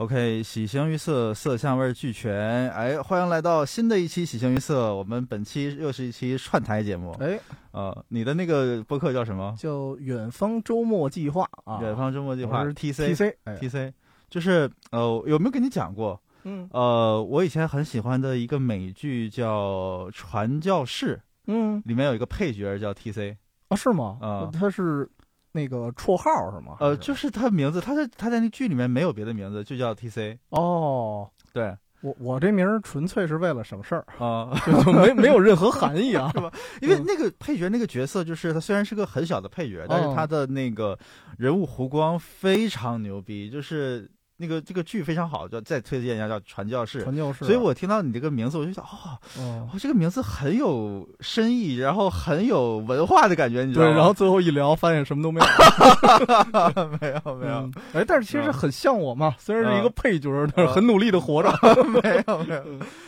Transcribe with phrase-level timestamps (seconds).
[0.00, 2.70] OK，喜形于色，色香味俱全。
[2.70, 4.94] 哎，欢迎来到新的一期喜形于色。
[4.94, 7.10] 我们本期又是一期串台节目。
[7.20, 7.38] 哎，
[7.72, 9.54] 呃，你的那个播客叫什么？
[9.58, 11.82] 叫远方周末计划啊。
[11.82, 13.92] 远方周末计划是 TC TC TC，
[14.30, 16.18] 就是呃，有没有跟你讲过？
[16.44, 23.36] 嗯，呃，我以前很喜欢的一个美剧叫《传教士》，嗯，里面有一个配角叫 TC
[23.68, 24.16] 啊，是吗？
[24.22, 25.06] 啊，他是。
[25.52, 26.76] 那个绰号是吗？
[26.80, 30.38] 呃，就是他名字，他在他在那剧里面没有别的名字，就叫 T C。
[30.50, 34.50] 哦，对我我这名纯粹是为了省事儿啊，
[34.84, 36.50] 就没没有任何含义啊， 是吧？
[36.80, 40.98] 因为那个配角那个角色，就是他虽然是个很小的配角，但是他的那个
[41.36, 44.10] 人物弧光非常牛逼，就是。
[44.40, 47.00] 那个这个剧非常好，叫再推荐一下叫《传教士》。
[47.02, 47.44] 传教士。
[47.44, 53.90] 所以我听到你这个名字，我就想，哦，哦这个名字很有深意，然后很有文化的感觉，你知道吗？
[53.92, 53.96] 对。
[53.98, 55.46] 然后最后一聊，发现什么都没有。
[57.00, 57.70] 没有没有。
[57.92, 61.52] 哎，但是其实很像我嘛，虽然是一个配角，但是很努力的活着。
[62.02, 62.64] 没有没有。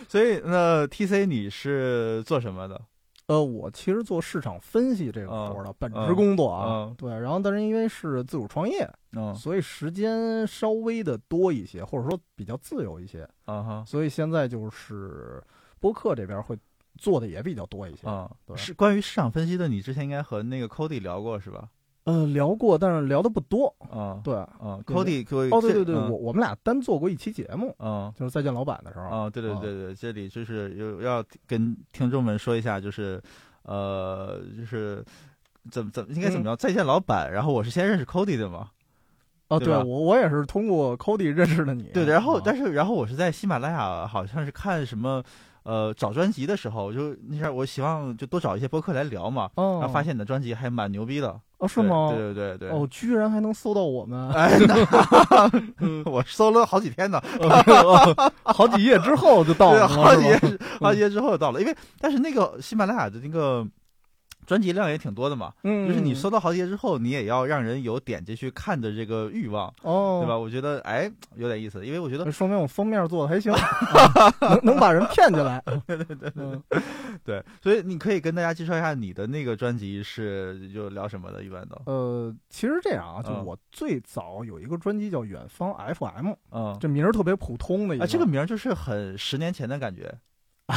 [0.06, 2.78] 所以那 T C 你是做什么的？
[3.26, 15.42] 呃，我其实做市场分析这个活的本职工作啊，对，然后但是因为是自主创业，嗯，所以时间稍微的多一些，或者说比较自由一些，啊哈，所以现在就是
[15.78, 16.58] 播客这边会
[16.98, 18.30] 做的也比较多一些啊。
[18.44, 21.68] 对，是关于市场分析的，你之前应该和那个 Cody 聊过是吧？
[22.04, 24.20] 呃，聊过，但是聊的不多啊。
[24.24, 29.30] 对啊，Cody，哦，对对对，我我们俩单做过一期节目，啊，就是再见老板的时候啊。
[29.30, 33.22] 对对对对，这里就是有要跟听众们说一下，就是。
[33.64, 35.04] 呃，就是
[35.70, 36.56] 怎么怎么应该怎么着？
[36.56, 38.70] 再见老板，然后我是先认识 Cody 的嘛？
[39.46, 41.84] 哦，对，我我也是通过 Cody 认识的你。
[41.94, 45.22] 对，然后但是然后我是在喜马拉雅，好像是看什么
[45.64, 51.38] 呃找专辑的时候，就那阵我希望就多找一些播客来聊嘛，然后发现你的专辑还蛮牛逼的。
[51.58, 52.10] 哦，是吗？
[52.10, 52.70] 对对对对。
[52.70, 54.30] 哦，居然还能搜到我们？
[54.32, 54.58] 哎，
[56.06, 57.22] 我搜了好几天呢，
[58.42, 60.40] 好几页之后就到了，好几页，
[60.80, 61.60] 好几页之后就到了。
[61.60, 63.66] 因为但是那个喜马拉雅的那个。
[64.52, 70.36] 专辑量也挺多的嘛，嗯，就是你收到豪杰之后，你也要让人有点进去看的这个欲望，哦，对吧？
[70.36, 73.50] 我觉得哎有点意思，因为我觉得说明我封面做的还行，
[74.42, 75.58] 能能把人骗进来，
[75.88, 76.60] 对对对对，
[77.24, 81.80] 对，所以你可以跟大家介绍一下你的那个专辑是就聊什么的，一般都。
[81.90, 90.14] 呃，其实这样啊，就我最早有一个专辑叫《远方 FM》，嗯，这名儿特别普通的，啊，这个名儿就是很十年前的感觉。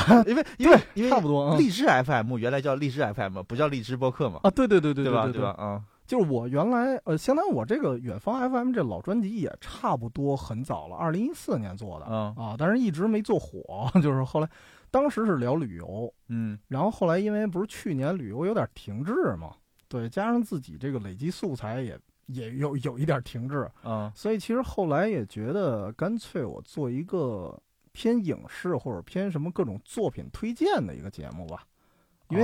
[0.28, 4.40] 因为因为因为差不多，荔枝 FM 原来叫荔枝 FM，不叫荔枝播客嘛？
[4.44, 5.28] 啊，对对对对对吧？
[5.32, 5.50] 对吧？
[5.58, 14.50] 啊，就是我原来呃，相当于我这个远方 FM 这老专辑也差不多很早了，二零一四年做的，嗯啊，但是一直没做火， 就是后来
[14.92, 19.52] 当时是聊旅游，嗯，然后后来因为不是去年旅游有点停滞嘛，
[19.88, 21.98] 对，加上自己这个累积素材也
[22.28, 27.58] 也有有一点停滞，啊，所以其实后来也觉得干脆我做一个。
[27.96, 31.64] 偏影视或者偏什么各种作品推荐的一个节目吧，
[32.28, 32.44] 因为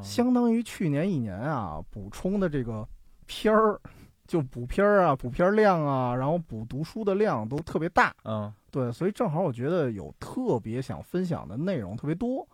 [0.00, 2.88] 相当于去年一年啊补充的这个
[3.26, 3.80] 片儿，
[4.28, 12.46] 就补片儿啊补片量啊，然后补读书的量都特别大，嗯，对，所以正好我觉得有特别想分享的内容特别多，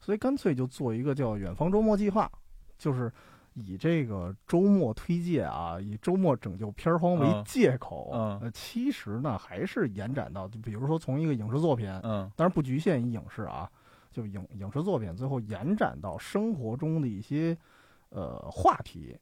[0.00, 2.28] 所以干脆就做一个叫远方周末计划，
[2.76, 3.12] 就是。
[3.58, 13.66] 以这个周末推荐啊，以周末拯救片荒为借口，呃，其实呢还是延展到，就比如说从一个影视作品，嗯，当然不局限于影视啊，
[14.12, 17.56] 就影影视作品最后延展到生活中的一些
[18.10, 19.18] 呃话题，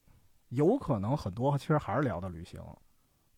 [0.49, 2.61] 有可能很多其实还是聊的旅行。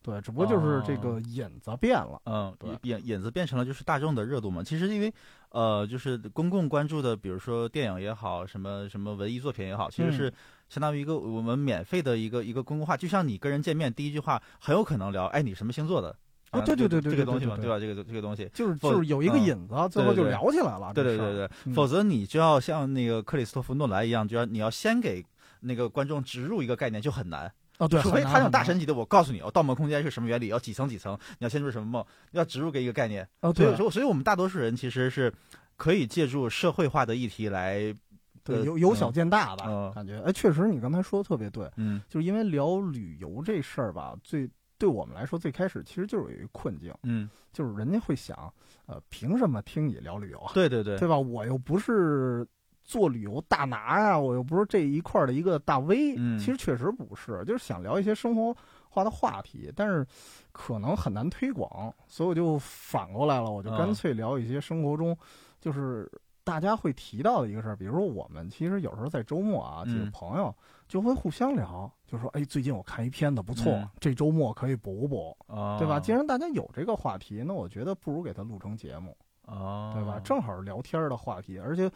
[0.07, 4.63] 对，只不过就是这个引子变了，嗯，引引子变成了就是大众的热度嘛。
[4.63, 5.13] 其实因为，
[5.49, 10.33] 呃，就是公共关注的，比如说电影也好，什么什么文艺作品也好，其实是
[10.69, 12.95] 相当于一个我们免费的一个一个公共化。
[12.95, 16.15] 就像你跟人见面，第一句话很有可能聊，哎，你什么星座的？
[16.51, 17.77] 啊，对对对对，这个东西嘛，对吧？
[17.77, 20.93] 这个这个东西就是就是有一个引子，最后就聊起来了。
[20.93, 25.21] 对对对对，否则你就要像那个克里斯托弗诺兰一样，就要你要先给
[25.59, 27.51] 那个观众植入一个概念，就很难。
[27.77, 33.27] 哦，对，除非他那种大神级的，我告诉你，哦，盗梦空间是什么原理，要几层几层，你要先入什么梦，要植入给一个概念。
[33.41, 35.31] 哦，对，所以，所以我们大多数人其实是
[35.75, 37.95] 可以借助社会化的议题来，
[38.43, 44.49] 对，由由小见大吧，感觉，哎，确实你刚才说的特别对，嗯，就是因为聊旅游这事儿吧，最
[44.79, 48.51] 对我们来说，最开始其实就是有一个困境，嗯，就是人家会想，
[48.87, 50.51] 呃，凭什么听你聊旅游啊？
[50.53, 51.17] 对对对，对吧？
[51.17, 52.47] 我又不是。
[52.87, 58.55] 做旅游大拿呀，我又不是这一块的一个大 V，嗯，其实确实不是，就是想聊一些生活
[58.89, 60.07] 化的话题，但是
[60.53, 65.15] 可能很难推广，所以我就反过来了，我就干脆聊一些生活中
[65.59, 66.09] 就是
[66.45, 70.55] 大家会提到的一个事儿，比如说我们其实有时候在周末啊，几个朋友
[70.87, 73.89] 就会互相聊，就说哎，最近我看一片子不错，嗯。
[73.99, 75.99] 这周末可以补补，哦，对吧？
[75.99, 79.13] 既然大家有这个话题，那我觉得不如给它录成节目，
[79.45, 80.21] 哦，对吧？
[80.23, 81.91] 正好是聊天的话题，而且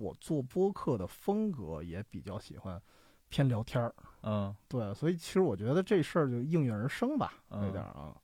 [0.00, 2.80] 我做播客的风格也比较喜欢
[3.28, 8.14] 偏聊天儿，嗯，对，所以其实我觉得这事儿就应运而生吧，嗯有点儿啊。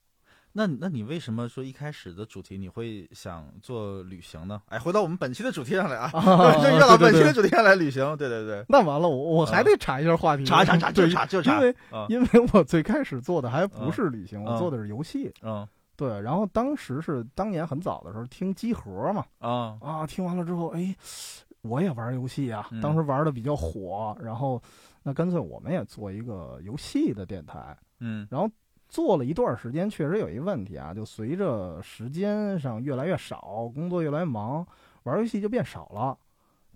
[0.53, 4.59] 那那你为什么说一开始的主题你会想做旅行呢？
[4.69, 7.11] 哎，回到我们本期的主题上来啊， 啊终于绕到对对对。
[7.11, 15.31] 本期的主题上来旅行，对对对，那完了，我我还得查一下话题，查查查就对查就查，因为啊因为我最开始做的还不是旅行，嗯我做的是游戏。
[15.43, 15.67] 嗯。
[15.95, 20.95] 对，然后当时是当年很早的时候听机核嘛，啊啊，听完了之后，哎，
[21.61, 24.61] 我也玩游戏啊嗯，当时玩的比较火，然后
[25.03, 27.77] 那干脆我们也做一个游戏的电台。
[27.99, 28.49] 嗯然后
[28.87, 34.65] 做了一段时间，确实有一问题啊，就随着时间上越来越少，工作越来越忙，
[35.03, 36.17] 玩游戏就变少了。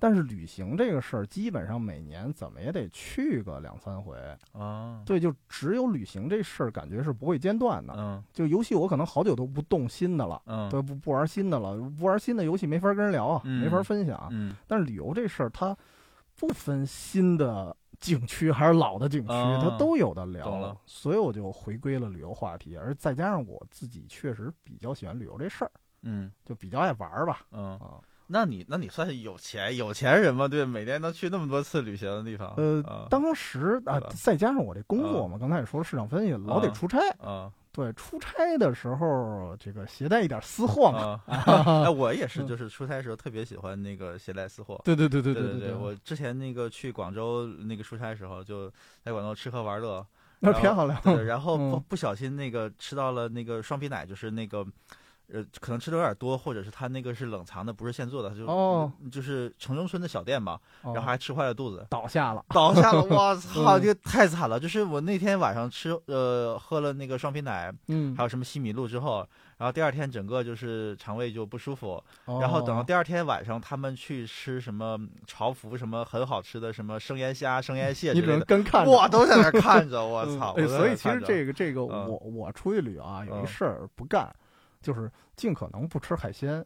[0.03, 4.17] 但是旅行这个事儿，基本上每年怎么也得去个两三回。
[4.51, 7.93] 啊对，就只有旅行这事儿，感觉是不会间断的。
[7.95, 14.27] 嗯就游戏，我可能好久都不动新的了，嗯对，不不玩新的了，不玩新的游戏没法跟人聊啊，嗯没法分享。
[14.31, 15.77] 嗯但是旅游这事儿，它
[16.35, 20.43] 不分新的景区还是老的景区，啊它都有的聊。
[20.45, 25.71] 懂了所以我就回归了旅游话题，而再加上我自己确实比较喜欢旅游这事儿，
[26.01, 27.45] 嗯就比较爱玩儿吧。
[27.51, 28.01] 嗯，啊，
[28.31, 30.47] 那你那你算是有钱有钱人吗？
[30.47, 36.99] 对，每年能去那么多次旅行的地方，呃啊当时啊，再加上我这工作嘛，刚才也说了市场分析，老得啊出差。
[37.19, 41.21] 啊对，出差的时候，这个携带一点私货嘛。
[41.25, 41.85] 啊！
[41.85, 44.81] 哎， 我也是，就是出差的时候特别喜欢那个携带私货。
[44.83, 48.69] 对对对对对对，我之前那个去广州那个出差的时候，就
[49.05, 50.05] 在广州吃喝玩乐，
[50.39, 50.99] 那偏好了。
[51.01, 54.65] 对，然 后不嗯不小心那个吃到了那个双皮奶，就是那个。
[55.33, 62.43] 呃，可能吃的有点多，或者是他那个是冷藏的，不是现做的，就、哦就是城中村的小店嘛，哦然后还吃坏了肚子，倒下了。
[62.49, 64.59] 倒下了， 我操，嗯这太惨了！
[64.59, 69.25] 就是我那天晚上吃呃喝了那个双皮奶，嗯还，有什么西米露之后，
[69.57, 78.91] 然后第二天整个就是肠胃就不舒服，哦然后等到第二天晚上他们去吃什么潮福什么很好吃的什么生腌虾、生腌蟹 你只能之类的，跟看着。
[78.91, 80.55] 我都在那 看着，我嗯操！
[80.67, 84.33] 所以其实这个这个，嗯我我出去旅游啊，有嗯一事儿不干，
[84.81, 86.65] 就是尽可能不吃海鲜。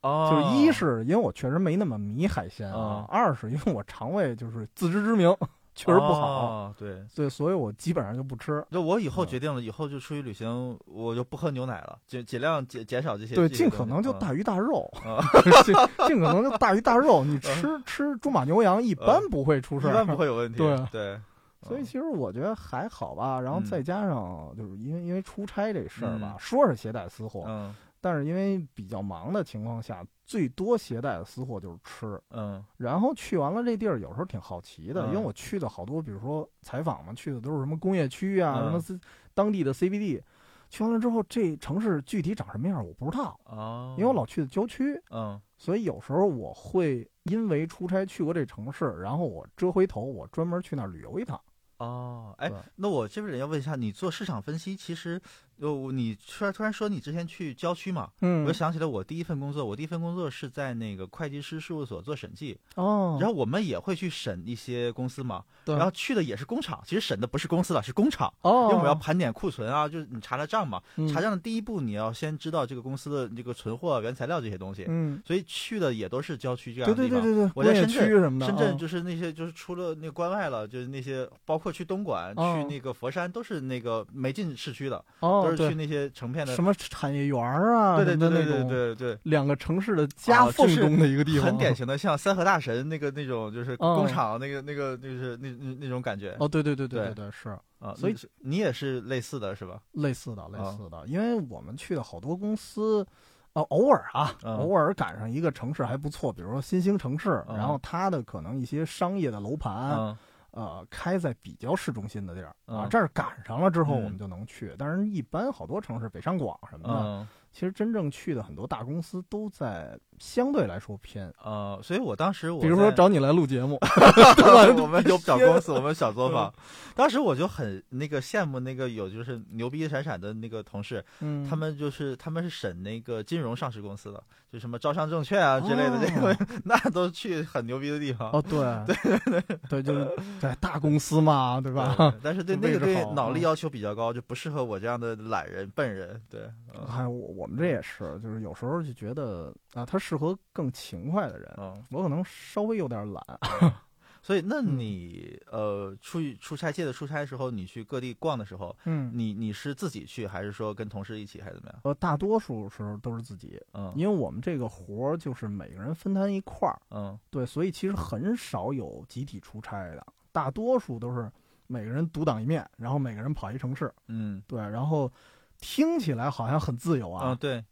[0.00, 5.36] 哦，就是一是因为我确实没那么迷海鲜啊嗯，二是因为我肠胃就是自知之明，
[5.74, 7.04] 确实不好，哦对。
[7.16, 8.64] 对，所以我基本上就不吃。
[8.70, 13.34] 就我以后嗯决定了，以后就出去旅行，我就不喝牛奶了，尽尽量减减少这些。
[13.34, 15.18] 对， 尽可能就大鱼大肉，啊
[15.64, 15.74] 尽
[16.06, 17.24] 尽可能就大鱼大肉。
[17.24, 20.58] 你吃吃猪马牛羊，一般不会出事一般不会有问题。
[20.92, 21.20] 对
[21.62, 32.20] 所以其实我觉得还好吧，然后嗯再加上就是因为因为出差这事儿吧，嗯说是携带私货，嗯但是因为比较忙的情况下，最多携带的私货就是吃。
[32.30, 39.00] 嗯然后去完了这地儿，有时候挺好奇的，嗯因为我去的好多，比如说采访嘛，去的都是什么工业区啊，嗯什么
[39.34, 40.22] 当地的 CBD。
[40.70, 51.40] 去完了之后，这城市具体长什么样我不知道，啊，因为我老去的郊区，嗯所以有时候我会因为出差去过这城市，然后我折回头，我专门去那儿旅游一趟。
[51.78, 55.20] 哦，哎，那我这边要问一下，你做市场分析，其实，
[55.60, 58.44] 呃，你突然突然说你之前去郊区嘛，嗯。
[58.44, 65.74] 我就想起了我第一份工作，我第一份工作是在那个会计师事务所做审计，哦，然后我们也会去审一些公司嘛，对。
[65.76, 71.08] 然后去的也是工厂，其实审的不是公司了，是工厂，哦，因为我们要盘点库存啊，就是你查查账嘛，嗯。
[71.08, 77.22] 查账的第一步你要先知道这个公司的这个存货、原材料这些东西，嗯，所以去的也都是郊区这样对的地方。
[77.22, 82.56] 对对对对，我在深圳什么的，深圳哦就是那些，就是除了那个关外了，就是那些，包括去东莞、哦。
[82.58, 86.54] 去那个佛山，都是那个没进市区的，哦，去那些成片的。
[86.54, 97.94] 什么产业园啊，对对对对对对对，两个城市的夹缝中的一个地方，很典型的像三河大神那个那种，就是哦工厂那个那个就是那那那种感觉哦，对对对对对对对，是啊。
[97.96, 99.80] 所以你也是类似的是吧？
[99.92, 103.06] 类似的类啊似的，因为我们去的好多公司。
[103.54, 110.16] 呃，偶尔啊，嗯偶尔赶上一个城市还不错，比如说新兴城市，嗯然后它的可能一些商业的楼盘，嗯
[110.52, 114.74] 呃，开在比较市中心的地儿啊，嗯这儿赶上了之后，嗯我们就能去。
[114.78, 123.78] 但是，一般好多城市，北上广什么的，嗯其实真正去的很多大公司都在相对来说偏，呃，所以我当时我比如说找你来录节目，
[124.80, 126.52] 我们有小公司，我们小作坊。
[126.94, 134.20] 当时我就很那个羡慕那个有就是牛逼闪闪的那个同事，嗯，他们就是他们是审那个金融上市公司的，
[134.52, 138.30] 就什么招商证券啊之类的，这个、那都去很牛逼的地方。
[138.32, 138.58] 哦，对
[139.04, 140.10] 对对对，就是
[140.40, 141.94] 在大公司嘛，对吧？
[141.96, 146.20] 对但是对 那个对脑力要求比较高，就不适合我这样的懒人笨人。
[146.28, 146.40] 对，
[146.74, 153.22] 嗯还有我我们这也是，就是有时候就觉得啊，他适合更勤快的人，嗯，我可能稍微有点懒。
[154.20, 161.80] 所以，那你呃出去出差借的出差的时候，你去各地逛的时候，嗯，你你是自己去，还是说跟同事一起，还是怎么样？
[161.84, 171.30] 呃，大多数时候都是自己，嗯，因为我们这个活儿就是每个人分摊一块儿，嗯，对，所以其实很少有集体出差的，大多数都是
[171.66, 175.10] 每个人独当一面，然后每个人跑一城市，嗯，对，然后
[175.58, 177.64] 听起来好像很自由啊，嗯，对，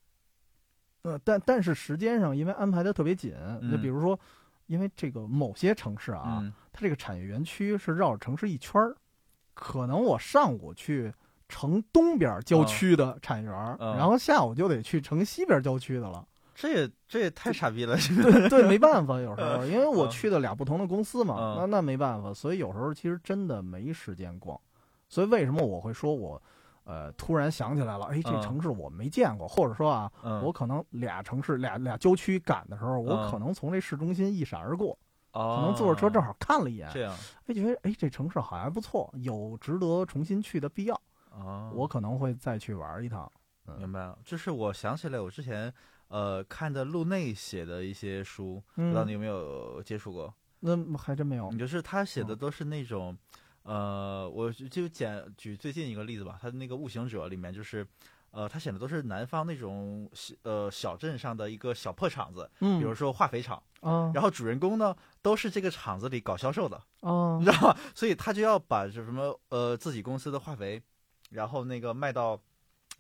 [1.07, 3.33] 呃，但但是时间上因为安排的特别紧，
[3.71, 3.81] 就嗯。
[3.81, 4.19] 比如说，
[4.67, 6.53] 因为这个某些城市啊，嗯。
[6.73, 8.97] 它这个产业园区是绕着城市一圈儿，
[9.55, 11.13] 可能我上午去
[11.49, 13.97] 城东边郊区的产业园儿，嗯。
[13.97, 16.27] 然后下午就得去城西边郊区的了。
[16.57, 20.11] 这也这也太傻逼了，这个，对对，没办法，有时候因为我嗯。
[20.11, 21.57] 去的俩不同的公司嘛，嗯。
[21.61, 24.59] 那那没办法，所以有时候其实真的没时间逛。
[25.09, 26.43] 所以为什么我会说我，
[26.87, 34.97] 呃，突然想起来了，哎，这嗯城市我没见过，或者说啊，嗯，我可能俩城市俩俩郊区赶的时候，我嗯可能从这市中心一闪而过，
[35.33, 37.13] 可可能坐着车正好看了一眼，这样，
[37.47, 40.99] 哎，觉得哎这城市好像还不错，有值得重新去的必要，
[41.31, 43.31] 哦，我可能会再去玩一趟。
[43.79, 45.75] 明白了，就是我想起来我之前
[46.07, 50.33] 呃看的路内写的一些书，不知道你嗯，有没有接触过？
[50.61, 51.59] 那还真没有你。
[51.59, 53.19] 就是他写的嗯都是那种，
[53.67, 57.85] 呃，我就就简举最近一个例子吧，他的那个《悟行者》里面就是，
[58.31, 64.13] 呃，他写的都是南方那种小呃小镇上的一个小破厂子，嗯，比如说化肥厂，哦。
[64.15, 67.39] 然后主人公呢都是这个厂子里搞销售的，哦。
[67.41, 67.77] 你知道吗？
[67.93, 70.81] 所以他就要把这什么呃自己公司的化肥，
[71.31, 72.41] 然后那个卖到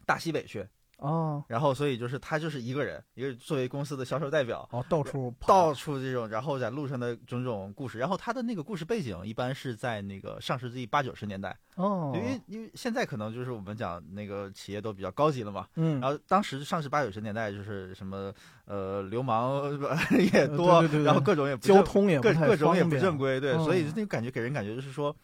[0.04, 0.66] 大西北去，
[0.96, 18.32] 啊然后所以就是他就是一个人，一个作为公司的销售代表，哦，到处跑到处这种，然后在路上的种种故事，然后他的那个故事背景一般是在那个上世纪八九十年代，哦，因为因为现在可能就是我们讲那个企业都比较高级了嘛，嗯，然后当时上世八九十年代就是什么
[18.64, 19.64] 呃流氓
[20.18, 23.92] 也呃多，对对对对然后各种也不交通也各各种也不正规，对，所以嗯。
[23.96, 25.14] 那个感觉给人感觉就是说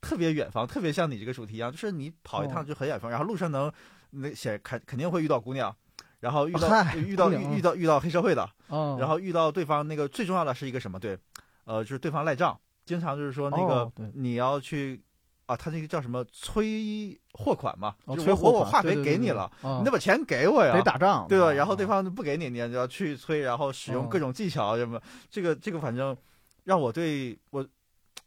[0.00, 3.72] 特别远方，特别像你这个主题一样，就是你跑一趟哦就很远方，然后路上能
[4.16, 5.74] 那显肯肯定会遇到姑娘。
[6.18, 10.98] 然后遇到、嗨遇到遇遇到遇到黑社会的，啊，然后遇到对方那个最重要的是一个什么？
[10.98, 11.16] 对，
[11.64, 15.00] 呃，就是对方赖账，经常就是说那个、哦你要去
[15.44, 21.48] 啊，他那个叫什么催货款嘛，哦就是我我催货款化肥对对对对给你了，啊你得把钱给我呀，得打仗，对吧？
[21.48, 26.16] 啊然后对方不给你，你就要去催，然后使用各哦种技巧什么，这个这个反正
[26.64, 27.62] 让我对我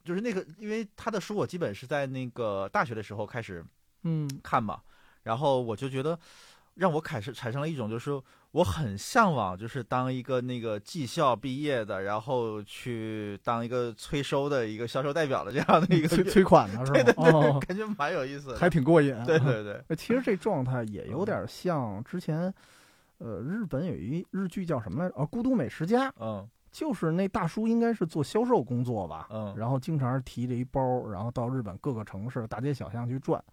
[0.05, 3.65] 就是那个，因为他的书我基本是在那个大学的时候开始
[4.03, 4.79] 嗯看嘛，
[5.23, 6.17] 然后我就觉得
[6.75, 8.21] 让我开始产生了一种就是
[8.51, 17.31] 我很向往，就是当一个那个技校毕业的，然后去当一个催收的一个销售代表的这样的一个催催款的是吧对对对？
[17.31, 18.57] 哦，感觉蛮有意思的。
[18.57, 19.13] 还挺过瘾。
[19.25, 22.51] 对对 对，呃其实这状态也有点像之前，
[23.19, 25.15] 呃，日本有一日剧叫什么来着？
[25.17, 33.43] 啊，《孤独美食家》，嗯就是那大叔应该是做销售工作吧，嗯然后经常提着一包，然后到日本各个城市大街小巷去转。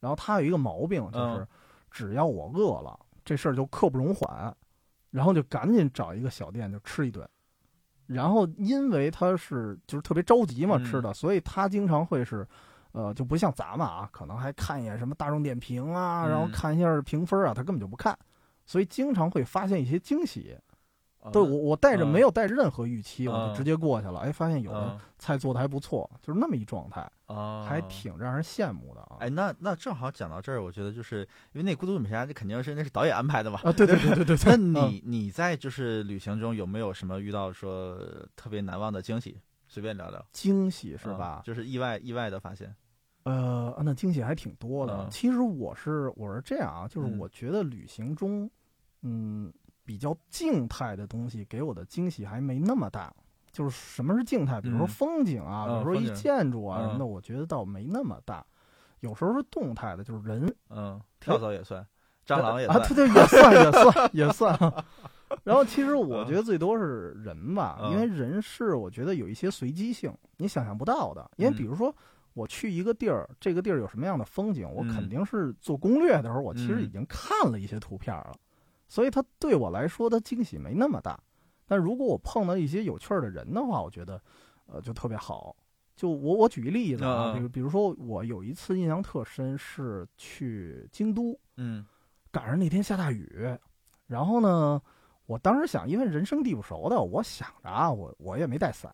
[0.00, 1.48] 然后他有一个毛病，就是嗯
[1.90, 4.54] 只要我饿了，这事儿就刻不容缓，
[5.10, 7.28] 然后就赶紧找一个小店就吃一顿。
[8.06, 12.46] 然后因为他是就是特别着急嘛嗯吃的，所以他经常会是，
[12.92, 18.18] 呃，就不像咱们啊，可能还看一眼什么大众点评啊，然后嗯看一下评分啊，他根本就不看，
[18.64, 20.56] 所以经常会发现一些惊喜。
[21.20, 24.20] 哦对我，我带着嗯没有带着任何预期，我嗯就直接过去了。
[24.20, 29.16] 哎，发现有的嗯菜做的还不错，就是那么一状态，啊，还挺让人羡慕的啊。
[29.20, 31.20] 哎，那那正好讲到这儿，我觉得就是
[31.52, 33.60] 因为那《孤独美食家》，这肯定是那是导演安排的嘛。
[33.64, 34.86] 啊，对对对对对 那。
[34.86, 37.98] 你你在就是旅行中有没有什么遇到说
[38.36, 39.36] 特别难忘的惊喜？
[39.66, 41.42] 随便聊聊，惊喜是嗯吧？
[41.44, 42.74] 就是意外意外的发现。
[43.24, 44.96] 呃，那惊喜还挺多的。
[44.96, 48.48] 嗯其实我是我是这样啊，就是嗯我觉得旅行中，
[49.02, 49.52] 嗯，
[49.88, 53.10] 比较静态的东西给我的惊喜还没那么大。
[53.50, 54.60] 就是什么是静态？
[54.60, 58.44] 比如说嗯风景啊，嗯比如说一建筑啊什么嗯的，我觉得倒没那么大。
[59.00, 61.84] 有时候是动态的，就是人嗯，跳蚤也算，
[62.26, 62.88] 蟑螂也啊，算。
[62.94, 64.84] 对对，也算也算 也算。
[65.42, 71.28] 然后其实我嗯觉得最多是人吧，嗯因为人是我觉得有一些随机性，你想象不到的。
[71.36, 71.92] 因为比嗯如说
[72.34, 78.32] 我去一个地儿，这个地儿有什么样的风景，我肯嗯定是做攻略的时候，我其实已嗯经看了一些图片了，
[78.88, 81.18] 所以它对我来说，的惊喜没那么大。
[81.66, 84.20] 但如果我碰到一些有趣儿的人的话，我觉得，
[84.66, 85.54] 呃，就特别好。
[85.94, 91.84] 就我我举一例子啊，比如比如说我有一次印象特深，是去京都，嗯
[92.30, 93.28] 赶上那天下大雨，
[94.06, 94.80] 然后呢，
[95.26, 98.92] 我当时想，因为人生地不熟的，我想着啊，我我也没带伞，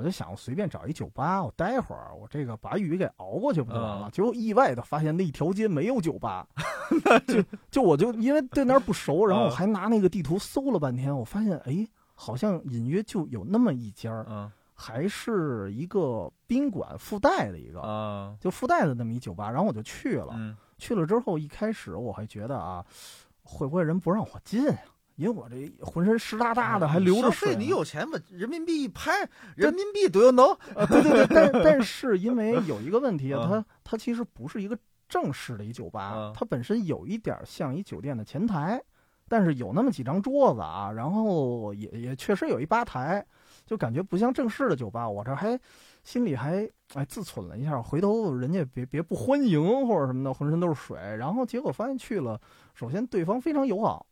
[0.00, 4.08] 我就想我随便找一酒吧，我待会儿，我这个把雨给熬过去不就完了？
[4.08, 6.48] 嗯结果意外的发现那一条街没有酒吧，
[7.28, 20.32] 就就我就因为对那儿不熟，然后我嗯还拿那个地图搜了半天，我发现哎，好像隐约就有那么一家儿，嗯还是一个宾馆附带的一个，啊，就附带的那么一酒吧，然后我就去了。
[20.36, 22.82] 嗯去了之后，一开始我还觉得啊，
[23.42, 24.78] 会不会人不让我进呀？
[25.20, 29.12] 因为我这浑身湿哒哒的，还流着消水你有钱把人民币一拍，
[29.54, 30.54] 人民币都要 know。
[30.74, 34.78] 啊，对对对，但 但是因为有一个问题啊，嗯它它其实不是一个
[35.10, 38.82] 正式的一酒吧嗯，它本身有一点像一酒店的前台，
[39.28, 43.22] 但是有那么几张桌子啊，然后也也确实有一吧台，
[43.66, 45.06] 就感觉不像正式的酒吧。
[45.06, 45.60] 我这还
[46.02, 50.98] 心里还哎自忖了一下，回头人家别别不欢迎或者什么的，浑身都是水。
[50.98, 52.40] 然后结果发现去了，
[52.74, 54.06] 首先对方非常友好。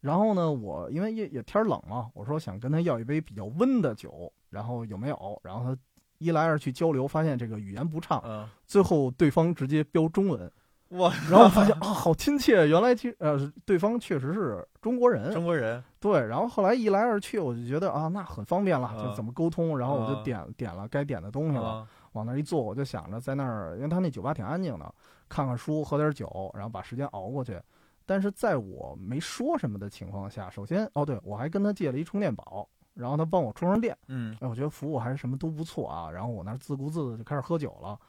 [0.00, 5.40] 然后呢，我因为也也天冷嘛，我说想跟他要一杯比较温的酒，然后有没有？
[5.42, 5.80] 然后他
[6.18, 10.50] 一来二去交流，发现这个语言不畅，嗯，最后对方直接标中文，
[10.90, 16.26] 哇，然后发现啊，好亲切，原来其呃对方确实是中国人，中国人，对。
[16.26, 19.78] 然后后来一来二去，我就觉得啊，那很方便了，嗯就怎么沟通。
[19.78, 24.94] 然后我就嗯点点了该点的东西了，啊往那儿一坐，我就想着在那儿，因为他那酒吧挺安静的，
[25.28, 27.60] 看看书，喝点酒，然后把时间熬过去。
[28.08, 33.94] 但是在我没说什么的情况下，首先哦，对我还跟他借了一充电宝，然后他帮我充上电。
[34.06, 36.10] 嗯哎，我觉得服务还是什么都不错啊。
[36.10, 38.00] 然后我那儿自顾自的就开始喝酒了。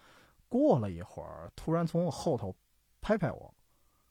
[0.48, 2.56] 过了一会儿，突然从我后头
[3.02, 3.54] 拍拍我，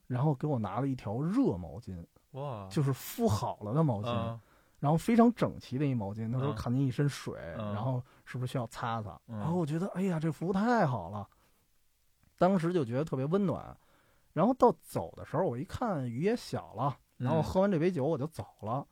[0.06, 4.38] 然后给我拿了一条热毛巾，哇，就是敷好了的毛巾，嗯
[4.80, 6.30] 然后非常整齐的一毛巾。
[6.30, 9.18] 他说嗯看您一身水，嗯然后是不是需要擦擦？
[9.28, 11.26] 嗯然后我觉得，哎呀，这服务太好了，
[12.36, 13.74] 当时就觉得特别温暖。
[14.38, 18.86] 然后到走的时候，我一看雨也小了，然后嗯喝完这杯酒我就走了。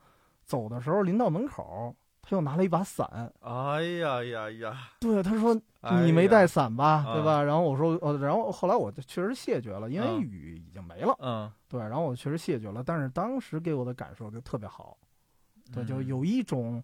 [0.45, 3.33] 走的时候临到门口，他又拿了一把伞。
[3.41, 7.43] 哎呀呀呀，对，他说哎你没带伞吧，啊对吧？
[7.43, 11.17] 然后我说，呃，然后后来我就确实谢绝了，因为嗯雨已经没了。
[11.21, 14.97] 嗯，对，然后我确实谢绝了，但是当时给我的感受就特别好，
[15.73, 16.83] 对，就嗯有一种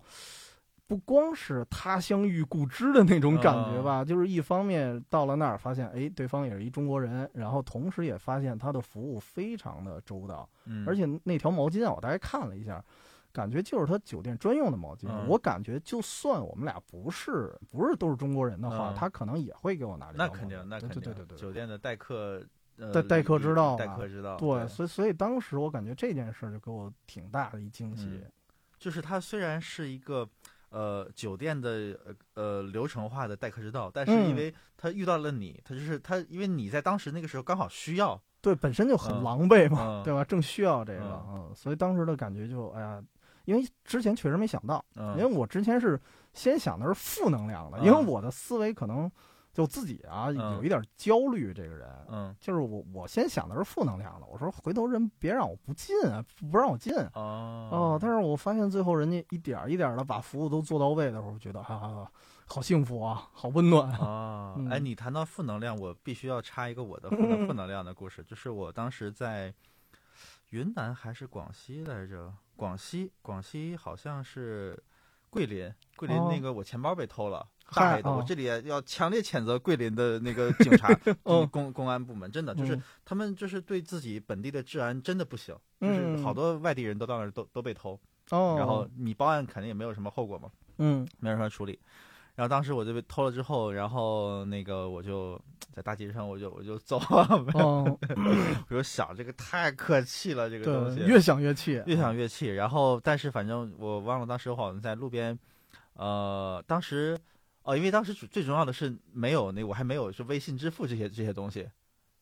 [0.92, 12.84] 不光是他乡遇故知的那种感觉嗯吧，就是一方面到了那儿发现，哎，对方也是一中国人，然后同时也发现他的服务非常的周到，嗯，而且那条毛巾啊，我大概看了一下。
[13.32, 20.12] 感觉就是他酒店专用的毛巾，嗯我感觉就算我们俩不是不是都是中国人的话，嗯他可能也会给我拿。
[20.14, 22.44] 那肯定，那对肯定，对对对对酒店的待客，
[22.76, 28.04] 呃待待客之道待客之道，对，所以所以当时我感觉这件事就给我挺大的一惊喜。
[28.04, 28.30] 嗯
[28.78, 30.28] 就是他虽然是一个
[30.72, 34.36] 呃酒店的呃呃流程化的待客之道，但是因嗯。
[34.36, 39.22] 为他遇到了你，他就是他，因为你在当时那个时候刚好需要，对，本身就很嗯。
[39.22, 40.02] 狼狈嘛，嗯。
[40.02, 40.24] 对吧？
[40.24, 41.46] 正需要这个，嗯。
[41.48, 43.00] 嗯，所以当时的感觉就，哎呀，
[43.44, 46.00] 因为之前确实没想到，嗯，因为我之前是
[46.32, 49.10] 先想的是负能量的，嗯因为我的思维可能
[49.52, 51.88] 就自己啊嗯有一点焦虑，这个人。
[52.08, 54.26] 嗯就是我，我先想的是负能量的。
[54.26, 57.98] 我说回头人别让我不进啊，不让我进哦哦。
[58.00, 62.10] 但是我发现最后人家一点一点的把服务都做到位的时候，我觉得啊，
[62.46, 63.90] 好幸福啊，好温暖。
[63.92, 69.54] 啊，嗯哎，你谈到负能量，我必须要插一个我的负能负能量的故事， 就是我当时在
[70.50, 72.32] 云南还是广西来着？
[72.56, 74.80] 广西，广西好像是
[75.32, 77.48] 桂林，桂林哦那个我钱包被偷了。
[77.64, 80.88] 嗨大黑的，我哦这里要强烈谴责桂林的那个警察、
[81.24, 90.50] 嗯公公安部门，真的就是嗯他们就是对自己本地的治安真的不行，就是嗯好多外地人都到那儿都都被偷，哦，然后你报案肯定也没有什么后果嘛。
[90.76, 91.78] 嗯没有什么处理。
[92.34, 95.38] 然后当时我就被偷了之后，然后那个我就
[95.70, 97.98] 在大街上我就我就走了， 哦，
[98.70, 102.46] 我就想这个太可气了，这个东西，越想越气，越想越气。
[102.54, 105.38] 然后但是反正我忘了当时我好像在路边，
[105.92, 107.18] 呃，当时
[107.64, 111.68] 哦，因为当时最最重要的是没有那我还没有是微信支付这些这些东西，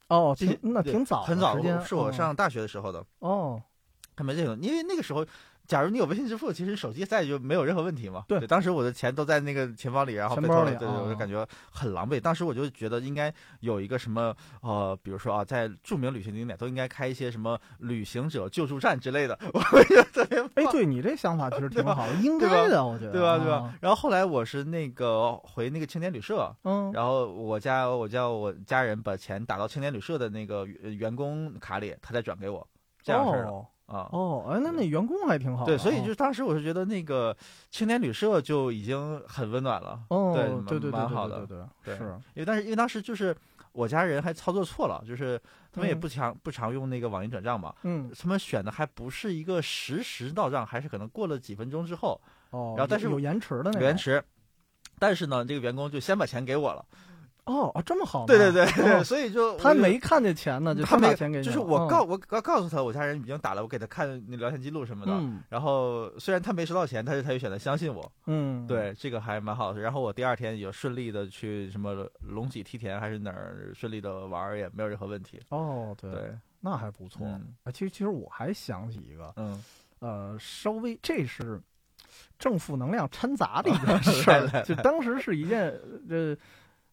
[0.08, 3.62] 哦，这些挺那挺早很早是我哦上大学的时候的，哦，
[4.16, 5.24] 还没这个，因为那个时候。
[5.70, 8.24] 假如你有微信支付，其实手机在就没有任何问题嘛。
[8.26, 12.18] 对当时我的钱都在那个钱包里，然后被钱包里偷了，对对，啊我就感觉很狼狈。
[12.18, 23.38] 当时我就觉得应该有一个什么呃，比如说啊，在著名旅行景点都应该开一些什么旅行者救助站之类的， 我觉得特别哎，对你这想法其实 挺好的，应该的，我觉得，对吧？
[23.38, 23.74] 对吧啊？？
[23.80, 32.66] 然后后来我是那个回那个青年旅社，嗯，然后我家我叫我家人把钱打到青年旅社的那个员员工卡里，他再转给我，
[33.04, 34.08] 这样式儿哦啊。
[34.12, 36.02] 哦，哎，那那员工还挺好的，对，所以哦。
[36.02, 37.36] 就是当时我是觉得那个
[37.70, 43.36] 青年旅社就已经很温暖了，哦，对对对蛮好的对对对是，因为但是因为当时就是
[43.72, 45.40] 我家人还操作错了，就是
[45.72, 46.00] 他们也嗯。
[46.00, 54.22] 不常、不常用那个网银转账嘛，嗯，他们选的还不是一个实时到账，还是可能过了几分钟之后哦，然后但是有有延迟的那个有延迟，
[54.98, 56.84] 但是呢，这个员工就先把钱给我了。
[57.44, 58.26] 哦哦，这么好。
[58.26, 61.44] 对对对对， 所以就他没看见钱呢，就他没钱给你。
[61.44, 65.12] 就是我告我告告诉他，我家人已经打了，我给他看那聊天记录什么的。
[65.48, 68.10] 然后虽然他没收到钱，但是他就选择相信我。
[68.26, 69.80] 嗯，对，这个还蛮好的。
[69.80, 75.40] 然后我第二天有顺利的去什么龙脊梯田还是哪儿顺利的玩，也没有任何问题。
[75.48, 76.10] 哦，对，
[76.60, 77.26] 那还不错。
[77.26, 79.64] 啊，其实其实我还想起一个，嗯，
[80.00, 81.60] 呃，稍微这是。
[82.38, 85.70] 正负能量掺杂的一件事儿，就当时是一件，
[86.08, 86.34] 呃，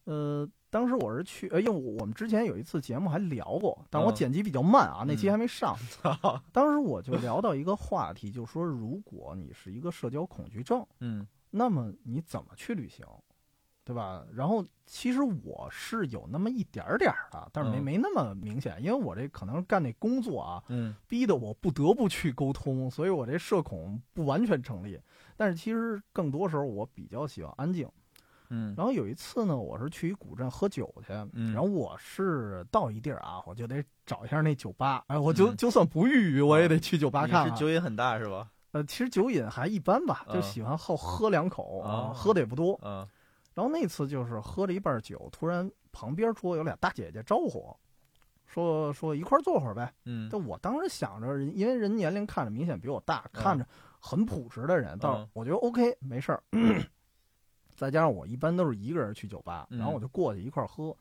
[0.07, 5.77] 呃，当时我是去，呃，因为我们之前有一次节目还聊过，但我剪辑比较慢啊，那期还没上。
[6.53, 13.05] 当时我就聊到一个话题，就说如果你是一个社交恐惧症，嗯，那么你怎么去旅行？
[13.83, 14.25] 对吧？
[14.33, 24.99] 然后其实我是有那么一点点儿的，但是没没那么明显，因为我这可能干那工作啊，嗯，逼得我不得不去沟通，所以我这社恐不完全成立。
[25.37, 27.89] 但是其实更多时候我比较喜欢安静，
[28.49, 28.73] 嗯。
[28.77, 31.53] 然后有一次呢，我是去一古镇喝酒去，嗯。
[31.53, 37.45] 然后我是到一地儿啊，我就得找一下那酒吧，哎，我就就算不遇遇，我也得去酒吧看。
[37.47, 38.49] 是酒瘾很大是吧？
[38.71, 41.81] 呃，其实酒瘾还一般吧，就喜欢好喝两口，
[42.13, 43.07] 喝的也不多，嗯。
[43.53, 47.75] 然后那次就是喝了一半酒，突然旁边桌有俩大姐姐招呼，
[48.45, 49.91] 说说一块坐会儿呗。
[50.05, 53.65] 嗯，但我当时想着，因为人年龄看着明显比我大，看着
[53.99, 56.43] 很朴实的人，倒我觉得 OK 没事儿。
[57.77, 60.93] 再加上我一般都是一个人去酒吧，然后我就过去一块喝，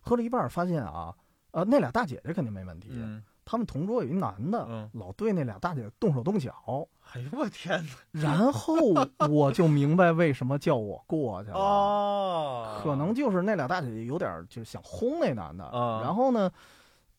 [0.00, 1.14] 喝了一半发现啊，
[1.52, 2.90] 呃，那俩大姐姐肯定没问题。
[3.44, 6.52] 他们同桌有一男的，老对那俩大姐动手动脚。
[7.14, 8.20] 哎呦我天哪！
[8.20, 8.74] 然后
[9.30, 11.56] 我就明白为什么叫我过去了。
[11.56, 15.64] 哦，可能就是那俩大姐姐有点就是想轰那男的。
[16.02, 16.50] 然后呢，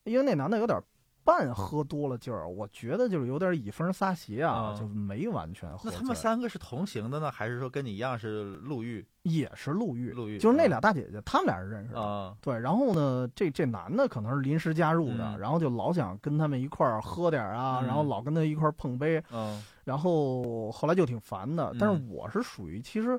[0.04, 0.80] 因为那男的有点。
[1.24, 5.90] 半喝多了劲儿，我觉得就是有点以风撒邪啊，就没完全喝。
[5.90, 9.06] 那他们三个是同行的呢，还是说跟你一样是路遇？
[9.22, 10.38] 也是路遇，路遇。
[10.38, 12.36] 就是那俩大姐姐，他们俩是认识的。
[12.40, 19.22] 对，然后呢，这这男的可能是临时加入的，然后就老想跟他们一块儿喝点啊，然后老跟他一块儿碰杯。
[19.30, 19.62] 嗯。
[19.84, 23.10] 然后后来就挺烦的，但是我是属于其实，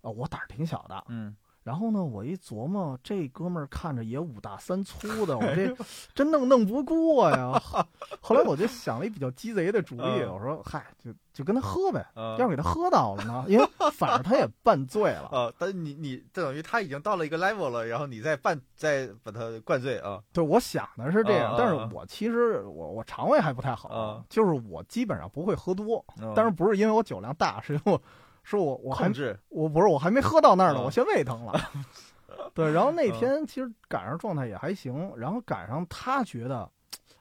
[0.00, 1.04] 啊，我胆儿挺小的。
[1.08, 1.34] 嗯。
[1.64, 5.72] 然后呢，我一琢磨，这哥们儿看着也五大三粗的，我这
[6.12, 7.52] 真弄弄不过呀。
[8.20, 20.20] 后来我就想了一比较鸡贼的主意，我说：“嗨，就就跟他喝呗，要是给他喝倒了呢，因为反正他也半醉了。”啊，但你你你等于他已经到了一个 level 了，然后你再半再把他灌醉啊？
[20.32, 28.02] 对，我想的是这样，但是我其实我我肠胃还不太好，就是我基本上不会喝多，但是不是因为我酒量大，是因为我。
[28.42, 29.10] 是我，我还
[29.48, 31.58] 我不是我还没喝到那儿呢，我先胃疼了。
[32.54, 36.68] 对，然后那天其实赶上状态也还行，然后赶上他觉得，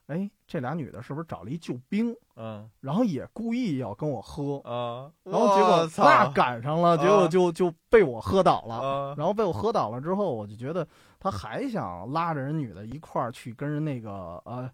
[0.07, 2.15] 哎，这俩女的是不是找了一救兵？
[2.35, 9.13] 嗯，然后也故意要跟我喝啊，然后结果那赶上了，结果就就被我喝倒了。
[9.17, 10.85] 然后被我喝倒了之后，我就觉得
[11.19, 14.69] 他还想拉着人女的一块儿去跟人那个呃。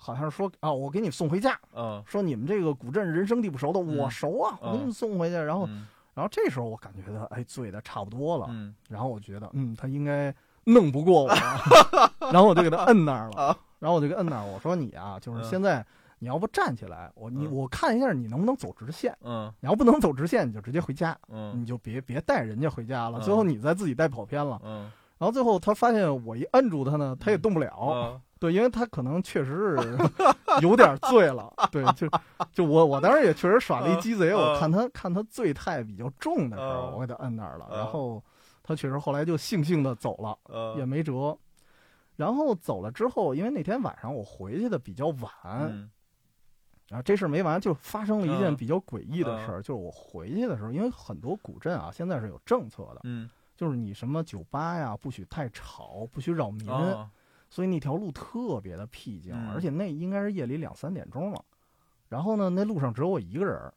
[0.00, 1.58] 好像是说啊，我给你送回家。
[1.74, 5.34] 嗯，说你们这个古镇人生地不熟的，我熟啊，我给你们送回去。
[5.34, 5.66] 然后，
[6.14, 8.46] 然后这时候我感觉他哎醉的差不多了。
[8.50, 10.34] 嗯，然后我觉得嗯，他应该
[10.64, 11.28] 弄不过我。
[12.32, 13.56] 然后我就给他摁那儿了。
[13.78, 15.84] 然后我就给摁那儿，我说你啊，就是现在
[16.18, 19.16] 你要不站起来，我你我看一下你能不能走直线。
[19.22, 21.16] 嗯，你要不能走直线，你就直接回家。
[21.28, 24.60] 嗯，你就别别带人家回家了，最后你再自己带跑偏了。
[24.64, 28.20] 嗯，然后最后他发现我一摁住他呢，他也动不了。
[28.40, 29.98] 对，因为他可能确实是
[30.62, 31.52] 有点醉了。
[31.72, 32.08] 对，就
[32.52, 37.68] 就我我当时也确实耍了一鸡贼，我看他看他醉态比较重的时候，我给他摁那儿了。
[37.72, 38.22] 然后
[38.62, 40.38] 他确实后来就悻悻的走了，
[40.78, 41.36] 也没辙。
[42.14, 45.32] 然后走了之后，因为那天晚上我回去的比较晚，
[46.88, 53.28] 然后这事没完，就发生了一件比较诡异的事儿，就是我回去的时候，因为很多古镇啊现在是有政策的，嗯，
[53.58, 56.70] 就是你什么酒吧呀不许太吵，不许扰民。
[57.50, 61.44] 所以那条路特别的僻静，而且那应该是夜里两三点钟了。
[62.08, 63.72] 然后呢，那路上只有我一个人。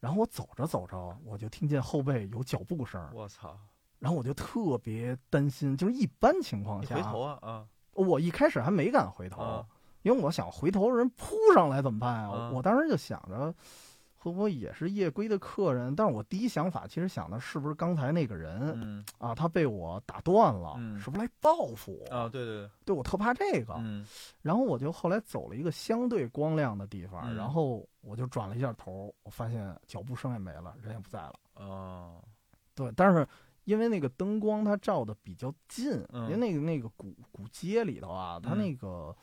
[0.00, 3.06] 然后我走着走着，我就听见后背有脚步声。
[3.12, 3.58] 我操！
[3.98, 7.66] 然后我就特别担心，就是一般情况下，回头啊啊！
[7.92, 9.64] 我一开始还没敢回头，
[10.02, 12.50] 因为我想回头人扑上来怎么办啊？
[12.54, 13.54] 我当时就想着。
[14.24, 15.94] 会不会也是夜归的客人？
[15.94, 22.26] 但是我第一想法其实想的是不是刚才那个人啊，他被我打断了，是不是来报复我啊？
[22.26, 23.74] 对对对，对我特怕这个。
[23.76, 24.02] 嗯，
[24.40, 31.34] 然后我就后来走了一个相对光亮的地方，然后我就转了一下头，我发现脚步声也没了，人也不在了。
[31.56, 32.24] 哦，
[32.74, 33.28] 对，但是
[33.64, 39.14] 因为那个灯光它照的比较近，因为那个那个古古街里头啊，它那个。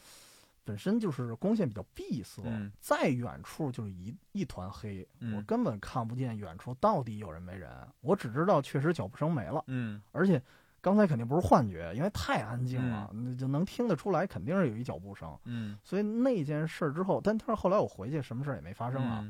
[0.63, 2.43] 本身就是光线比较闭塞，
[2.79, 7.69] 再远处就是一一团黑，我根本看不见远处到底有人没人。
[8.01, 10.41] 我只知道确实脚步声没了，嗯，而且
[10.79, 15.37] 刚才肯定不是幻觉，因为太安静了，那就能听得出来，肯定是有一脚步声。
[15.45, 19.27] 嗯，所以那件事之后，但但是后来我回去，什么事儿也没发生啊。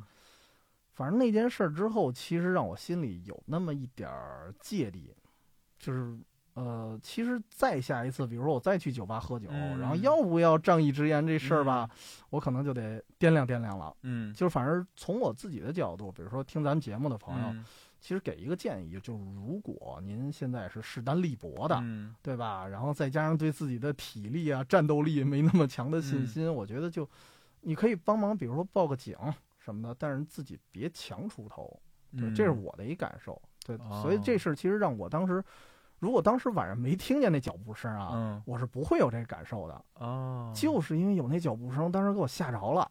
[0.93, 5.15] 反正那件事之后，其实让我心里有那么一点儿芥蒂，
[5.79, 6.17] 就是
[6.53, 11.89] 呃，其实再下一次，比如说我再去酒吧喝酒，然后要不要仗义直言这事儿吧，
[12.29, 13.95] 我可能就得掂量掂量了。
[14.01, 17.55] 嗯，就是反正从我自己的角度，比如说听咱们节目的朋友。
[18.03, 21.79] 其实给一个建议，就是如果您现在是势单力薄的，
[22.23, 22.67] 对吧？
[22.67, 27.07] 然后再加上对自己的体力啊、战斗力没那么强的信心，我觉得就
[27.59, 29.15] 你可以帮忙，比如说报个警
[29.59, 31.79] 什么的，但是自己别强出头。
[32.17, 33.39] 对，这是我的一感受。
[33.63, 35.43] 对，所以这事儿其实让我当时，
[36.01, 39.85] 如果当时晚上没听见那脚步声啊，我是不会有这感受的。
[39.99, 42.89] 哦，就是因为有那脚步声，当时给我吓着了。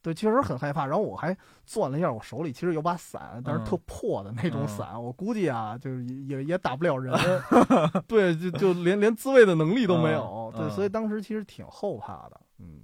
[0.00, 0.86] 对，确实很害怕。
[0.86, 5.00] 然后我还攥了一下，我手里其实有把伞，但是特破的那种伞。
[5.00, 7.12] 我估计啊，就是也也打不了人。
[8.08, 10.50] 对，就就连连自卫的能力都没有。
[10.56, 12.40] 对，所以当时其实挺后怕的。
[12.58, 12.80] 嗯，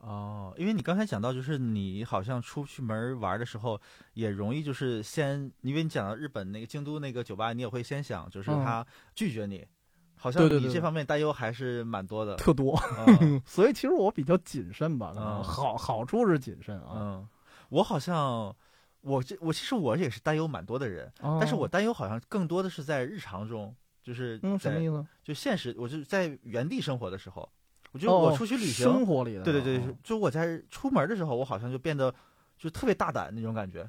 [0.00, 3.80] 哦，因为你刚才讲到，就是你好像出去门玩的时候，
[4.14, 9.66] 也容易就是先，因为你讲到日本那个京都那个酒吧，你也会先想，就是他拒绝你。
[10.20, 12.76] 好像你这方面担忧还是蛮多的，特多，
[13.46, 15.14] 所以其实我比较谨慎吧。
[15.16, 16.92] 嗯，好好处是谨慎啊。
[16.96, 17.28] 嗯，
[17.68, 18.52] 我好像
[19.00, 25.06] 我这我其实我也是担忧蛮多的人，但是我担忧好像更多的是在日常中，就是嗯什么意思？
[25.22, 27.48] 就现实，我就在原地生活的时候，
[27.98, 32.14] 我觉得我出去旅行，生活里的，对对对，就我在出门的时候，我好像就变得
[32.56, 33.88] 就特别大胆那种感觉。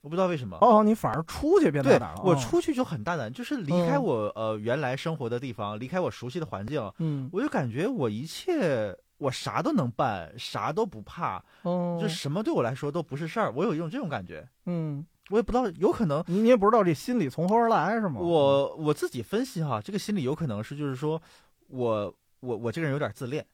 [0.00, 2.22] 我不知道为什么哦，你反而出去变大胆了。
[2.22, 13.52] 我出去就很大胆，就是离开我呃原来生活的地方，离开我熟悉的环境，嗯，我就感觉我一切我啥都能办，啥都不怕，哦，就什么对我来说都不是事儿。
[13.52, 18.20] 我有一种这种感觉，嗯，我也不知道，有可能你也不知道这心理从何而来是吗？
[18.20, 21.20] 我我自己分析哈，这个心理有可能是就是说
[21.66, 23.44] 我我我这个人有点自恋，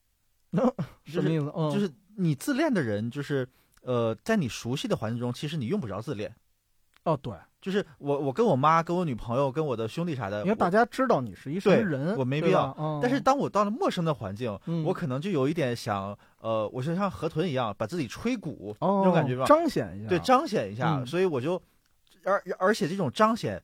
[1.04, 1.46] 什么意思？
[1.72, 3.48] 就是你自恋的人就是。
[3.86, 6.34] 呃，在你熟悉的环境中，其实你用不着自恋。
[7.02, 12.74] 哦，对，就是我，我跟我妈、跟我女朋友、跟我的兄弟啥的，因为大家知道你是一什么人，我没必要。
[13.02, 21.04] 但是当我到了陌生的环境，我可能就有一点想，呃，我就像河豚一样，把自己吹鼓那种感觉吧，彰显一下，对，彰显一下。
[21.04, 21.60] 所以我就，
[22.24, 23.62] 而而且这种彰显。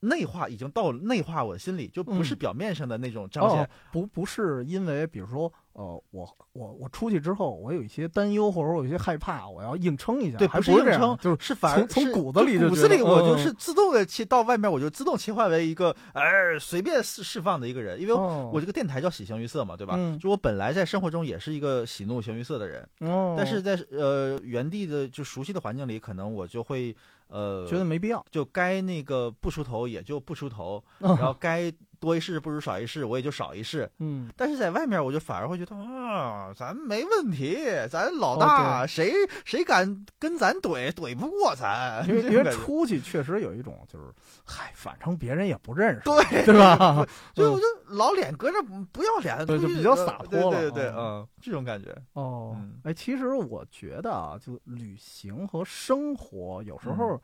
[0.00, 16.22] 内化已经到内化我心里，就不是表面上的那种彰显，不不是因为比如说，呃，我我我出去之后，我有一些担忧或者我有一些害怕，我要硬撑一下，对，不是硬撑，就是反而从骨子里骨子里我就是自动的切到外面，我就自动切换为一个哎
[16.60, 19.96] 随便释释放的一个人，因为我这个电台叫喜形于色嘛，对吧？
[20.20, 22.88] 就我本来在生活中也是一个喜怒形于色的人，
[23.36, 26.94] 但是在呃原地的就熟悉的环境里，可能我就会。
[27.28, 31.72] 呃，觉得没必要，就该那个不出头也就不出头，然后该
[32.02, 33.88] 多一事不如少一事，我也就少一事。
[34.00, 37.56] 嗯，但是在外面，我就反而会觉得啊，咱没问题，
[37.88, 42.04] 咱老大，谁谁敢跟咱怼，怼不过咱。
[42.08, 44.06] 因为 因为出去确实有一种就是，
[44.44, 47.06] 嗨，反正别人也不认识，对 对吧？
[47.34, 48.60] 就我就老脸搁着
[48.90, 51.96] 不要脸，对，就比较洒脱了，对对对，嗯，这种感觉。
[52.14, 57.22] 哦，哎，其实我觉得啊，就旅行和生活有时候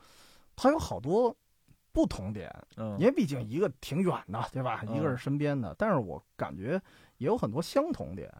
[0.54, 1.34] 它有好多
[1.98, 4.84] 不同点，嗯，因为毕竟一个挺远的，对吧？
[4.84, 6.80] 一个是身边的，但是我感觉
[7.16, 8.32] 也有很多相同点。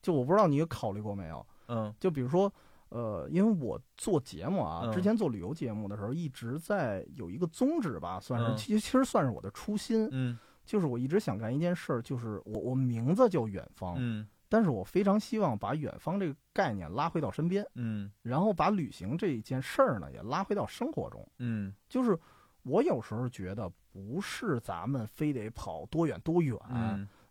[0.00, 1.46] 就我不知道你有考虑过没有？
[1.68, 2.50] 嗯，就比如说，
[2.88, 10.38] 呃，因为我做节目啊，之前做旅游节目的时候，一直在有一个宗旨吧，算是其实其实算是我的初心，嗯。
[10.64, 22.16] 就是我一直想干一件事儿，就是我我名字叫远方，嗯，但是我非常希望把远方这个概念拉回到身边，嗯，然后把旅行这一件事儿呢也拉回到生活中，嗯，就是
[22.62, 26.56] 我有时候觉得不是咱们非得跑多远多远，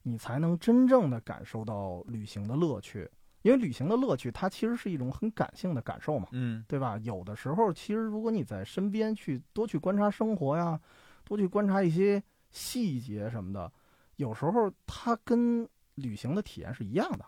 [0.04, 3.10] 你才能真正的感受到旅行的乐趣，
[3.42, 6.98] 因为旅行的乐趣它其实是一种很感性的感受嘛，嗯，对吧？
[7.04, 10.80] 有的时候其实如果你在身边去多去观察生活呀，
[11.24, 12.22] 多去观察一些。
[12.54, 13.72] 细节什么的，
[14.18, 15.66] 有时候它跟
[15.96, 17.26] 旅行的体验是一样的。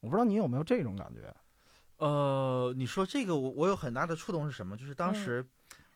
[0.00, 1.30] 我不知道你有没有这种感觉？
[1.98, 4.74] 呃，你说这个，我我有很大的触动是什么？
[4.74, 5.46] 就是当时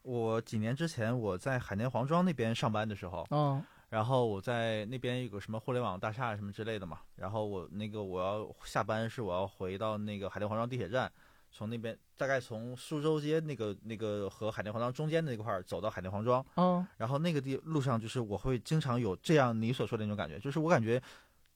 [0.02, 11.10] 我几年之前我在海淀黄庄那边上班的时候，嗯，然后我在那边有个什么互联网大厦什么之类的嘛，然后我那个我要下班是我要回到那个海淀黄庄地铁站。
[11.54, 20.98] 从那边大概从苏州街那个那个和海淀黄庄中间那块儿走到海淀黄庄，嗯，然后那个地路上就是我会经常有这样你所说的那种感觉，就是我感觉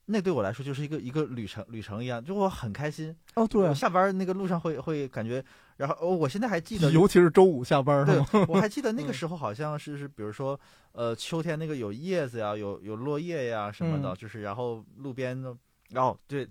[0.05, 3.17] 那对我来说就是一个一个旅程旅程一样，就我很开心。
[3.37, 5.43] 哦，对，下班那个路上会会感觉，
[5.77, 10.59] 然后我现在还记得，尤其是周五下班，对，我还记得那个时候好像是是，比如说
[10.93, 15.57] 呃秋天那个有叶子呀，有有落叶呀什么的，就是然后路边的，
[15.91, 16.49] 然后对，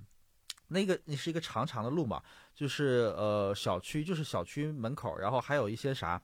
[0.68, 2.22] 那个那是一个长长的路嘛，
[2.54, 6.22] 就是呃小区就是小区门口，然后还有一些啥，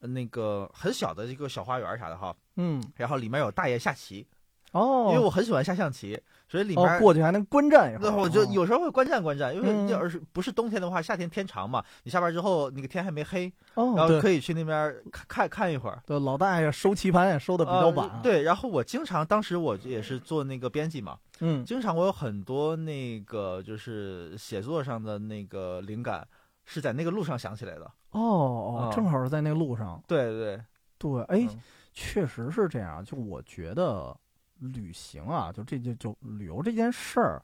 [0.00, 4.26] 那个很小的一个小花园啥的哈，嗯，然后里面有大爷下棋。
[4.72, 6.20] 哦，因为我很喜欢下象棋，
[6.54, 8.12] 所以里面过去还能观战一会儿。
[8.12, 16.00] 我就有时候会观战观战，因为要是不是冬天的话，夏天天长嘛，你下班之后那个天还没黑，然后可以去那边看看看一会儿。
[16.06, 18.20] 对，老大爷收棋盘也收的比较晚。
[18.22, 26.24] 对，然后我经常当时我也是做那个编辑嘛，嗯，经常我有很多那个就是写作上的那个灵感
[26.64, 27.90] 是在那个路上想起来的。
[28.12, 30.00] 哦哦，正好是在那个路上。
[30.06, 30.60] 对对
[30.98, 31.48] 对，哎，
[31.92, 33.04] 确实是这样。
[33.04, 34.16] 就我觉得。
[34.58, 37.42] 旅行啊，就这就就旅游这件事儿，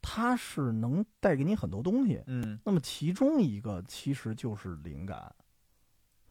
[0.00, 2.22] 它是能带给你很多东西。
[2.26, 5.30] 嗯，那么其中一个其实就是灵感，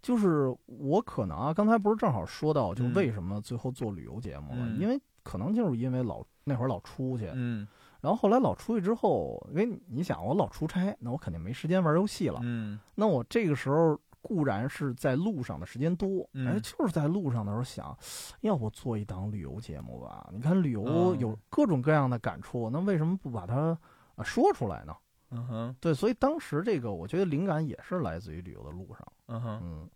[0.02, 4.66] 就是我可能啊，刚才不是正好说到，就为什么最后做旅游节目了？
[4.80, 7.68] 因为可能就是因为老那会儿老出去，嗯，
[8.02, 14.00] 然后后来老出去之后，因为你想我老出差，那我肯定没时间玩游戏了，嗯，那我这个时候。
[14.26, 17.96] 固然是在路上的时间多，哎，就是在路上的时候想，
[18.42, 20.28] 要不做一档旅游节目吧？
[20.34, 23.78] 你看旅游有各种各样的感触，那为什么不把它
[24.16, 24.96] 啊说出来呢？
[25.30, 29.14] 嗯哼，对，所以当时这个我觉得灵感也是来自于旅游的路上。
[29.28, 29.90] 嗯哼，嗯，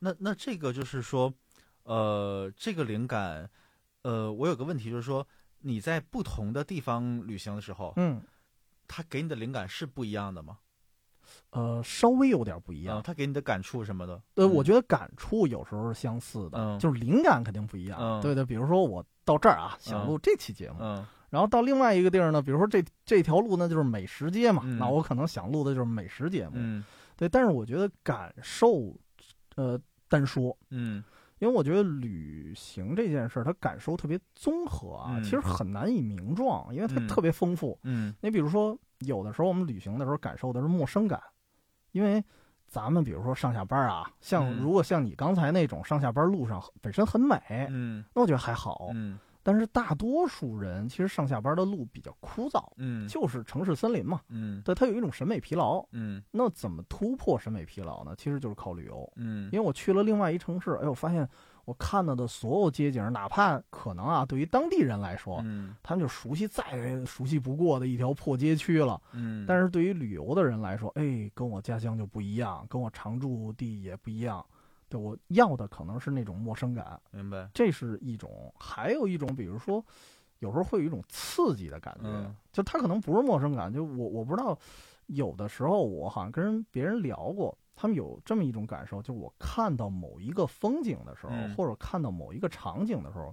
[0.00, 1.32] 那那这个就是说，
[1.84, 3.48] 呃，这个灵感，
[4.02, 5.26] 呃，我有个问题就是说，
[5.60, 8.20] 你在不同的地方旅行的时候，嗯，
[8.88, 10.58] 他给你的灵感是不一样的吗？
[11.50, 18.20] 呃，稍微有点不一样，他给你的感触什么的，呃，我觉得感触有时候是相似的，就是灵感肯定不一样。
[18.20, 20.78] 对对，比如说我到这儿啊，想录这期节目，
[21.30, 26.52] 然后到另外一个地儿呢，比如说这这条路呢就是美食街嘛，那我可能想录的就是美食节目。
[27.16, 28.94] 对，但是我觉得感受，
[29.56, 31.02] 呃，单说，嗯，
[31.38, 37.78] 因为我觉得旅行这件事儿，它感受特别综合啊，其实很难以名状，因为它特别丰富。
[37.84, 38.78] 嗯，你比如说。
[39.00, 41.20] 有的时候我们旅行的时候感受的是陌生感，
[41.92, 42.22] 因为
[42.66, 47.38] 咱们比如说上下班啊，像如果像你刚才那种上下班路上本身很美，
[47.70, 58.14] 嗯，那我觉得还好，嗯，但是大多数人其实上下班的路比较枯燥，嗯，就是城市森林嘛，嗯，对，它有一种审美疲劳，嗯，那怎么突破审美疲劳呢？
[58.16, 61.28] 其实就是靠旅游，嗯，因为我去了另外一城市，哎，我发现。
[61.66, 74.46] 我看到的所有街景，哪怕可能啊，对于当地人来说，嗯，他们就熟悉再熟悉不过的一条破街区了，嗯，但是对于旅游的人来说，哎，跟我家乡就不一样，跟我常住地也不一样，
[74.88, 77.50] 对我要的可能是那种陌生感，明白？
[77.52, 79.84] 这是一种，还有一种，比如说，
[80.38, 82.08] 有时候会有一种刺激的感觉，
[82.52, 84.56] 就他可能不是陌生感，就我我不知道，
[85.06, 87.58] 有的时候我好像跟别人聊过。
[87.76, 93.32] 他们有这么一种感受，就是我看到某一个风景的时候，或者看到某一个场景的时候，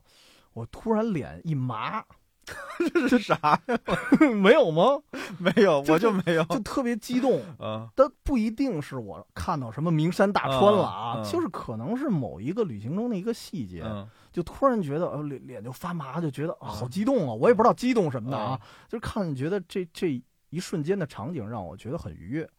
[0.53, 2.03] 我突然脸一麻，
[2.93, 3.35] 这是啥
[3.67, 3.79] 呀？
[4.35, 5.01] 没有吗？
[5.39, 7.41] 没有，我就没有，就特别激动。
[7.57, 13.81] 啊，但不一定是我看到什么名山大川了啊，就是可能是某一个旅行中的一个细节，
[14.33, 17.33] 就突然觉得呃脸脸就发麻，就觉得好激动啊！
[17.33, 22.49] 我也不知道激动什么的啊，就是看觉得这这一瞬间的场景让我觉得很愉悦。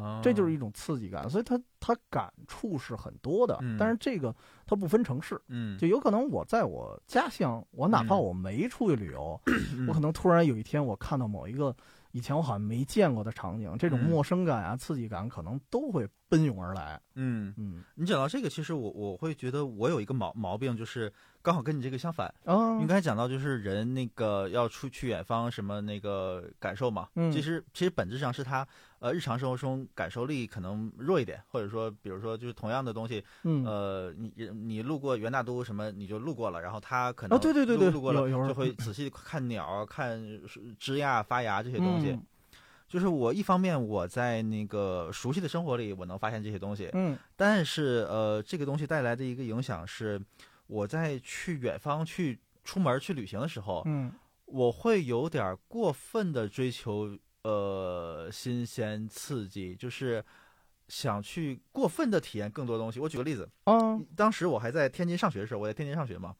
[0.00, 3.58] 啊，这就是一种刺激感，所以他他感触是很多的。
[3.78, 4.34] 但是这个
[4.66, 9.40] 它不分城市，嗯，就有可能我在我家乡，我哪怕我没出去旅游，
[9.88, 11.74] 我可能突然有一天我看到某一个
[12.12, 17.00] 以前我好像没见过的场景，这种陌生感啊、刺激感可能都会奔涌而来。
[17.14, 22.32] 嗯嗯，你讲到这个，其实我我会觉得我有一个毛毛病，就是刚好跟你这个相反。
[22.44, 28.66] 啊，你刚才讲到就是人那个要出去远方什么那个感受嘛，嗯，其实其实本质上是他。
[29.04, 40.18] 呃，日常生活中感受力可能弱一点，或者说，比如说，就是同样的东西，嗯，呃，你你路过元大都什么，你就路过了，然后他可能，对对对对，路过了就会仔细看鸟、看
[40.78, 42.18] 枝桠发芽这些东西。
[42.88, 50.18] 就是我一方面我在那个熟悉的生活里，我能发现这些东西，嗯，但是呃，这个东西带来的一个影响是，
[50.66, 54.10] 我在去远方去出门去旅行的时候，嗯，
[54.46, 57.18] 我会有点过分的追求。
[57.44, 60.24] 呃，新鲜刺激，就是
[60.88, 62.98] 想去过分的体验更多东西。
[62.98, 66.34] 我举个例子，啊，当时我还在天津上学的时候，我在天津上学嘛，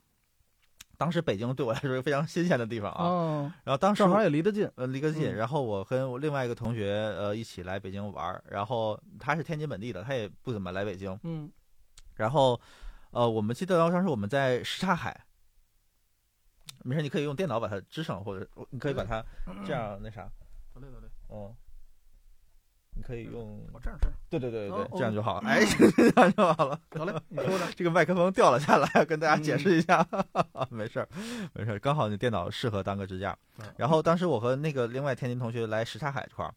[0.96, 3.54] 当时北京对我来说是非常新鲜的地方啊。
[3.64, 5.34] 然后当时正好也离得近，呃，离得近。
[5.34, 11.18] 然后我跟我另外一个同学呃一起来北京玩，然后他是天津本地的，他也不怎么来北京。
[11.22, 11.50] 嗯。
[12.14, 12.58] 然后，
[13.10, 15.24] 呃，我们记得当时我们在什刹海。
[16.82, 19.22] 没事，你可以用电脑把它支上，或者你可以把它
[19.66, 20.30] 这样那啥。
[20.80, 21.08] 得嘞好嘞。
[21.30, 21.54] 嗯。
[22.96, 25.38] 你可以用我这样这样，对对对对对，这样就好。
[25.44, 25.64] 哎，
[25.98, 26.78] 这样就好了。
[26.96, 30.06] 好嘞，你说的 这个麦克风掉了下来，跟大家解释一下。
[30.70, 31.08] 没事儿，
[31.54, 33.36] 没事儿，刚好你电脑适合当个支架。
[33.76, 36.54] 然后当时我和那个另外天津同学来什刹海这块儿，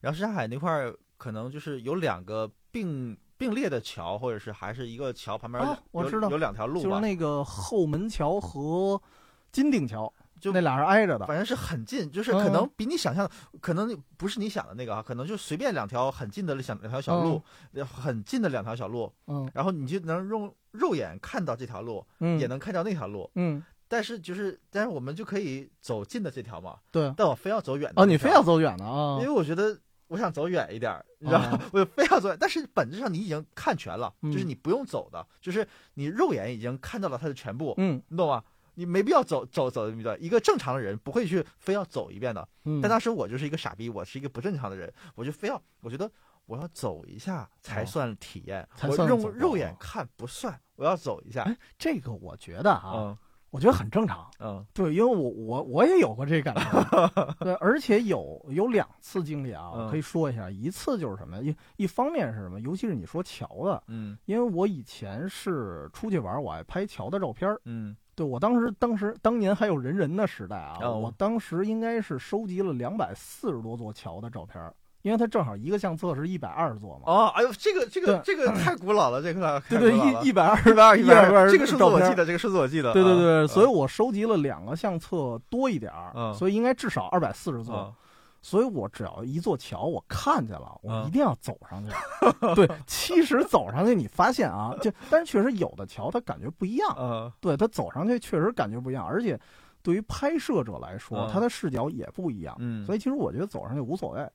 [0.00, 9.02] 然后什刹海那块儿可能就是有两个并并列的桥，或者是还是一个桥旁边我知道有两条路，就是那个后门桥和
[9.50, 10.12] 金锭桥。
[10.42, 13.30] 就那俩人挨着的，反正是很近，就是可能比你想象的，
[13.60, 17.40] 可能不是你想的那个啊，可能就随便两条很近的两两条小路，
[17.84, 29.78] 很近的两条小路，嗯，然后你就能用肉眼看到这条路，嗯，也能看到那条路，嗯，但是就是，但是我们就可以走近的这条嘛，对，但我非要走远的，哦，你非要走远的啊，因为我觉得
[30.08, 31.60] 我想走远一点，你知道吗？
[31.72, 35.64] 我非要走远，但是本质上你已经看全了，就是你不用走的，就是
[35.94, 38.42] 你肉眼已经看到了它的全部，嗯，你懂吗？
[38.74, 42.46] 你没必要走走走一段，一个正常的人不会去非要走一遍的。
[42.80, 46.10] 但当时我就是一个傻逼，我是一个不正常的人，我就非要，我觉得
[46.46, 51.42] 我要走一下才算体验，我用肉眼看不算，我要走一下。
[51.42, 53.16] 哎，这个我觉得啊，
[53.50, 54.30] 我觉得很正常。
[54.38, 60.48] 嗯，对，因为我我我也有过这感觉， 对，而且有有两次经历啊，可以说一下。
[60.50, 67.94] 一次就是什么，一一方面是什么，尤其是你说桥的，嗯，因为我以前是出去玩，我爱拍桥的照片嗯。
[68.14, 74.62] 对，我当时当时当年还有人人的时代啊，我当时应该是收集了两百四十多座桥的照片，
[75.00, 77.04] 因为它正好一个相册是一百二十座嘛。
[77.06, 82.92] 哦，哎呦，这个这个这个 太古老了，这个对对一一百二一百二一百二，这个数字我记得，这个数字我记得。
[82.92, 87.94] 对对对，所以我收集了两个相册多一点儿，所以应该至少二百四十座。
[88.42, 91.92] 所以我只要一座桥，我看见了，我一定要走上去。
[92.54, 96.94] 对，其实走上去你发现啊，就但是确实有的桥它感觉不一样。
[96.98, 99.40] 嗯，对，它走上去确实感觉不一样，而且
[99.80, 102.56] 对于拍摄者来说，他的视角也不一样。
[102.58, 104.28] 嗯，所以其实我觉得走上去无所谓。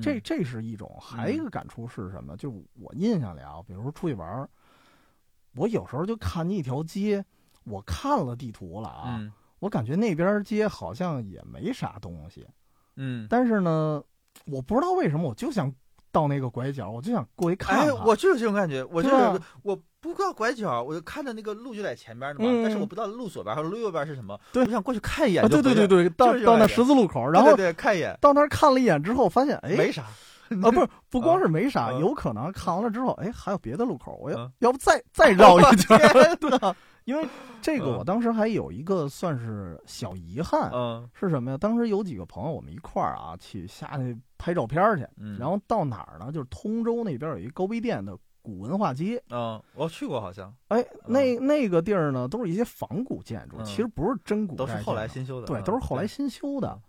[0.00, 2.36] 这这是一种，还一个感触是什么？
[2.36, 2.50] 就
[2.80, 4.48] 我印象里啊，比如说出去玩，
[5.56, 7.24] 我有时候就看见一条街，
[7.64, 9.20] 我看了地图了啊，
[9.58, 12.46] 我感觉那边街好像也没啥东西。
[13.02, 14.02] 嗯，但是呢，
[14.46, 15.72] 我不知道为什么，我就想
[16.12, 17.88] 到那个拐角，我就想过去看看。
[17.88, 24.38] 哎，我就有这种感觉，我就是我不知道拐角，我就看着那个路就在前边的嘛，但是我不知道路左边和路右边是什么。
[24.52, 25.48] 对，我想过去看一眼。
[25.48, 35.98] 对对对对，到到那十字路口，然后对看一眼，到那儿看了一眼之后，发现哎没啥啊，不是不光是 没啥，有可能看完了之后，哎还有别的路口，我要要不再再绕一圈。
[36.40, 36.50] 对。
[37.10, 37.28] 因为
[37.60, 41.58] 这个，我当时还有一个算是小遗憾，嗯，是什么呀？
[41.58, 46.30] 当时有几个朋友，我们一块儿啊去下去拍照片去，嗯，然后到哪儿呢？
[46.30, 56.80] 就是通州那边有一高碑店的古文化街，嗯，我去过好像，哎，那那个地儿呢，都是一些仿古建筑，其实不是真古，都是后来新修的，对，都是后来新修的。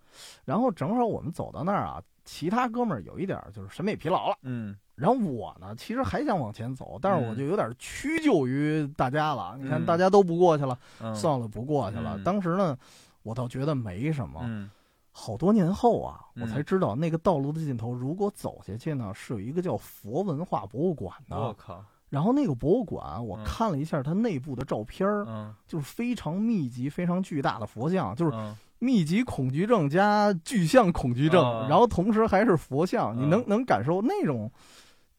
[0.46, 4.78] 然后正好我们走到那儿啊，其他哥们儿有一点就是审美疲劳了，嗯。
[5.02, 9.58] 然后我呢，其实还想往前走，但是我就有点屈就于大家了。
[9.60, 10.78] 你看大家都不过去了，
[11.16, 12.20] 算了，不过去了。
[12.24, 12.78] 当时呢，
[13.24, 14.70] 我倒觉得没什么。
[15.12, 21.36] 好多年后啊，我才知道那个道路的尽头，如果走下去呢，是有一个叫佛文化博物馆的。
[21.36, 21.84] 我靠！
[22.10, 28.32] 然后那个博物馆，我看了一下它内部的照片嗯，就是非常密集、非常巨大的佛像，就是
[28.78, 34.52] 密集恐惧症加巨像恐惧症，然后同时还是佛像，你能能感受那种。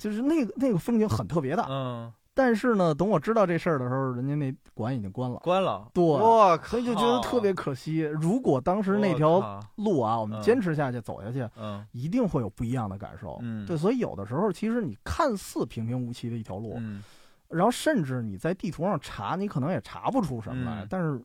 [0.03, 8.01] 就是那个那个风景很特别的，嗯，但是呢，等我知道这事儿的时候，人家那馆已经关了，关了，对，哇，所以就觉得特别可惜。
[8.01, 13.77] 如果当时那条路啊，我们坚持下去走下去，嗯，一定会有不一样的感受，嗯，对。
[13.77, 17.01] 所以有的时候，其实你看似平平无奇的一条路，嗯，
[17.49, 21.23] 然后甚至你在地图上查，你可能也查不出什么来，但是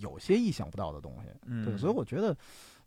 [0.00, 1.76] 有些意想不到的东西，嗯，对。
[1.76, 2.34] 所以我觉得。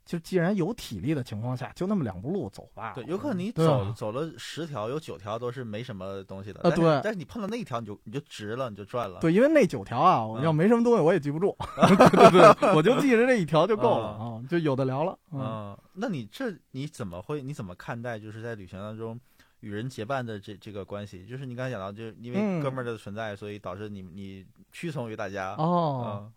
[0.07, 2.93] 就既然有体力的情况下，就那么两步路走吧。
[2.95, 6.61] 对，有可能你走走了十条，有九条都是没什么东西的。
[6.61, 6.85] 啊，对。
[7.03, 9.19] 但是你碰到那一条，你就你就值了，你就赚了。
[9.19, 11.55] 对，因为那九条啊，我要没什么东西，我也记不住。
[11.77, 15.19] 对对，我就记着这一条就够了啊，就有的聊了。
[15.33, 17.41] 嗯，那你这你怎么会？
[17.41, 19.19] 你怎么看待就是在旅行当中
[19.59, 21.25] 与人结伴的这这个关系？
[21.25, 25.53] 就是你刚才讲到，就是因为哥们儿的存在，所以导致你你屈从于大家。
[25.55, 26.31] 哦。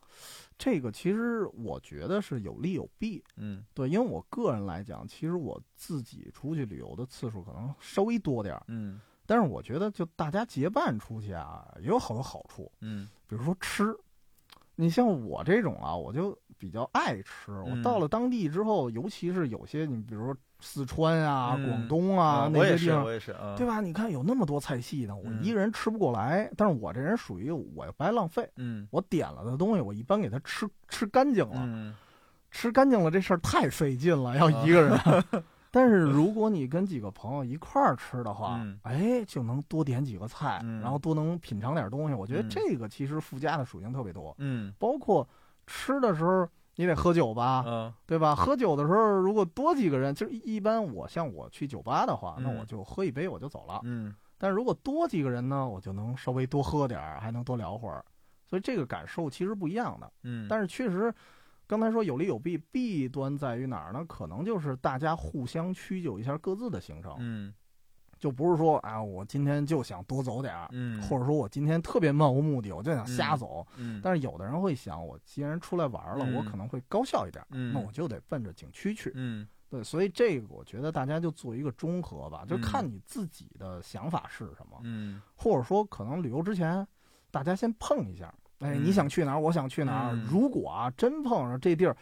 [0.63, 13.97] 这个其实我觉得是有利有弊，嗯，对，因为我个人来讲，其实我自己出去旅游的次数可能稍微多点儿，嗯，但是我觉得就大家结伴出去啊，也有好多好处，嗯，比如说吃，
[14.75, 17.53] 你像我这种啊，我就比较爱吃。
[17.53, 23.81] 我到了当地之后，尤其是有些你比如说四川啊、广东啊那些地方，我也是，对吧？
[23.81, 26.51] 你看有那么多菜系呢，我一个人吃不过来。
[26.57, 31.57] 但是我这人属于我不爱浪费，嗯，我点了的东西，我一般给他吃吃干净了。
[31.57, 31.95] 嗯，
[32.51, 34.99] 吃干净了这事儿太费劲了，要一个人。
[35.73, 42.15] 但是如果你跟几个朋友一块儿吃的话，哎，就能多点几个菜，然后多能品尝点东西。
[42.15, 44.35] 我觉得这个其实附加的属性特别多。
[44.39, 45.25] 嗯，包括
[45.69, 46.49] 吃的时候
[46.81, 48.35] 你得喝酒吧，嗯，对吧？
[48.35, 53.81] 喝酒的时候如果多几个人，就是一般我像我去酒吧的话，那我就喝一杯我就走了。
[53.85, 58.05] 嗯，但是如果多几个人呢，我就能稍微多喝点儿，还能多聊会儿。
[58.47, 60.11] 所以这个感受其实不一样的。
[60.23, 61.15] 嗯，但是确实。
[61.67, 64.05] 刚才说有利有弊，弊端在于哪儿呢？
[64.09, 67.55] 可能就是大家互相屈就一下各自的行程，嗯，
[68.21, 73.99] 就不是说啊，我今天就想多走点儿，嗯，或者说我今天特别漫无目的，我就想瞎走，嗯。
[74.05, 86.87] 但是有的人会想，我既然出来玩了，我可能会高效一点，嗯，那我就得奔着景区去，嗯，对，所以这个我觉得大家就做一个中和吧，就看你自己的想法是什么，嗯，或者说可能旅游之前，
[87.31, 88.33] 大家先碰一下。
[88.59, 89.41] 哎，你想去哪儿？
[89.41, 90.15] 我想去哪儿。
[90.31, 91.97] 如果啊，真碰上这地儿，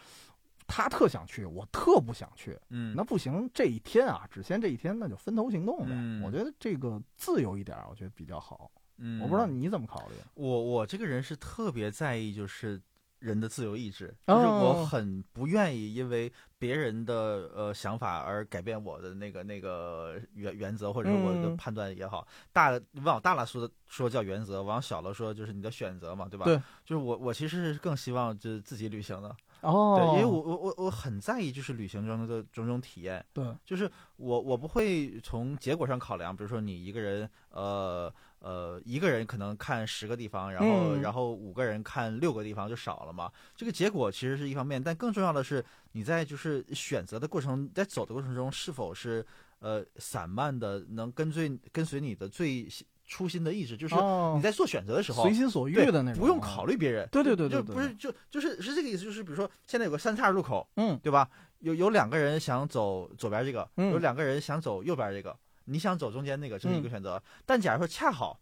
[0.69, 3.51] 他特想去，我特不想去，嗯，那不行。
[3.53, 6.23] 这一天啊，只限这一天，那就分头行动呗。
[6.25, 8.71] 我觉得这个自由一点，我觉得比较好。
[8.99, 10.15] 嗯，我不知道你怎么考虑。
[10.35, 12.81] 我我这个人是特别在意，就是。
[13.21, 22.25] 人的自由意志，就是我很不愿意因为别人的呃想法而改变我的那个那个原原则，或者说我的判断也好。
[22.53, 26.45] 大往大了说的说叫原则，往小了说就是你的选择嘛，对吧？
[26.45, 29.37] 对，就是我我其实是更希望就是自己旅行的。
[29.61, 33.25] 哦，对，因为我我我我很在意就是旅行中的种种体验。
[33.33, 38.13] 对，就是我我不会从结果上考量，比如说你一个人呃。
[38.41, 43.29] 呃，一个人可能看十个地方，然后然后五个人看六个地方就少了嘛。
[43.57, 49.27] 这个结果其实是一方面，但更重要的是你在就是选择的过程，在走的过程中是否是
[49.59, 52.69] 呃散漫的，能跟随跟随你的最
[53.09, 53.95] 初心的意志，就是
[54.37, 57.09] 你在做选择的时候随心所欲的那种，不用考虑别人。
[57.11, 61.29] 对对对对，就不是就就是是这个意思，就是比如说现在有个三岔路口，嗯，对吧？
[61.61, 65.37] 有有两个人想走左边这个，有两个人想走右边这个。
[65.65, 67.23] 你想走中间那个，这是一个选择。
[67.45, 68.41] 但假如说恰好，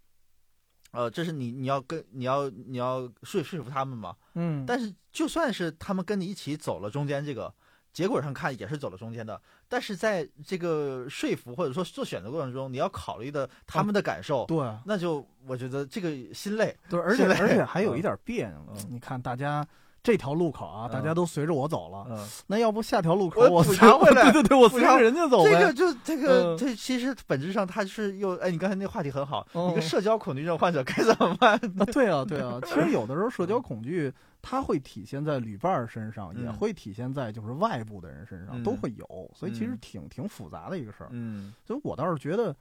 [0.92, 4.14] 呃，这是你你要跟你要你要说说服他们嘛？
[4.34, 4.64] 嗯。
[4.66, 7.52] 但是就算是他们跟你一起走了中间这个，
[7.96, 9.40] 结果上看也是走了中间的。
[9.70, 16.76] 但是在这个说服或者说做选择过程中，你要考虑的他们的感受，对，那就我觉得这个心累。
[16.90, 18.56] 对，而且而且还有一点别扭。
[18.90, 19.66] 你看大家。
[20.02, 22.06] 这条路口啊，大家都随着我走了。
[22.08, 24.30] 嗯，那要不下条路口我补偿回来？
[24.30, 29.44] 对对对，我随着人家走这个就这个，这其实本质上它是又哎，你刚才那个话题很好。
[29.72, 31.54] 一个社交恐惧症患者该怎么办？
[31.54, 32.60] 啊，对啊，对啊。
[32.64, 34.12] 其实有的时候社交恐惧，
[34.48, 39.30] 它会体现在旅伴身上，也会体现在就是外部的人身上，都会有。
[39.34, 41.08] 所以其实挺挺复杂的一个事儿。
[41.10, 42.54] 嗯，所以我倒是觉得，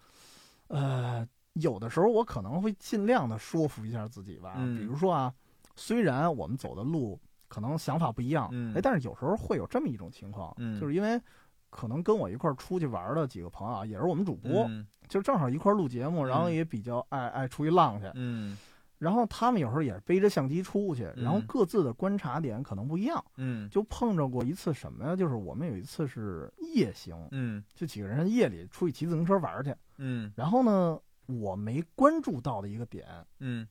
[0.69, 4.55] 呃，有的时候我可能会尽量的说服一下自己吧。
[4.57, 5.31] 嗯，比如说啊，
[5.75, 7.19] 虽然我们走的路。
[7.47, 11.21] 可能想法不一样，哎，但是有时候会有这么一种情况，就是因为
[11.69, 14.67] 可能跟我一块儿出去玩的几个朋友啊，也是我们主播，
[15.07, 18.57] 就正好一块儿录节目，然后也比较爱爱出去浪去，嗯，
[19.05, 25.15] 然后他们有时候也是背着相机出去，然后各自的观察点可能不一样，嗯，就碰着过一次什么呀？
[25.15, 33.05] 就是我们有一次是夜行，嗯，就几个人夜里出去骑自行车玩去，嗯，然后呢，我没关注到的一个点，
[33.37, 33.67] 嗯。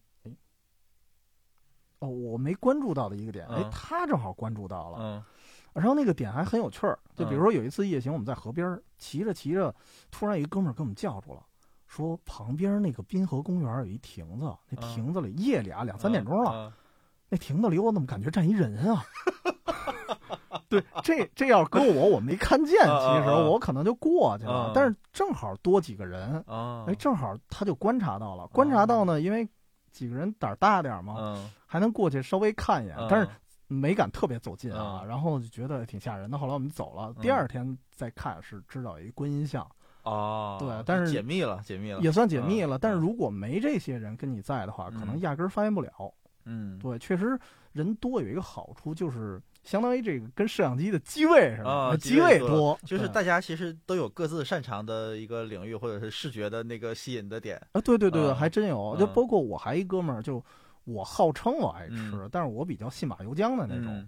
[1.98, 5.24] 哦我没关注到的一个点，哎，他正好关注到了，嗯，
[5.72, 9.74] 然后那个点还很有趣儿，就比如说有一次夜行，我们在河边骑着骑着，
[10.10, 11.42] 突然一哥们儿给我们叫住了，
[11.94, 16.72] 说旁边那个滨河公园有一亭子，那亭子里夜里啊两三点钟了，
[17.28, 19.04] 那亭子里我怎么感觉站一人啊？
[20.68, 29.48] 对，这这要搁我我没看见，其实我可能就过去了，但是正好多几个人，哎，正好他就观察到了，观察到呢，因为。
[29.94, 33.28] 几个人胆儿大点嘛，还能过去稍微看一眼，但是
[33.68, 35.04] 没敢特别走近啊。
[35.06, 36.36] 然后就觉得挺吓人的。
[36.36, 39.64] 后来我们走了，第二天再看是知道一观音像。
[40.04, 42.78] 哦，对，但是解密了，解密了，也算解密了。
[42.78, 45.90] 但是如果没这些人跟你在的话，可能压根儿发现不了。
[46.44, 47.38] 嗯，对，确实
[47.72, 49.40] 人多有一个好处就是。
[49.64, 51.96] 相当于这个跟摄像机的机位是吧？
[51.96, 57.80] 机位多，就是大家其实都有各自擅长的一个领域，或者是视觉的那个吸引的点啊。
[57.80, 58.94] 对对对，还真有。
[58.98, 60.44] 就包括我还一哥们儿，就
[60.84, 64.06] 我号称我爱吃，但是我比较信马由缰的那种。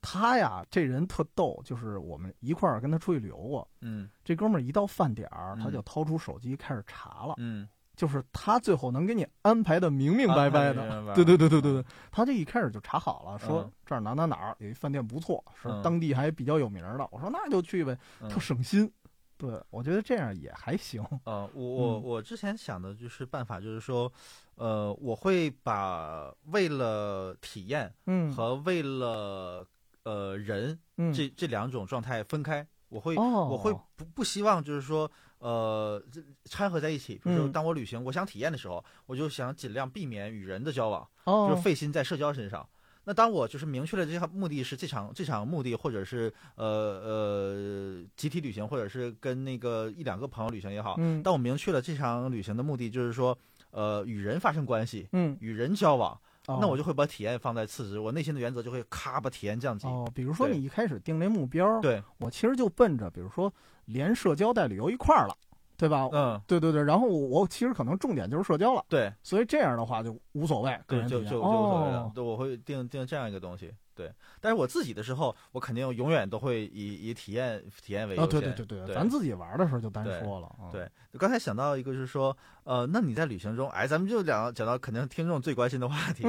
[0.00, 3.68] 他呀，这人特逗，就是我们一块儿跟他出去旅游过。
[3.80, 7.34] 嗯，这哥们儿一到饭点儿，他就掏出手机开始查了。
[7.38, 11.14] 嗯，就是他最后能给你安排的明明白白的。
[11.14, 17.08] 对对对对对对，他这一开始就查好了，说这儿哪哪哪儿有一饭店不错，是当地还比较有名的。
[17.10, 18.90] 我说那就去呗，特省心。
[19.38, 21.04] 对，我觉得这样也还行。
[21.24, 24.10] 呃，我我我之前想的就是办法，就是说，
[24.54, 29.62] 呃，我会把为了体验，嗯，和为了
[30.06, 32.64] 呃人，嗯，这这两种状态分开。
[32.88, 36.00] 我会，我会不不希望就是说，呃，
[36.44, 37.16] 掺和在一起。
[37.16, 42.66] 比如说，当我旅行，我想体验的时候，我就想尽量避免与人的交往，就是费心在社交身上。
[43.02, 53.36] 那当我就是明确了这项目的是这场这场目的，或者是呃呃集体旅行，或者是跟那个一两个朋友旅行也好，嗯，当我明确了这场旅行的目的就是说，
[53.70, 59.86] 呃，与人发生关系，嗯，与人交往，那我就会把体验放在次之，我内心的原则就会咔把体验降级。
[59.86, 63.52] 哦，比如说你一开始定这目标，对我其实就奔着，比如说
[63.86, 65.36] 连社交带旅游一块儿了。
[65.78, 66.08] 对吧？
[66.10, 66.82] 嗯，对对对。
[66.82, 68.82] 然后我其实可能重点就是社交了。
[68.88, 72.10] 对，所以这样的话就无所谓，对，就就就无所谓了。
[72.14, 73.70] 对，我会定定这样一个东西。
[73.96, 78.40] 对，但是我自己的时候，我肯定永远都会以以体验体验为优先。
[78.40, 80.54] 对对对对，咱自己玩的时候就单说了。
[80.70, 80.86] 对，
[81.18, 86.24] 刚才想到一个就是说，呃，那你在旅行中，哎，咱们就讲讲到肯定听众最关心的话题，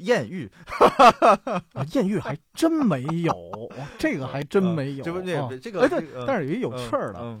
[0.00, 0.50] 艳遇。
[1.74, 5.04] 啊艳遇还真没有，这个还真没有。
[5.04, 5.86] 这不这这个，
[6.26, 7.38] 但是有一有趣儿的。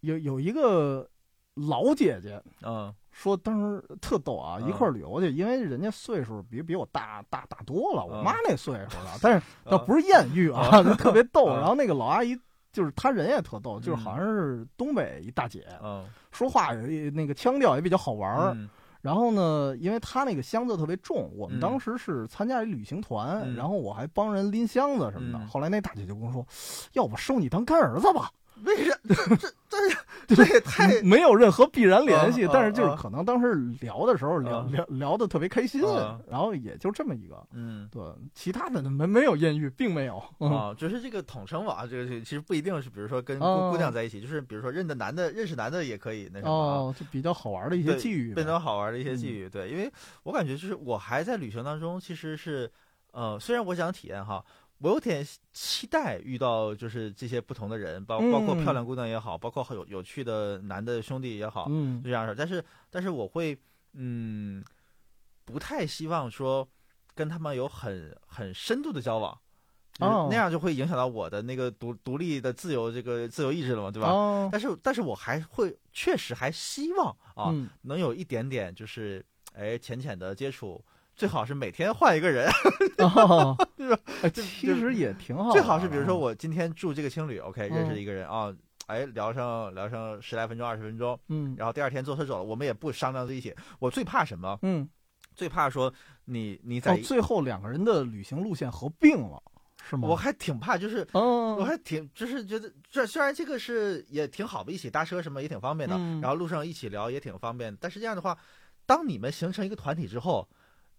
[0.00, 1.06] 有有一个
[1.54, 11.46] 老姐姐，嗯，说当时特逗啊，一块旅游去，因为人家岁数比比我大大大多了，我妈那岁数了，但是倒不是艳遇啊， 特别逗。
[11.46, 12.38] 然后那个老阿姨
[12.70, 15.66] 就是她人也特逗，就是好像是东北一大姐，
[16.30, 18.54] 说话那个腔调也比较好玩儿。
[19.00, 25.38] 然后呢，因为她那个箱子特别重，我们当时是参加一旅行团，然后我还帮人拎箱子什么的。
[25.48, 26.46] 后来那大姐就跟我说
[26.92, 28.30] ：“要不收你当干儿子吧。”
[28.64, 28.96] 为啥？
[29.38, 29.76] 这这
[30.34, 35.82] 这也太没有任何必然联系，但是就是可能当时聊的时候聊聊聊的特别开心，
[36.28, 38.02] 然后也就这么一个，嗯，对，
[38.34, 40.16] 其他的没没有艳遇，并没有。
[40.38, 49.92] 啊，只是这个统称吧，这个其实不一定是，比如说跟姑姑娘在一起，就是比如说认的男的认识男的也可以那什么，哦，就比较好玩的一些际遇，比较好玩的一些际遇，对，因为
[50.24, 52.70] 我感觉就是我还在旅行当中，其实是
[53.12, 54.44] 呃，虽然我想体验哈。
[54.78, 62.34] 我有点期待遇到就是这些不同的人，包包括漂亮姑娘也好，包括有有趣的男的兄弟也好，嗯，就这样式。
[62.36, 63.58] 但是但是我会
[63.94, 64.62] 嗯，
[65.46, 66.68] 不太希望说
[67.14, 69.38] 跟他们有很很深度的交往，
[70.00, 74.10] 哦，那样就会影响到我的那个独独立的自由这个自由意志了嘛，对吧？
[74.10, 77.50] 哦，但是但是我还会确实还希望啊，
[77.82, 79.24] 能有一点点就是
[79.54, 80.84] 哎浅浅的接触。
[81.16, 82.46] 最好是每天换一个人，
[83.78, 83.98] 是吧？
[84.34, 85.50] 其实也挺好。
[85.50, 88.54] 最好是比如说我今天住这个青旅，OK，认识一个人啊，
[88.86, 93.54] 哎，聊上聊上十来分钟、二十分钟，嗯，然后第二天坐车走了，我们也不商量在一起。
[93.78, 94.58] 我最怕什么？
[94.60, 94.86] 嗯，
[95.34, 95.90] 最怕说
[96.26, 99.42] 你你在最后两个人的旅行路线合并了，
[99.88, 100.06] 是吗？
[100.06, 108.36] 我还挺怕，就是，我还挺就是觉得这虽然这个是也挺好的，一起搭车什么也挺方便的，然后路上一起聊也挺方便，但是这样的话，
[108.84, 110.46] 当你们形成一个团体之后。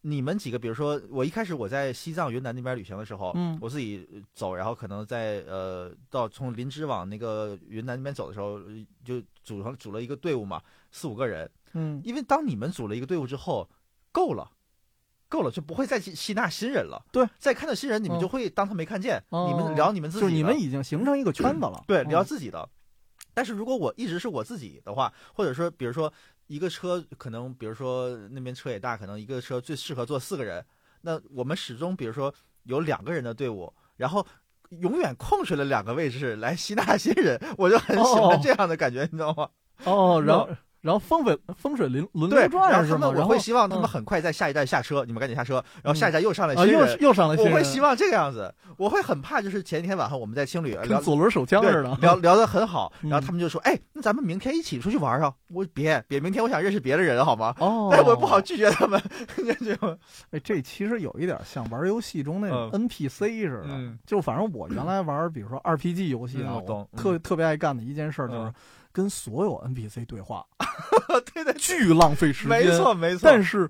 [0.07, 8.57] 你们几个，比如说我一开始我在西藏、云南那边旅行的时候，嗯，我自己走，然后可能在呃到从林芝往那个云南那边走的时候，
[9.03, 13.69] 就组成组了一个队伍嘛，四五个人，嗯，因为当你们组了一个队伍之后，
[14.13, 14.49] 够了，
[15.27, 17.05] 够了，就不会再吸吸纳新人了。
[17.11, 21.83] 对，再看到新人，你们就会当他没看见，你们聊你们自己，就是你们已经形成一个圈子了。
[21.85, 22.69] 对，聊自己的。
[23.33, 26.13] 但是如果我一直是我自己的话，或者说，比如说。
[26.47, 30.65] 一个车可能，比如说那边车也大，可能一个车最适合坐四个人。
[31.01, 32.33] 那我们始终，比如说
[32.63, 34.25] 有两个人的队伍，然后
[34.69, 39.49] 永远空出了两个位置来吸纳新人，我就很喜欢这样的感觉，你知道吗？
[39.85, 40.49] 哦，然后。
[40.87, 43.13] 然后风水风水轮轮流转他们？
[43.13, 45.55] 我会希望他们很快在下一站下车，你们赶紧下车。
[45.83, 47.53] 然后下一站又上来新人，又上来新人。
[47.53, 48.55] 我会希望这个样子。
[48.77, 52.93] 我会很怕，就是前一天晚上我们在青旅聊左轮手枪似的，聊聊得很好。
[53.03, 57.53] 然后他们就说：“哎，那咱们明天一起出去玩啊！”我别别，明天我想认识别的人，好吗？
[57.59, 58.97] 哦， 但是我不好拒绝他们。
[60.31, 63.93] 哎，这其实有一点像玩游戏中那种 NPC 似的。
[64.05, 68.53] 就反正我原来玩，比如说 RPG 游戏啊，我特特别爱干的一件事就是。
[68.97, 70.43] 跟所有 NPC 对话，
[71.31, 73.19] 对对，巨浪费时间，没错没错。
[73.23, 73.69] 但是，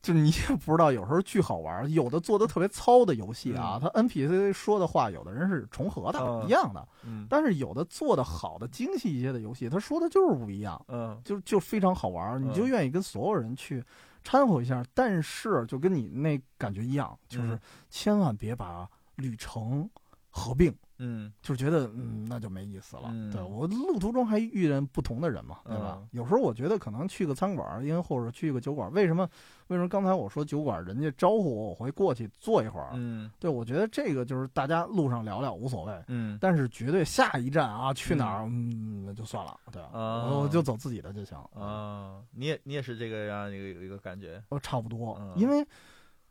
[0.00, 1.92] 就你也不知道，有时候巨好玩。
[1.92, 6.88] 有的做的特别糙的游戏啊，它 NPC 说的话，有的人是重合的，一样的。
[7.04, 7.26] 嗯。
[7.28, 10.82] 但是有的做的好的、精细一些的游戏，他说的就是不一样。
[10.88, 11.20] 嗯。
[11.22, 13.84] 就就非常好玩，你就愿意跟所有人去
[14.22, 14.82] 掺和一下。
[14.94, 17.60] 但是，就跟你那感觉一样，就是
[17.90, 19.86] 千万别把旅程
[20.30, 20.74] 合并。
[21.04, 23.10] 嗯，就觉得嗯，那就没意思了。
[23.12, 25.98] 嗯对我路途中还遇见不同的人嘛，对吧？
[26.00, 29.28] 嗯有时候我觉得可能去个餐馆，因为或者去个酒馆，为什么？
[29.68, 32.90] 为什么刚才我说酒馆人家招呼我，我会过去坐一会儿？
[32.94, 41.38] 嗯对，我觉得这个就是大家路上聊聊无所谓，嗯但是绝对下一站啊去哪儿，嗯，那就算了，对，啊我我就走自己的就行。
[41.54, 45.66] 啊，你也你也是这个样一个一个感觉，哦，差不多，嗯因为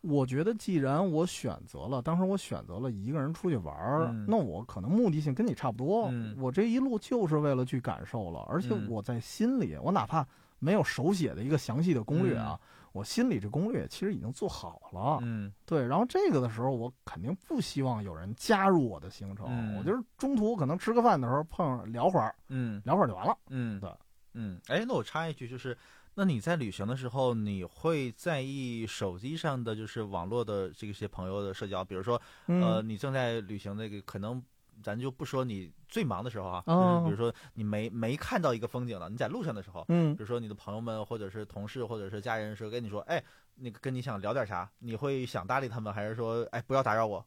[0.03, 10.27] 我觉得既然我选择了，当时我选择了一个人出去玩儿，嗯那我可能目的性跟你差不多，嗯我这一路就是为了去感受了，而且嗯我在心里，我哪怕
[10.59, 12.59] 没有手写的一个详细的攻略啊，
[12.91, 23.37] 我心里这攻略其实已经做好了，嗯对，然后这个的时候，我肯定不希望有人加入我的行程，嗯我就是中途可能吃个饭的时候碰上聊会儿，嗯聊会儿就完了。
[23.49, 23.89] 嗯，对，
[24.33, 25.77] 嗯，哎，那我插一句，就是，
[26.15, 32.87] 那你在旅行的时候，你会在意手机上的就是网络的这些朋友的社交，比如说，呃，嗯。
[32.89, 34.41] 你正在旅行那个，可能
[34.83, 40.15] 咱就不说你最忙的时候啊，哦就是比如说你没没看到一个风景了，你在路上的时候，嗯。
[40.15, 43.23] 比如说你的朋友们或者是同事或者是家人说跟你说，哎，
[43.55, 47.25] 那个跟你想聊点啥，你会想搭理他们，还是说，哎，不要打扰我？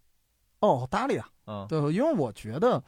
[0.61, 1.67] 哦，搭理啊，嗯。
[1.69, 2.83] 对，因为我觉得。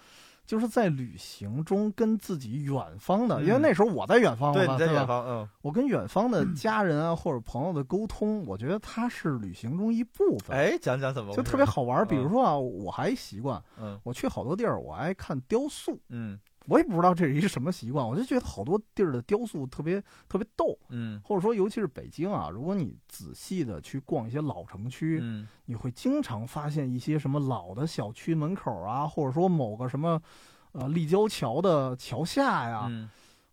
[0.49, 3.46] 就是在旅行中跟自己远方的，嗯。
[3.46, 5.46] 因为那时候我在远方嘛，对，吧你在远方，嗯。
[5.61, 12.07] 我跟远方的 家人啊或者朋友的沟通，我觉得它是旅行中一部分，哎，讲讲怎么就特别好玩。
[12.09, 12.22] 比嗯。
[12.22, 14.01] 如说啊，我还习惯，嗯。
[14.03, 16.38] 我去好多地儿，我爱看雕塑，嗯
[16.68, 30.20] 我也不知道这是一什么习惯，我就觉得好多地儿的雕塑特别特别逗，嗯或者说尤其是北京啊，如果你仔细的去逛一些老城区，嗯你会经常发现一些什么老的小区门口啊，或者说某个什么。
[30.72, 33.08] 呃，立交桥的桥下呀，嗯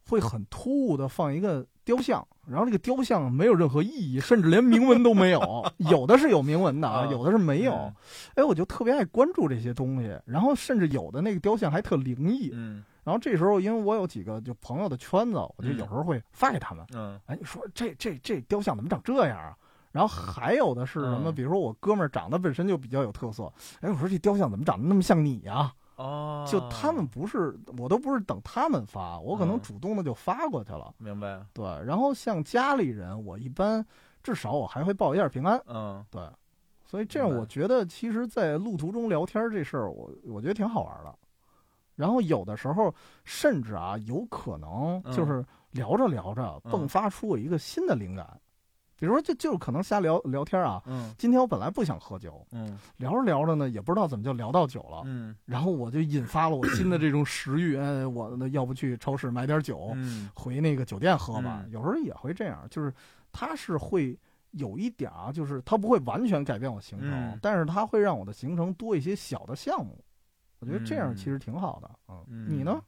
[0.09, 7.93] 会很突兀的放一个雕像，然后这个雕像没有任何意义，甚至连铭文都没有，有的是有铭文的啊，啊有的是没有嗯。
[8.35, 12.51] 哎，我就特别爱关注这些东西，然后甚至有的那个雕像还特灵异。
[12.53, 16.85] 嗯然后这时候，因为我有几个就朋友的圈子，我就嗯有时候会发给他们。
[16.93, 19.55] 嗯哎，你说这这这雕像怎么长这样啊？
[19.91, 21.29] 然后还有的是什么？
[21.29, 23.43] 嗯比如说我哥们儿长得本身就比较有特色，
[23.79, 30.93] 哎，我说这雕像怎么长得那么像你呀、哦，就他们不是，我都不是等他们发，我可能嗯主动的就发过去了。
[30.97, 33.85] 明白，对，然后像家里人，我一般
[34.23, 35.61] 至少我还会报一下平安。
[35.67, 36.21] 嗯对，
[36.85, 41.15] 所以这样我觉得，其实，在路途中聊天这事儿，我我觉得挺好玩的。
[41.95, 42.93] 然后有的时候，
[43.23, 48.27] 甚至啊，有可能嗯就是聊着聊着，嗯迸发出我一个新的灵感。
[48.97, 50.81] 比如说，就就可能瞎聊聊天啊。
[50.85, 55.01] 嗯今天我本来不想喝酒，嗯聊着聊着呢，也不知道怎么就聊到酒了。
[55.03, 61.61] 嗯然后我就引发了我新的这种食欲，哎，我那要不去超市买点酒，嗯回那个酒店喝吧。
[61.65, 62.93] 嗯有时候也会这样，就是
[63.33, 64.17] 它是会
[64.51, 70.01] 有一点啊，就是它不会完全改变我行程，嗯但是它会让我的行程多一些小的项目。
[70.59, 71.89] 我觉得这样嗯其实挺好的。
[72.07, 72.81] 嗯，嗯你呢？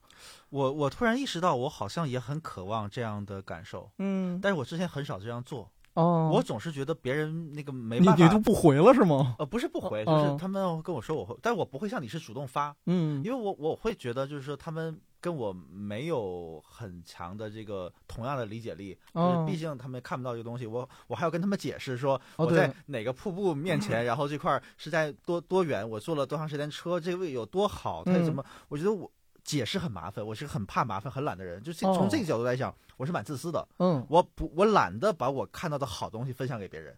[0.49, 8.23] 我我突然意识到，我好像也很渴望这样的感受，嗯，但是我之前很少这样做，哦，我总是觉得别人那个没你办法。
[8.23, 9.35] 你就不回了是吗？
[9.39, 28.43] 呃，不是不回，哦就是他们跟我说我会，但我不会像你是主动发，嗯因为我我会觉得就是说他们跟我没有很强的这个同样的理解力，就是哦毕竟他们看不到这个东西，我我还要跟他们解释说哦我在对哪个瀑布面前， 然后这块儿是在多多远，我坐了多长时间车，这个位有多好，它嗯怎么？
[28.69, 29.11] 我觉得我
[29.43, 36.97] 解释很麻烦，我是个很怕麻烦、很懒的人，就从这个角度来讲，我是蛮自私的，嗯我不我懒得把我看到的好东西分享给别人。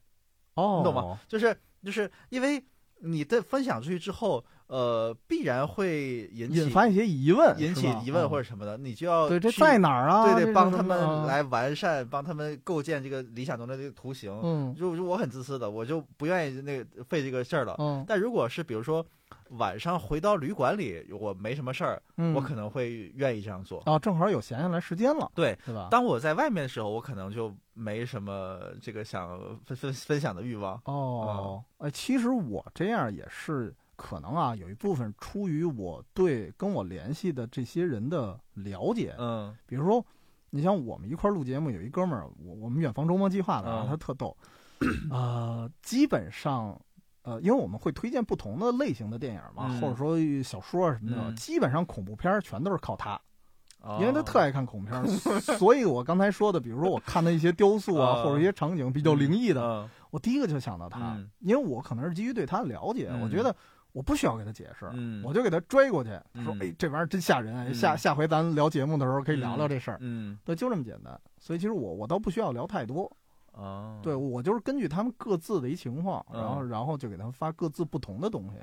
[0.55, 1.20] 哦，你懂吗？
[1.28, 2.61] 就是就是因为
[3.01, 10.34] 你的分享出去之后，呃，必然会引起引发一些疑问，引起疑问或嗯者什么的，你就要对这去在哪儿啊？
[10.36, 14.32] 对对，帮他们来完善，帮他们构建这个理想中的这个图形。
[14.43, 17.76] 嗯就就我很自私的，我就不愿意那个费这个事儿了。
[17.80, 19.03] 嗯但如果是比如说
[19.49, 23.82] 晚上回到旅馆里，我没什么事儿，嗯，我可能会愿意这样做。
[23.86, 25.88] 啊，正好有闲下来时间了，对，对吧？
[25.89, 30.80] 当我在外面的时候，我可能就没什么这个想分分分享的欲望。
[30.86, 39.14] 哦，哎，其实我这样也是可能啊，有一部分出于我对跟我联系的这些人的了解。
[39.20, 39.54] 嗯。
[39.66, 40.06] 比如说，
[40.50, 43.88] 你像我们一块儿录节目，有一哥们儿，我我们远方周末计划的啊，嗯。
[43.89, 44.36] 他特逗，
[45.12, 46.80] 呃，基本上。
[47.24, 49.82] 呃，因为我们会推荐不同的类型的电影嘛，嗯。
[49.82, 51.36] 或者说小说啊什么的，嗯。
[51.36, 53.20] 基本上恐怖片儿全都是靠他，
[53.82, 53.97] 哦。
[54.00, 55.06] 因为他特爱看恐怖片儿，
[55.60, 59.89] 所以我刚才说的，比如说我看的一些雕塑啊，哦或者一些场景比较灵异的，嗯。
[60.12, 61.30] 我第一个就想到他，嗯。
[61.41, 63.20] 因为我可能是基于对他的了解，嗯。
[63.22, 63.54] 我觉得
[63.91, 71.19] 我不需要给他解释，嗯我就给他追过去，他说嗯哎这玩意儿真吓人，下下回咱聊节目的时候可以聊聊这事儿，嗯对，就这么简单。
[71.39, 73.11] 所以其实我我倒不需要聊太多，
[73.53, 78.59] 哦，对我就是根据他们各自的一情况，嗯然后然后就给他们发各自不同的东西。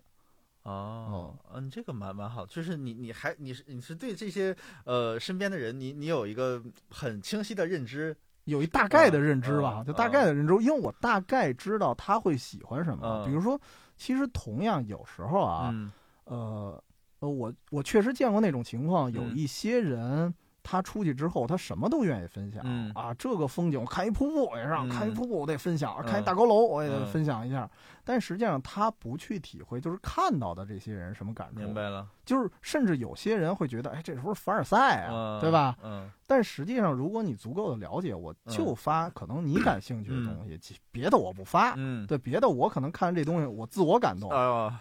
[0.62, 6.60] 哦，嗯，这个蛮蛮好，就是你你还你是你是对这些呃身边的人，你你有一个
[6.90, 8.16] 很清晰的认知，
[8.46, 13.24] 有一大概的认知吧，就大概的认知，因为我大概知道他会喜欢什么。
[13.24, 13.60] 比如说，
[13.96, 15.70] 其实同样有时候啊，
[16.24, 16.82] 呃
[17.20, 20.32] 呃，我我确实见过那种情况，有一些人。
[20.68, 22.60] 他出去之后，他什么都愿意分享
[22.92, 23.14] 啊！
[23.14, 27.70] 这个风景，我看一瀑布我也让看一瀑布我得分享；看一大高楼我也得分享一下。
[28.02, 31.60] 但实际上他不去体会，就是看到的这些人什么感受。
[31.60, 35.38] 明白了，就是甚至有些人会觉得，哎，这是不是凡尔赛啊？
[35.40, 35.76] 对吧？
[35.84, 36.10] 嗯。
[36.28, 40.58] 但实际上，如果你足够的了解，我就发可能你感兴趣的东西，
[40.90, 41.74] 别的我不发。
[41.76, 42.04] 嗯。
[42.06, 44.28] 对，别的我可能看这东西我自我感动，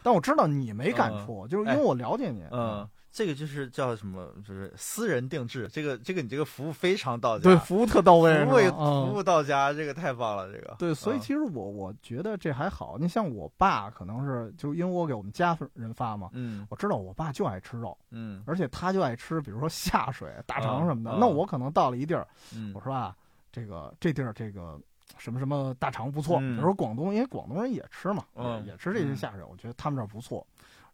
[0.01, 2.43] 但我知道你没感触，就是因为我了解你。
[2.51, 2.87] 嗯。
[3.15, 4.29] 这个就是叫什么？
[4.45, 5.69] 就是私人定制。
[5.71, 10.51] 这个这个你这个服务非常到家，对，服务特到位，服务服务到家，这个太棒了。
[10.51, 12.97] 这个对，所以其实我我觉得这还好。
[12.99, 21.17] 你像我爸，可能是就因为我给我们家人发嘛，嗯，我知道我爸就爱吃肉，嗯，而且他就爱吃，比如说下水、大肠什么的。
[21.17, 22.27] 那我可能到了一地儿，
[22.73, 23.15] 我说啊，
[23.49, 24.77] 这个这地儿这个
[25.17, 26.37] 什么什么大肠不错。
[26.39, 28.25] 比如说广东，因为广东人也吃嘛，
[28.65, 30.45] 也吃这些下水，我觉得他们这儿不错。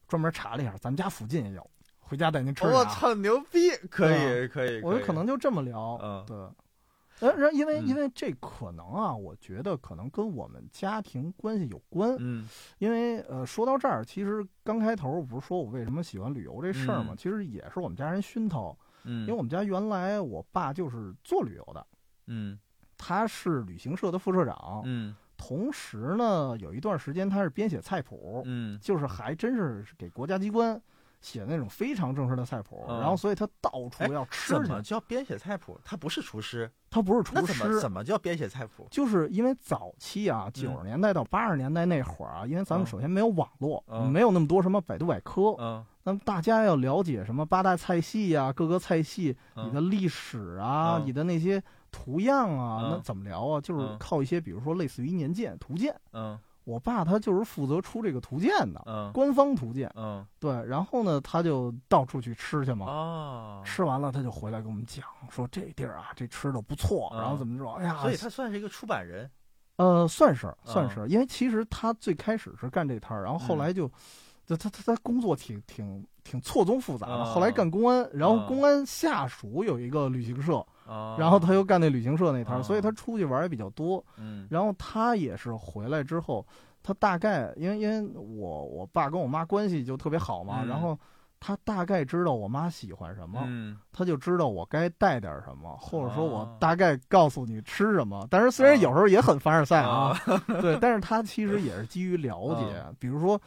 [0.07, 1.67] 专门查了一下，咱们家附近也有。
[2.11, 2.65] 回家带您吃。
[2.65, 3.69] 我操，牛逼！
[3.89, 4.81] 可以，可以。
[4.81, 5.97] 我可能就这么聊。
[6.03, 6.37] 嗯，对。
[7.21, 12.17] 呃，然因为因为这可能啊，我觉得可能跟我们家庭关系有关。
[12.19, 12.45] 嗯。
[12.79, 17.13] 因为呃，说到这儿，其实刚开头不是说我为什么喜欢旅游这事儿吗？
[17.17, 18.77] 其实也是我们家人熏陶。
[19.05, 19.21] 嗯。
[19.21, 21.87] 因为我们家原来我爸就是做旅游的。
[22.27, 22.59] 嗯。
[22.97, 24.81] 他是旅行社的副社长。
[24.83, 25.15] 嗯。
[25.37, 28.43] 同时呢，有一段时间他是编写菜谱。
[28.45, 28.77] 嗯。
[28.81, 30.81] 就是还真是给国家机关。
[31.21, 34.53] 写那种非常正式的菜谱，然后所以他到处要吃。
[34.53, 35.79] 怎么叫编写菜谱？
[35.85, 37.53] 他不是厨师，他不是厨师。
[37.53, 38.87] 怎么怎么叫编写菜谱？
[38.89, 51.61] 就是因为早期啊，九十年代到八十年代那会儿啊，因为咱们首先没有网络，没有那么多什么百度百科，嗯，那么大家要了解什么八大菜系呀，各个菜系你的历史啊，你的那些
[51.91, 53.61] 图样啊，那怎么聊啊？
[53.61, 56.37] 就是靠一些，比如说类似于年鉴、图鉴，嗯。
[56.63, 69.29] 我爸他就是负责出这个图鉴的，嗯，官方图鉴，嗯，对，然后呢，他就到处去吃去嘛，啊，吃完了他就回来跟我们讲，说这地儿啊，这吃的不错，然后怎么着，哎呀，所以他算是一个出版人，
[69.77, 73.91] 呃，算是算是，因为其实他最开始是干这摊儿，然后后来就，
[74.45, 80.63] 就他他他工作挺挺挺错综复杂的，后来干公安，然后公安下属有一个旅行社。
[81.17, 84.03] 然后他又干那旅行社那摊儿，所以他出去玩也比较多。
[84.17, 86.45] 嗯，然后他也是回来之后，
[86.83, 90.97] 他大概因为因为我我爸跟我妈关系就特别好嘛，然后
[91.39, 93.41] 他大概知道我妈喜欢什么，
[93.91, 98.27] 他就知道我该带点什么，或者说我大概告诉你吃什么。
[98.29, 100.19] 但是虽然有时候也很凡尔赛啊，
[100.61, 103.41] 对，但是他其实也是基于了解，比如说。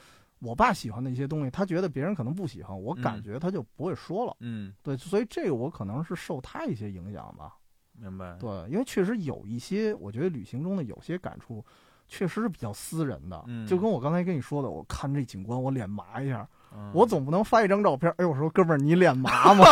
[0.44, 4.36] 我爸喜欢的一些东西，他觉得别人可能不喜欢，我感觉他就不会说了。
[4.40, 7.54] 嗯，对，所以这个我可能是受他一些影响吧。
[7.98, 8.36] 明白。
[8.38, 11.64] 对，因为确实有一些，我觉得旅行中的有些感触，
[12.08, 13.42] 确实是比较私人的。
[13.46, 16.46] 嗯，就跟我刚才跟你说的，我看这景观，我脸麻一下，
[16.92, 18.12] 我总不能发一张照片。
[18.18, 19.64] 哎，我说哥们儿，你脸麻吗？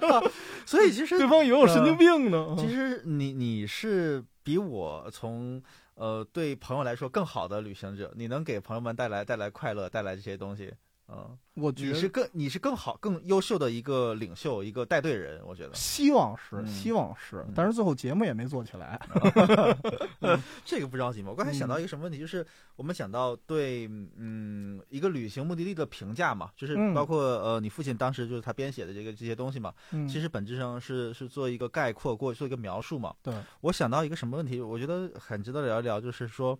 [0.66, 2.54] 所以其实对方以为我神经病呢。
[2.58, 5.62] 其实你你是比我从。
[6.00, 10.72] 呃，对朋友来说更好的旅行者，你能给朋友们带来带来快乐，带来这些东西。
[11.12, 15.40] 嗯，我觉得你是更你是更好更优秀的一个领袖，一个带队人。
[15.44, 19.00] 我觉得希望是希望是，但是最后节目也没做起来。
[20.64, 21.30] 这个不着急嘛。
[21.30, 22.46] 我刚才想到一个什么问题，就是
[22.76, 29.74] 我们想到对嗯一个旅行目的地的评价嘛，就是包括呃你父亲当时就是他编写的这个这些东西嘛，
[30.08, 33.12] 其实本质上是是做一个概括，过做一个描述嘛。
[33.20, 36.56] 对，我想到一个什么问题，我觉得很值得聊一聊，就是说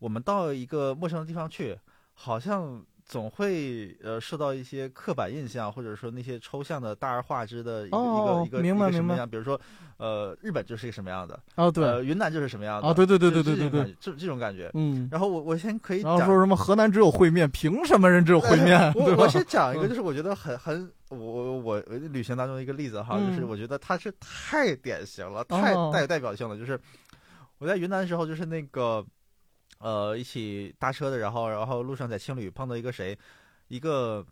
[0.00, 1.78] 我们到一个陌生的地方去，
[2.14, 2.84] 好像。
[3.06, 9.60] 总会呃受到一些刻板印象，或者说那些抽象的大而化之的一个一个一个什么样，比如说
[9.98, 18.90] 呃日本就是一个什么样的哦对，云南就是什么样的啊对对对对对对对，这这种感觉嗯，然后我我先可以讲说什么河南只有烩面，凭什么人只有烩面？
[18.94, 21.78] 我我先讲一个，就是我觉得很很我我
[22.10, 26.80] 旅行当中一个例子哈，就是我觉得它是太典型了，太带有代表性了，就是
[27.58, 29.04] 我在云南的时候，就是那个。
[29.84, 33.16] 呃，一起搭车的，然后，然后路上在青旅碰到一个谁，
[33.68, 34.24] 一个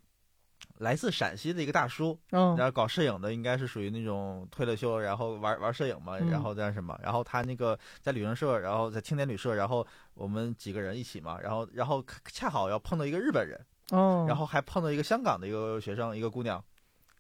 [0.79, 16.65] 来自陕西的一个大叔，嗯然后搞摄影的，应该是属于那种退了休，然后玩玩摄影嘛，然后在什么，然后他那个在旅行社，然后在青年旅社，然后我们几个人一起嘛，然后，然后恰好要碰到一个日本人，哦，然后还碰到一个香港的一个学生，一个姑娘。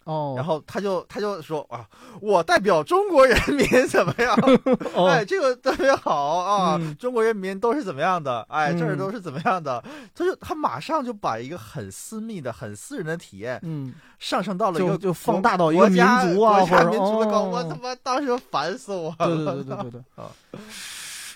[0.04, 1.86] 哦，然后他就他就说啊，
[2.20, 4.36] 我代表中国人民怎么样？
[5.08, 8.44] 哎，这个特别好啊，中国人民都是怎么样的？
[8.48, 9.82] 哎，这儿都是怎么样的？
[10.14, 19.26] 他就他马上就把一个很私密的、很私人的体验，嗯，上升到了一个就放大到一个民族啊，国家民族的高，我他妈当时烦死我了。
[19.26, 20.30] 对对对对对对 啊。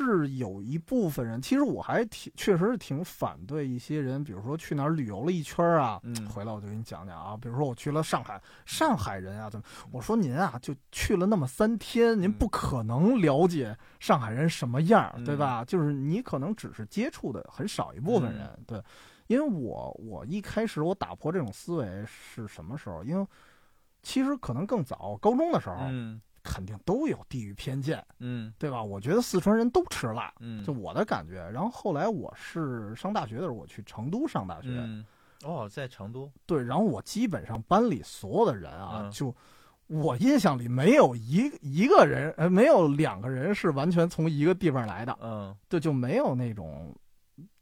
[0.05, 9.65] 是有一部分人，其实我还挺，确实是挺反对一些人，比如说去哪儿旅游了一圈啊，嗯回来我就给你讲讲啊，比如说我去了上海，上海人啊怎么？
[9.91, 15.65] 我说您啊，就去了那么三天，您不可能了解上海人什么样，对吧？
[15.65, 18.83] 就是你可能只是接触的很少一部分人，对。
[19.29, 23.03] 因为我我一开始我打破这种思维是什么时候？
[23.03, 23.27] 因为
[24.03, 25.77] 其实可能更早，高中的时候。
[26.47, 28.83] 肯定都有地域偏见，嗯，对吧？
[28.83, 31.35] 我觉得四川人都吃辣，嗯，就我的感觉。
[31.51, 34.69] 然后后来我是上大学的时候，我去成都上大学，
[35.45, 36.63] 哦，在成都，对。
[36.63, 39.35] 然后我基本上班里所有的人啊，就
[39.89, 46.95] 我印象里没有一一个人，呃，没有两个人是完全从一个地方来的，嗯，对，就没有那种。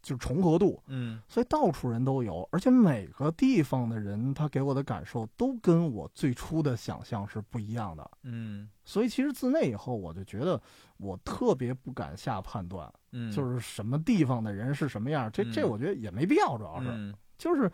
[0.04, 10.60] 就是重合度，嗯，所以到处人都有，而且每个地方的人，他给我的感受都跟我最初的想象是不一样的，嗯，所以其实自那以后，我就觉得
[10.98, 17.70] 我特别不敢下判断，嗯，就是什么地方的人是什么样，这这我觉得也没必要，主要是，就是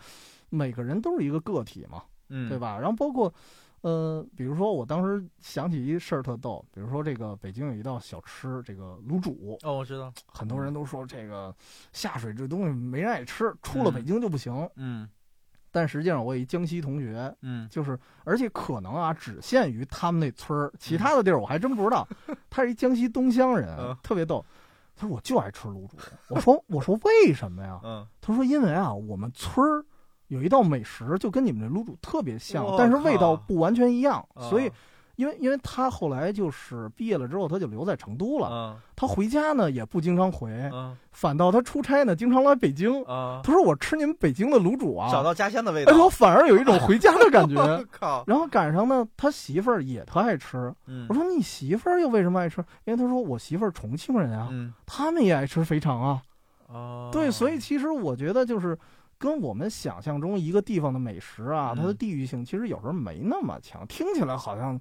[0.49, 2.79] 每个人都是一个个体嘛，嗯，对吧？
[2.79, 3.33] 然后包括。
[3.83, 9.59] 呃，比如说，我当时想起一事儿特逗，比如说这个北京有一道小吃，这个卤煮。
[9.63, 11.55] 哦，我知道，很多人都说这个
[11.93, 14.69] 下水这东西没人爱吃，出了北京就不行。
[14.77, 15.09] 嗯，
[15.71, 22.07] 但实际上我一江西同学，嗯，就是而且可能啊，只限于他们那村儿，其他的地儿我还真不知道。
[22.51, 24.45] 他是一江西东乡人，特别逗。
[24.95, 25.97] 他说我就爱吃卤煮。
[26.29, 27.81] 我说我说为什么呀？
[27.83, 29.83] 嗯，他说因为啊，我们村儿。
[30.31, 34.25] 有一道美食就跟你们这卤煮特别像，但是味道不完全一样。
[34.49, 34.71] 所以，
[35.17, 38.81] 因为因为他后来就是毕业了之后，他就留在成都了。
[38.95, 40.49] 他回家呢也不经常回，
[41.11, 43.05] 反倒他出差呢经常来北京。
[43.05, 47.57] 他说：“我吃你们北京的卤煮啊，找到家乡的味道。”哎，我反而有一种回家的感觉。
[47.91, 48.23] 靠！
[48.27, 50.73] 然后赶上呢，他媳妇儿也特爱吃。
[51.09, 54.49] 我说：“你媳妇儿又为什么爱吃？”因为他说：“我媳妇儿重庆人啊，
[54.87, 56.23] 他们也爱吃肥肠啊。”
[56.73, 58.79] 哦，对，所以其实我觉得就是。
[59.21, 64.81] 跟我们想象中一个地方的美食啊，它的地域性其实有时候没那么强，听起来好像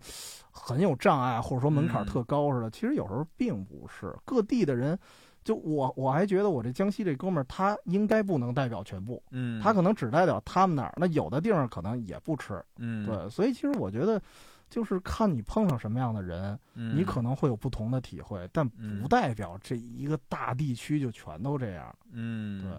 [0.50, 2.72] 很有障碍，或者说门槛特高似的。
[2.72, 4.16] 其实有时候并不是。
[4.24, 4.98] 各地的人，
[5.44, 10.94] 就我我还觉得我这江西这哥们儿，他应该不能代表全部，嗯，他可能只代表他们那儿。
[10.96, 13.30] 那有的地方可能也不吃，嗯，对。
[13.30, 14.22] 所以其实我觉得，
[14.70, 18.66] 就是看你碰上什么样的人，你可能会有不同的体会，但
[19.02, 21.94] 不代表这一个大地区就全都这样。
[22.14, 22.72] 嗯，对，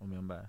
[0.00, 0.44] 我明白。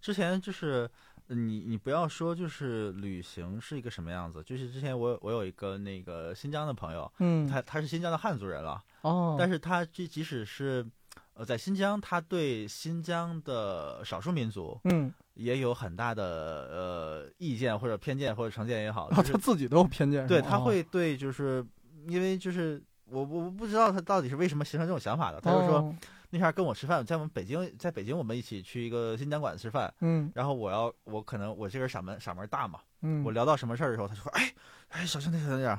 [0.00, 0.88] 之前就是
[1.26, 4.42] 你，你不要说就是旅行是一个什么样子。
[4.42, 10.86] 就是之前我我有一个那个新疆的朋友，嗯，他他是新疆的汉族人了，哦，但是他即即使是
[11.34, 21.64] 呃在新疆，他对新疆的少数民族，嗯，也有很大的呃意见或者偏见或者成见也好，他自己都有偏见，对他会对就是
[22.06, 25.94] 因为就是我我不知道他到底是为什么形成这种想法的，他就说。
[26.30, 34.52] 那天跟我吃饭，在我们北京，在北京我们一起去一个新疆馆子吃饭，嗯，然后我要我可能我这人嗓门嗓门大嘛，嗯，我聊到什么事儿的时候，他就说，哎
[34.88, 35.78] 哎，小心点，小心点，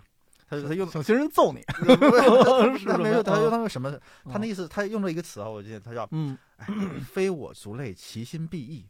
[0.49, 1.61] 他他用小心人揍你，
[2.87, 3.91] 他没有他用那个什么，
[4.25, 6.35] 他那意思他用了一个词啊，我记得他叫，嗯，
[7.05, 8.87] 非我族类，其心必异，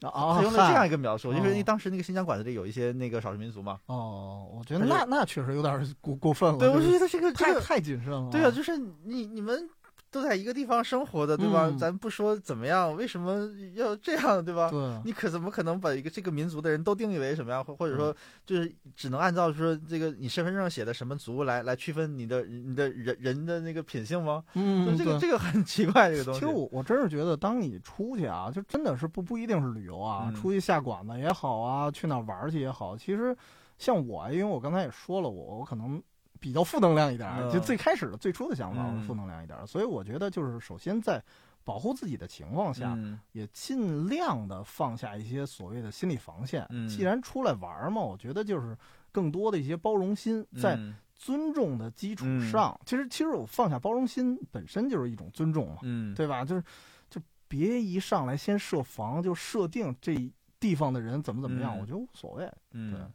[0.00, 9.68] 啊，他用了这样一个描述，就是因为当时那个新疆馆子里有一些那个少数民族嘛，哦，我觉得那那确实有点过过分了，对，我觉得这个太太谨慎了，对啊，就是你你们。
[10.10, 11.70] 都在一个地方生活的，对吧？
[11.78, 14.70] 咱不说怎么样，为什么要这样，对吧？
[14.70, 18.14] 对，你可怎么可能把一个这个民族的人都定义为什么样，或或者说
[18.46, 24.42] 就是只能按照说这个你身份证上写的什么族来来区分你的你的人人的那个品性吗？
[24.54, 26.40] 嗯，这个这个很奇怪，这个东西。
[26.40, 33.36] 其实我我真是觉得，当你出去啊，就真的是不不一定是旅游啊，出去下馆子也好啊，去哪玩去也好，其实
[33.76, 36.02] 像我，因为我刚才也说了，我我可能。
[36.40, 41.22] 比较负能量一点，就最开始的最初的想法是负能量一点，所以我觉得就是首先在
[41.64, 42.96] 保护自己的情况下，
[43.32, 46.66] 也尽量的放下一些所谓的心理防线。
[46.88, 48.76] 既然出来玩嘛，我觉得就是
[49.12, 50.78] 更多的一些包容心，在
[51.14, 55.78] 尊重的基础上，其实其实我放下包容心本身就是一种尊重嘛，
[56.14, 56.44] 对吧？
[56.44, 56.62] 就是
[57.10, 60.16] 就别一上来先设防，就设定这
[60.60, 62.50] 地方的人怎么怎么样，我觉得无所谓。
[62.72, 63.12] 嗯。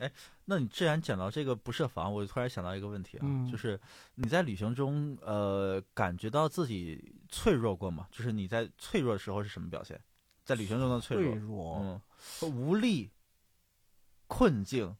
[0.00, 0.10] 哎，
[0.46, 3.80] 那你既然讲到这个不设防，我就突然想到一个问题啊，就是
[4.14, 8.06] 你在旅行中，呃，感觉到自己脆弱过吗？
[8.10, 10.00] 就是你在脆弱的时候是什么表现？
[10.44, 12.00] 在旅行中的脆弱，嗯，
[12.52, 13.10] 无力、
[14.26, 14.94] 困境、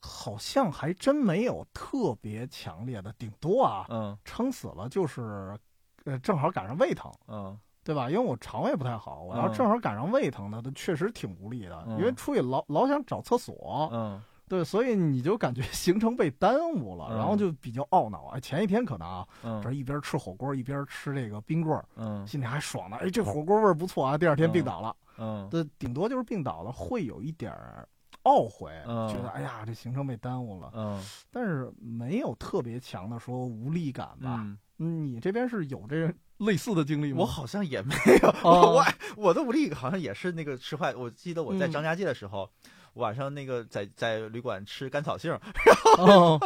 [0.00, 5.58] 好像还真没有特别强烈的，顶多啊，嗯撑死了就是，
[6.04, 8.08] 呃，正好赶上胃疼，嗯对吧？
[8.08, 18.28] 因为我肠胃不太好，我要嗯正好赶上胃疼的，它确实挺无力的，嗯因为出去老老想找厕所，嗯对，所以你就感觉 行程被耽误了，嗯然后就比较懊恼。
[18.34, 19.26] 哎，前一天可能啊，
[19.62, 22.96] 这嗯一边吃火锅一边吃这个冰棍儿，嗯心里还爽呢。
[23.00, 24.18] 哎，这火锅味儿不错啊！
[24.18, 27.88] 第二天病倒了，嗯对，顶多就是病倒了，会有一点儿
[28.24, 34.46] 懊悔，嗯觉得哎呀，这行程被耽误了，嗯但是没有特别强的说无力感吧。
[34.76, 37.20] 你这边是有这类似的经历吗？
[37.20, 38.84] 我好像也没有，哦 我
[39.16, 40.92] 我的无力好像也是那个吃坏。
[40.94, 42.50] 我记得我在嗯张家界的时候，
[42.94, 45.32] 晚上那个在在旅馆吃甘草杏，
[45.98, 46.38] 哦，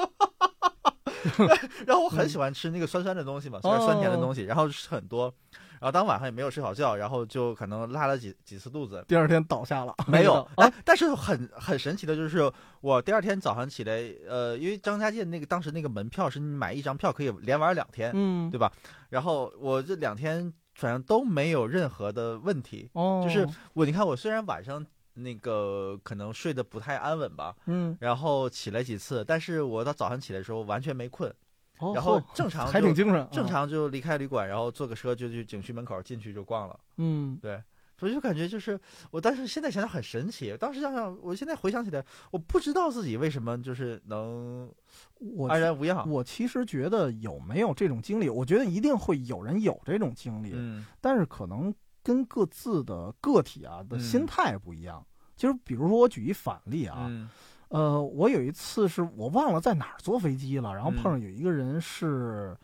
[1.87, 5.33] 然后我很喜欢吃那个酸酸的东西嘛，酸酸甜的哦东西，然后吃很多，
[5.81, 9.05] 然后当晚上也没有睡好觉，然后就可能拉了几几次肚子。
[9.09, 18.73] 第二天倒下了， 没有，啊哎，但是很很神奇的就是，我第二天早上起来，呃，因为张家界那个当时那个门票是你买一张票可以连玩两天，嗯，对吧？
[19.11, 24.85] 然后我这两天反正都没有任何的问题，哦，就是我你看我虽然晚上
[25.19, 31.33] 那个可能睡得不太安稳吧，嗯，然后起来几次，但是我到早上起来的时候完全没困，
[31.79, 37.63] 哦然后正常还就挺精神，正啊，常就离开旅馆，然后坐个车就去景区门口进去就逛了，嗯，对。
[38.01, 38.79] 所以就感觉就是
[39.11, 40.57] 我，但是现在想想很神奇。
[40.57, 44.73] 当时想想，我现在回想起来，我不知道自己为什么就是能
[45.19, 46.09] 我安然无恙。
[46.09, 51.75] 我其实觉得有没有这种经历，我觉得一定会有人有这种经历，嗯但是可能
[52.09, 54.01] 跟各自的个体啊的嗯。
[54.01, 55.05] 心态不一样。
[55.37, 57.29] 就是比如说，我举一反例啊，嗯。
[57.69, 62.57] 呃，我有一次是我忘了在哪儿坐飞机了，然后嗯碰上有一个人是，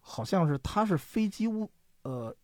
[0.00, 1.70] 好像是他是飞机误，
[2.04, 2.34] 呃，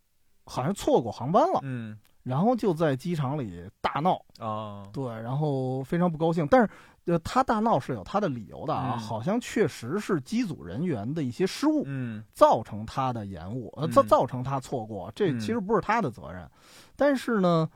[0.45, 1.99] 好像错过航班了，嗯。
[2.23, 4.87] 然后就在机场里大闹，哦。
[4.93, 6.47] 对，然后非常不高兴。
[6.51, 6.69] 但是，
[7.07, 8.99] 呃，他大闹是有他的理由的啊，嗯。
[8.99, 12.25] 好像确实是机组人员的一些失误，嗯。
[12.33, 14.07] 造成他的延误，呃，造嗯。
[14.09, 15.39] 造成他错过，这嗯。
[15.39, 16.49] 其实不是他的责任。
[16.97, 17.69] 但是呢，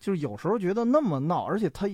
[0.00, 1.86] 就是有时候觉得那么闹，而且他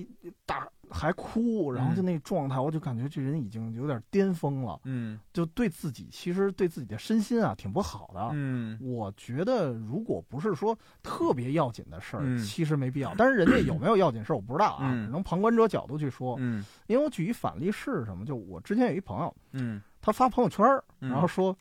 [0.45, 2.05] 大还哭，然后就嗯。
[2.05, 5.19] 那状态，我就感觉这人已经有点巅峰了，嗯。
[5.33, 8.29] 就对自己其实对自己的身心啊挺不好的。
[8.33, 8.77] 嗯。
[8.79, 12.37] 我觉得，如果不是说特别要紧的事儿，嗯。
[12.37, 13.13] 其实没必要。
[13.17, 14.91] 但是人家有没有要紧事儿，我不知道啊。
[14.93, 15.05] 嗯。
[15.05, 16.35] 只能旁观者角度去说。
[16.39, 16.63] 嗯。
[16.87, 18.23] 因为我举一反例是什么？
[18.25, 19.81] 就我之前有一朋友，嗯。
[20.01, 20.65] 他发朋友圈
[20.99, 21.57] 然后说：“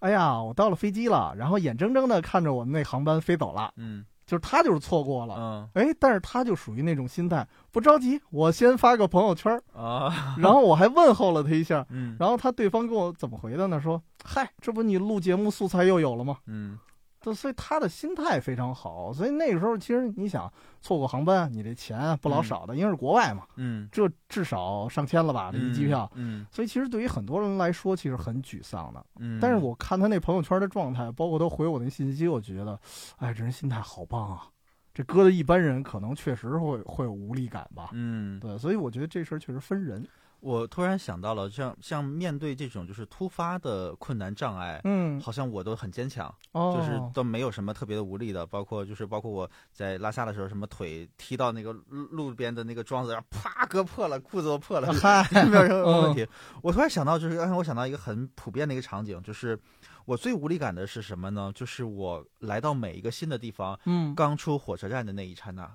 [0.00, 5.34] 哎呀，我到了飞机了，然后眼睁睁的看着我们那航班飞走了，嗯就是他就是错过了。
[5.36, 13.78] 嗯哎，但是他就属于那种心态，不着急，我先发个朋友圈儿，啊 然后我还问候了他一下，嗯然后他对方跟我怎么回的呢？
[13.78, 16.91] 说：“嗨，这不你录节目素材又有了吗？”嗯对，
[17.34, 20.50] 所以他的心态非常好，所以那个时候其实你想
[20.80, 26.10] 错过航班，你这钱不老少的，因为是国外嘛，嗯这至少上千了吧，这一机票。
[26.14, 29.04] 嗯所以其实对于很多人来说，其实很沮丧的。
[29.18, 32.80] 嗯，但是我看他那朋友圈的状态，包括他回我那信息，我觉得，
[33.18, 34.46] 哎，这人心态好棒啊！
[34.94, 37.90] 这搁的一般人，可能确实会会有无力感吧。
[37.92, 40.06] 嗯对，所以我觉得这事儿确实分人。
[40.42, 56.26] 我突然想到了，像像面对这种就是突发的困难障碍，嗯，好像我都很坚强，哦，就是都没有什么特别的无力的，包括就是包括我在拉萨的时候，什么腿踢到那个路路边的那个桩子，然后啪割破了，裤子都破了，嗨， 没有任何问题。
[56.60, 59.56] 我突然想到，就是刚才我想到一个很普遍的一个场景，就是
[60.06, 61.52] 我最无力感的是什么呢？
[61.54, 65.70] 就是我来到每一个新的地方，嗯，刚出火车站的那一刹那，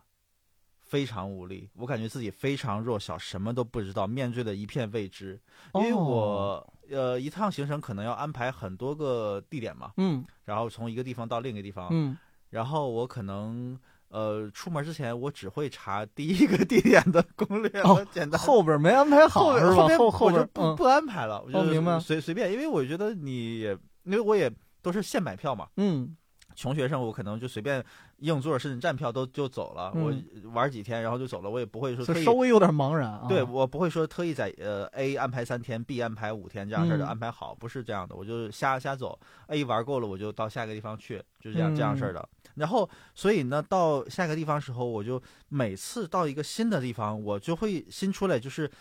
[0.88, 5.40] 非常无力，我感觉自己非常弱小，什么都不知道，面对的一片未知。
[5.74, 12.18] 因为哦我、呃一趟行程可能要安排很多个地点嘛，嗯然后从一个地方到另一个地方，嗯
[12.50, 13.78] 然后我可能。
[14.10, 19.86] 呃，出门之前我只会查第一个地点的攻略哦简单后边没安排好后是吧？
[19.86, 24.50] 边后后边嗯我就不不安排了，我就哦明白随随便，因为我觉得你也，因为我也
[24.82, 26.16] 都是现买票嘛，嗯
[26.56, 27.84] 穷学生我可能就随便
[28.20, 30.26] 硬座甚至站票都就走了，嗯。
[30.44, 33.26] 我玩几天然后就走了，我也不会说稍微有点茫然啊。
[33.28, 42.30] 对我不会说特意在呃 A 安排三天，B 安排五天这样事儿的嗯安排好，不是这样的，我就瞎瞎走，A 玩够了我就到下一个地方去，就这样、这样事儿嗯的。
[42.56, 48.72] 然后所以呢，到下一个地方时候，我就每次到一个新的地方，我就会新出来就是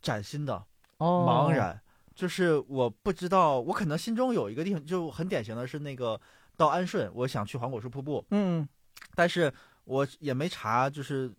[0.00, 0.64] 崭新的
[0.98, 1.78] 哦，茫然，
[2.14, 6.18] 就是我不知道，我可能心中有一个地方就很典型的是那个
[6.58, 8.68] 到安顺，我想去黄果树瀑布，嗯
[9.14, 9.50] 但是
[9.84, 11.32] 我也没查，就是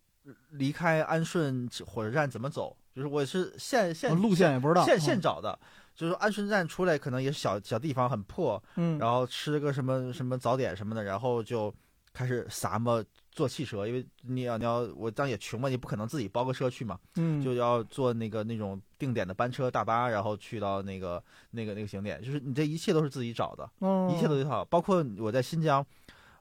[0.52, 5.22] 离开安顺火车站怎么走，就是我是现现哦路线也不知道，现现嗯。
[5.22, 5.60] 找的，
[5.94, 11.74] 就是安顺站出来可能也是小小地方很破，嗯，然后吃个什么什么早点什么的，然后就
[12.14, 24.14] 开始撒么坐汽车，因为你要你要我当也穷嘛，你不可能自己包个车去嘛，嗯，就要坐那个那种定点的班车大巴，然后去到那个那个那个景点，就是你这一切都是自己找的，哦。
[24.14, 25.84] 一切都得好，包括我在新疆。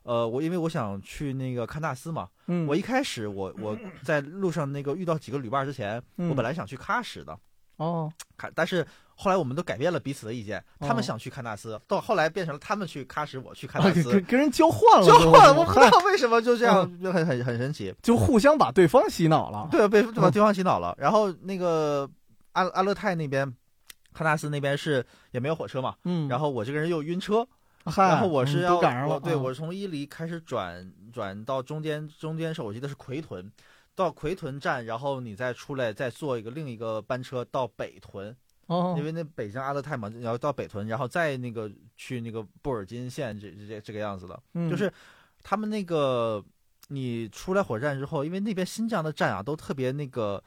[0.03, 6.29] 呃，我因为我想去那个喀纳斯嘛，嗯，我一开始我我在路上那个遇到几个旅伴之前，嗯。
[6.29, 7.37] 我本来想去喀什的，
[7.77, 8.11] 哦。
[8.37, 17.93] 喀，但是后来我们都改变了彼此的意见，他哦们想去喀纳斯，到后来变成了他们去喀什，我去喀啊纳斯跟跟，跟人交换了， 交换了，我不知道为什么就这样，就很很很神奇。
[18.01, 19.67] 就互相把对方洗脑了。
[19.69, 20.31] 对，被把嗯。
[20.31, 20.95] 对方洗脑了。
[20.97, 22.09] 然后那个
[22.59, 23.47] 阿阿勒泰那边，
[24.13, 27.47] 喀纳斯那边是也没有火车嘛，嗯，然后我这个人又晕车，
[27.85, 33.49] 嗨，然后我是嗯要都赶上了，对我是从伊犁开始转转到中间，中间是我记得是奎屯，
[33.95, 38.35] 到奎屯站，然后你再出来再坐一个另一个班车到北屯，
[38.67, 44.69] 哦，因为那北京阿勒泰嘛，然后到北屯，然后再那个去那个布尔津县这这这个样子的，嗯。
[44.69, 44.91] 就是
[45.41, 46.43] 他们那个
[46.89, 50.43] 你出来火车站之后，因为那边新疆的站啊都特别那个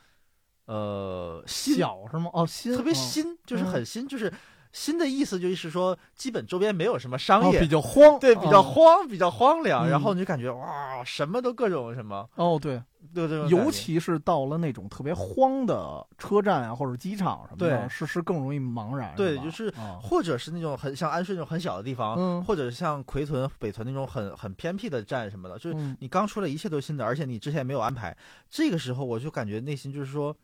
[0.67, 2.31] 呃新，小是吗？
[2.33, 4.33] 哦，新特别哦新，就是嗯很新，就是
[4.73, 12.83] 新的意思就是说基本周边没有什么商哦，业，比较荒，对，比较哦荒，比较荒凉，嗯然后你就感觉哇，什么都各种什么，哦，对，
[13.15, 13.57] 对这种感觉。
[13.57, 17.89] 尤其是到了那种特别荒的车站啊，或者机场什么的，对。
[17.89, 19.15] 是是更容易茫然。
[19.17, 28.17] 对就是啊或者是那种很像安顺那种很小的地方，嗯或者是像奎屯、北屯那种很很偏僻的站什么的，就是嗯你刚出来一切都是新的，而且你之前没有安排，
[28.49, 30.35] 这个时候我就感觉内心就是说，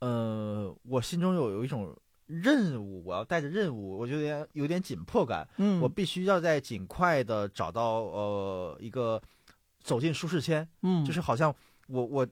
[0.00, 1.96] 呃，我心中有有一种
[2.26, 9.20] 任务，我要带着任务，我就有点有点紧迫感，嗯，我必须要在尽快的找到呃一个
[9.80, 11.04] 走进舒适圈，嗯。
[11.04, 11.54] 就是好像
[11.86, 12.26] 我我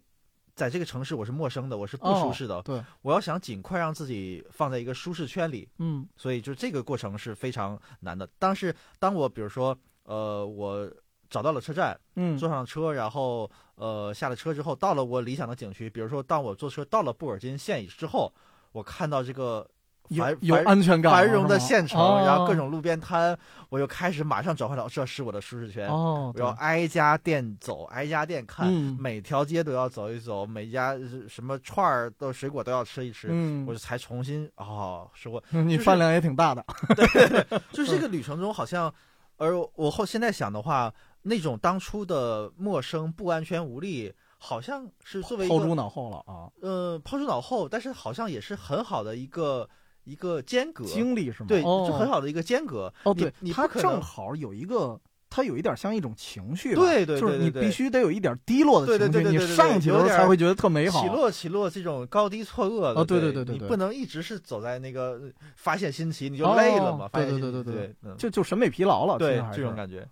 [0.55, 6.07] 在这个城市我是陌生的，我是不哦舒适的，对，我要想尽快让自己放在一个舒适圈里，嗯。
[6.17, 8.29] 所以就这个过程是非常难的。
[8.39, 10.89] 但是当我比如说呃我
[11.29, 12.39] 找到了车站，嗯。
[12.39, 18.33] 坐上车，然后呃下了车之后，到了我理想的景区，比如说当我坐车到了布尔津县之后，
[18.71, 19.69] 我看到这个
[20.09, 23.37] 有繁有繁安全感，繁荣的县城，哦然后各种路边摊，
[23.71, 25.89] 我就开始马上转换到这是我的舒适圈。
[25.89, 28.97] 哦，我要挨家店走，挨家店看，嗯。
[29.01, 33.29] 每条街都要走一走，每家呃什么串儿的水果都要吃一吃，
[33.67, 36.65] 我就才重新哦，是我嗯 你就是饭量也挺大的，
[37.73, 38.93] 就是这 个旅程中好像，
[39.39, 49.67] 而我后现在想的话，那种当初的陌生、不安全、无力，好像是作为抛诸脑后了啊，呃抛诸脑后，但是好像也是很好的一个
[50.05, 51.47] 一个间隔，经历是吗？
[51.49, 52.93] 对，哦就很好的一个间隔。
[53.03, 61.09] 哦，对，它正好有一个，它有一点像一种情绪吧，对对就是你对对对必须得有一点低落的对对情绪，你对对对对上去的才会觉得特美好起。
[61.09, 67.09] 落起落这种高低错愕的，哦对对对对对对你不能一直是走在那个呃发现新奇，你就累了嘛。
[67.13, 70.07] 对对对对对，嗯就就审美疲劳了，对这种感觉，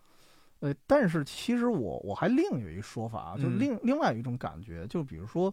[0.61, 5.53] 呃，但是其实我我还另有一个说法，就是嗯另、另外一种感觉，就比如说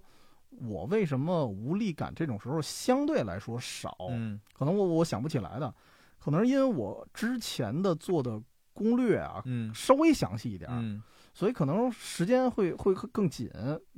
[0.49, 5.73] 我为什么无力感这种时候相对来说少，嗯可能我我想不起来的，
[6.17, 8.41] 可能是因为我之前的做的
[8.73, 9.41] 攻略啊。
[9.45, 11.01] 嗯稍微详细一点儿，嗯
[11.33, 13.49] 所以可能时间会会更紧。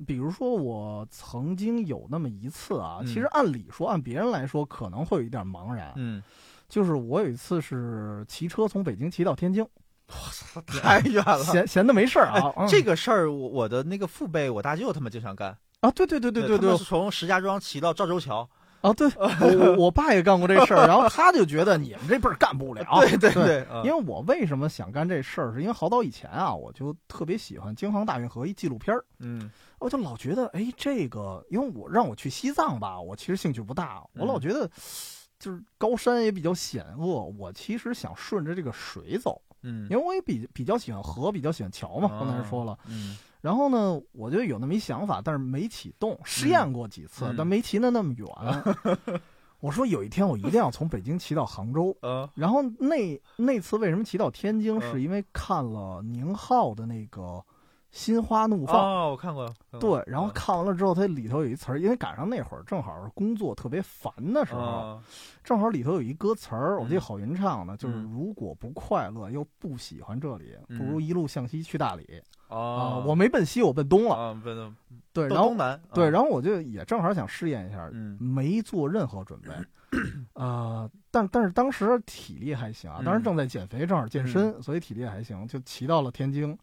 [0.05, 5.91] 比如说，我曾经有那么一次啊，嗯其实按理说，按别人来说，可能会有一点茫然。
[5.95, 6.21] 嗯，
[6.69, 11.43] 就是我有一次是骑车从北京骑到天津，我操太远了。
[11.45, 12.53] 闲闲的没事儿啊。
[12.57, 15.57] 嗯这个事儿，我我的那个父辈，我大舅他们经常干。
[15.81, 18.47] 啊，对对对对对对他，是从石家庄骑到赵州桥。
[18.81, 22.83] 啊，对， 我我我爸也干过这事儿，然后他就觉得你们这辈儿干不了。
[23.01, 34.67] 对对对因为我为什么想干这事儿，是因为好早以前啊，我就特别喜欢京杭大运河一纪录片儿，嗯我就老觉得，哎，这个，因为我让我去西藏吧，我其实兴趣不大，我老嗯觉得
[35.37, 42.77] 就是高山也比较险恶，我其实想顺着这个水走，嗯，因为我也比比较喜欢河，比较喜欢桥嘛，刚才说了。
[42.87, 48.27] 嗯然后呢，我就有那么一想法，但是没启动，试验过几次，嗯但没骑的那么远。
[49.59, 51.95] 我说有一天我一定要从北京骑到杭州。
[52.01, 57.21] 嗯然后那那次为什么骑到天津，嗯是因为看了宁浩的那个
[57.91, 58.75] 《心花怒放》。
[58.79, 59.45] 哦，我看过。
[59.69, 59.79] 看过。
[59.79, 60.31] 对，然后嗯。
[60.33, 65.03] 看完了之后，它里头有一词儿，因为赶上那会儿正好是工作特别烦的时候，啊
[65.43, 67.01] 正好里头有一歌词儿，我记得嗯。
[67.01, 72.21] 郝云唱的，就是嗯如果不快乐又不喜欢这里，不嗯如一路向西去大理。
[72.47, 74.15] 啊、哦，我没奔西，我奔东了。
[74.15, 74.75] 啊，奔东。
[75.13, 75.81] 对，然后南。
[75.93, 78.17] 对，然后我就也正好想试验一下，嗯。
[78.21, 79.49] 没做任何准备，
[80.33, 83.23] 啊、但但是当时体力还行啊，当时嗯。
[83.23, 86.57] 正在减肥，正好健身，所以体力还行，就骑到了天津，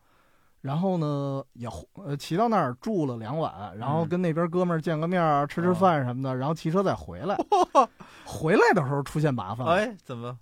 [0.69, 7.35] 然后呢也呃骑到那儿住了两晚，然后嗯跟那边哥们儿见个面儿，吃吃哦饭什么的，然后骑车再回来。
[8.27, 10.39] 回来的时候出现麻烦了，哎，怎么？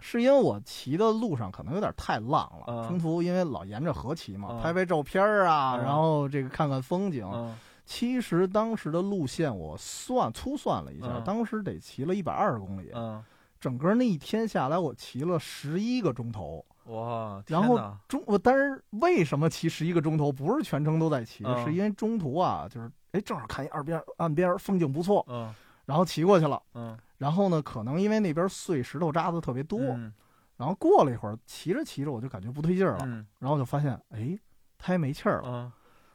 [0.00, 7.28] 是因为我骑的路上可能有点太浪了，嗯中途因为老沿着河骑嘛，嗯拍拍照片啊，嗯然后这个看看风景。
[7.30, 7.54] 嗯
[7.84, 13.22] 其实当时的路线我算粗算了一下，嗯当时得骑了一百二十公里，嗯，
[13.58, 16.64] 整个那一天下来我骑了十一个钟头。
[16.88, 17.78] 哇，然后
[18.08, 20.30] 中我但是为什么骑十一个钟头？
[20.32, 25.54] 不是全程都在骑，嗯是因为中途啊，就是哎正好看一二边岸边风景不错，嗯
[25.86, 26.60] 然后骑过去了。
[26.74, 30.12] 嗯然后呢，可能因为那边碎石头渣子特别多，嗯
[30.56, 34.38] 然后过了一会儿，骑着骑着我就感觉不对劲儿了，嗯然后就发现哎
[34.78, 35.48] 胎没气儿了。
[35.48, 35.72] 嗯，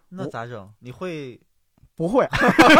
[0.09, 0.71] 那咋整？
[0.79, 1.39] 你会
[1.95, 2.27] 不会，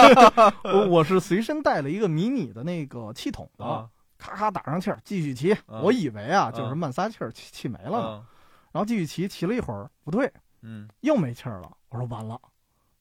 [0.64, 3.90] 我我是随身带了一个迷你的那个气筒的，啊
[4.24, 5.54] 咔咔打上气儿，继续骑。
[5.68, 8.08] 嗯我以为啊，嗯就是慢撒气儿，气气没了呢。
[8.20, 8.26] 嗯
[8.72, 10.32] 然后继续骑，骑了一会儿，不对，
[10.62, 11.72] 嗯又没气儿了。
[11.90, 12.40] 我说完了，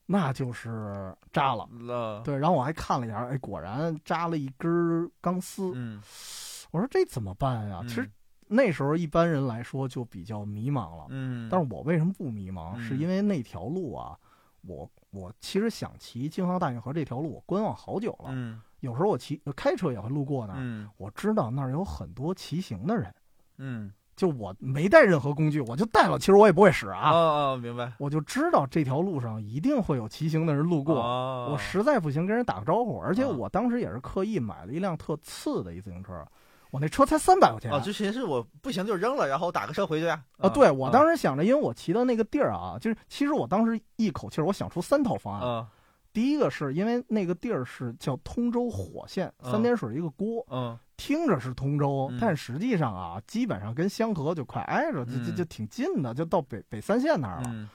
[0.04, 1.66] 那就是扎了。
[1.72, 5.72] 了，对，然后我还看了一下，哎，果然扎了一根钢丝。
[5.74, 6.02] 嗯
[6.72, 7.78] 我说这怎么办呀？
[7.82, 8.10] 嗯其实
[8.48, 11.06] 那时候一般人来说就比较迷茫了。
[11.08, 12.74] 嗯，但是我为什么不迷茫？
[12.76, 14.14] 嗯是因为那条路啊，
[14.66, 18.30] 我我其实想骑京杭大运河这条路，我观望好久了。
[18.30, 23.14] 嗯有时候我骑呃开车也会路过那儿，嗯我知道那儿有很多骑行的人。
[23.58, 27.10] 嗯就我没带任何工具，我就带了，其实我也不会使哦啊。
[27.12, 27.92] 哦哦，明白。
[27.98, 30.96] 我就知道这条路上一定会有骑行的人路过。
[31.00, 36.26] 哦我实在不行跟人打个招呼，而且啊我当时也是刻意买了一辆特次的一自行车，
[36.72, 37.70] 我那车才三百块钱。
[37.70, 40.20] 啊，之前是我不行就扔了，然后打个车回去啊。
[40.38, 45.48] 啊，对我当时时想着，因为我骑到那个地儿啊，就是其实我当时一口气儿我想出三套方案。
[45.48, 45.68] 啊
[46.14, 57.44] 第一个是因为那个地儿是叫通州火线，嗯三点水一个锅，嗯听着是通州，嗯但实际上啊，基本上跟香河就快挨着，就就嗯就挺近的，就到北北三县那儿了。
[57.46, 57.68] 嗯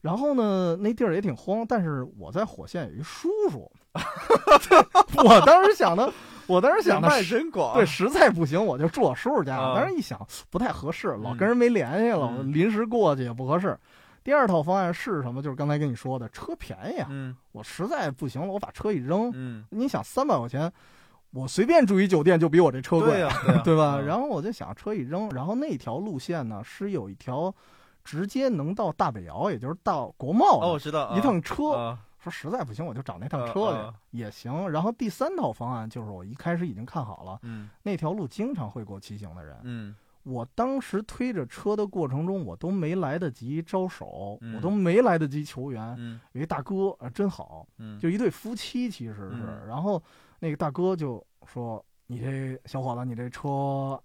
[0.00, 3.70] 然后呢，那地儿也挺荒，但是我在火线有一叔叔，
[5.22, 6.10] 我当时想的，
[6.48, 7.74] 我当时想的人脉真广。
[7.74, 9.56] 对，实在不行我就住我叔叔家。
[9.56, 10.20] 啊当时一想
[10.50, 13.78] 不太合适，老嗯跟人没联系了，临时过去也不合适。
[14.24, 15.40] 第二套方案是什么？
[15.42, 19.30] 就是刚才跟你说的，车便宜啊，嗯我实在不行了，我把车一扔。
[19.34, 20.70] 嗯，你想三百块钱，
[21.30, 23.26] 我随便住一酒店就比我这车贵，
[23.64, 23.96] 对吧？
[24.00, 27.54] 嗯然后我就想车一扔，然后那条路线呢是有一条
[28.04, 31.72] 直接能到大北窑，也就是到国贸哦，我知道一趟车。
[31.72, 34.68] 啊说实在不行，我就找那趟车去、也行。
[34.70, 39.56] 然后第三套方案就是我一开始已经看好了，嗯那条路经常会过骑行的人。
[39.62, 45.94] 嗯我当时推着车的过程中，我都没来得及招手，嗯我都没来得及求援。
[45.96, 49.30] 嗯有一大哥啊，真好，嗯，就一对夫妻，其实是。
[49.32, 50.02] 嗯然后
[50.40, 53.98] 那个大哥就说：“你这小伙子，你这车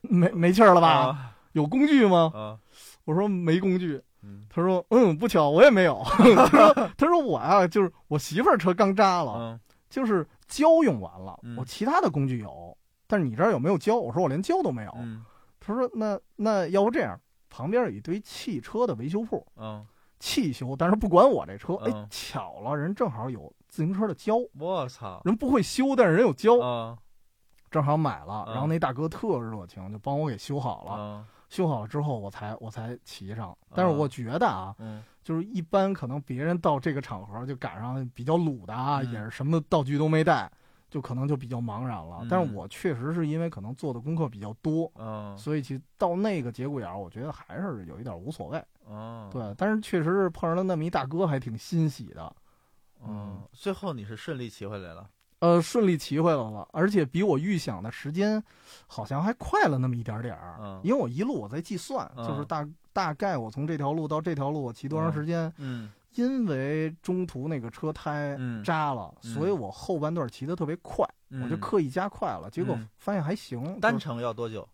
[0.00, 0.88] 没没气儿了吧？
[0.88, 2.58] 啊有工具吗啊？”
[3.04, 6.02] 我说：“没工具。”嗯他说：“嗯，不巧，我也没有。
[6.36, 12.76] ”他说：“他说我啊、就是我媳妇儿车刚扎了，嗯就是胶用完了，嗯我其他的工具有，
[13.06, 14.92] 但是你这儿有没有胶？”我说：“我连胶都没有。
[14.96, 15.24] 嗯
[15.60, 17.18] 他说：“那那要不这样，
[17.50, 19.84] 旁边有一堆汽车的维修铺，嗯，
[20.18, 26.96] 汽修，但是不管我这车，哎嗯，巧了，人正好有自行车的胶，我操人不会修，但是人有胶，啊
[27.70, 28.44] 正好买了。
[28.48, 31.26] 嗯然后那大哥特热情，就帮我给修好了。
[31.48, 33.56] 啊修好了之后，我才我才骑上。
[33.74, 40.50] 但是我觉得啊，嗯就是一般可能别人到这个场合就赶上比较鲁的啊，嗯也是什么道具都没带，
[40.90, 42.18] 就可能就比较茫然了。
[42.22, 48.62] 嗯但是我确实是因为可能做的功课比较多，嗯所以其实到那个节骨眼儿，我觉得还是有一点无所谓。
[48.84, 52.34] 哦对，但是确实是碰上了那么一大哥，还挺欣喜的。
[53.06, 55.08] 嗯，最后你是顺利骑回来了。
[55.40, 58.42] 呃，顺利骑回来了，而且比我预想的时间
[58.86, 60.56] 好像还快了那么一点点儿。
[60.60, 65.52] 嗯因为我一路我在计算，嗯就是大大概我从这条路到这条路我骑多长时间。
[65.58, 73.78] 嗯因为中途那个车胎嗯扎了，嗯所以我后半段骑得特别快，嗯，我就刻意加快了，结果嗯发现还行。
[73.78, 74.66] 单就是程要多久？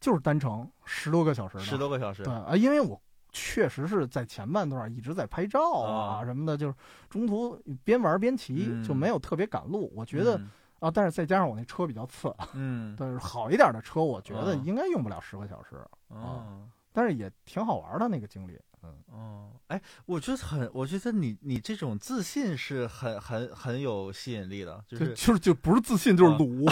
[0.00, 2.24] 就是单程十多个小时呢，十多个小时。
[2.24, 3.00] 对啊，因为我
[3.38, 6.74] 确实是在前半段一直在拍照啊啊什么的，就是
[7.10, 7.54] 中途
[7.84, 9.92] 边玩边骑，嗯就没有特别赶路。
[9.94, 10.50] 我觉得嗯
[10.80, 15.76] 啊，但是再加上我那车比较次，嗯 但是好一点的车，我觉得嗯应该用不了十个小时，
[16.08, 18.58] 啊但是也挺好玩的那个经历。
[18.82, 26.66] 嗯，哦，哎，我觉得很，我觉得你你这种自信是很很很有吸引力的，就就是就是就不是自信就是啊鲁。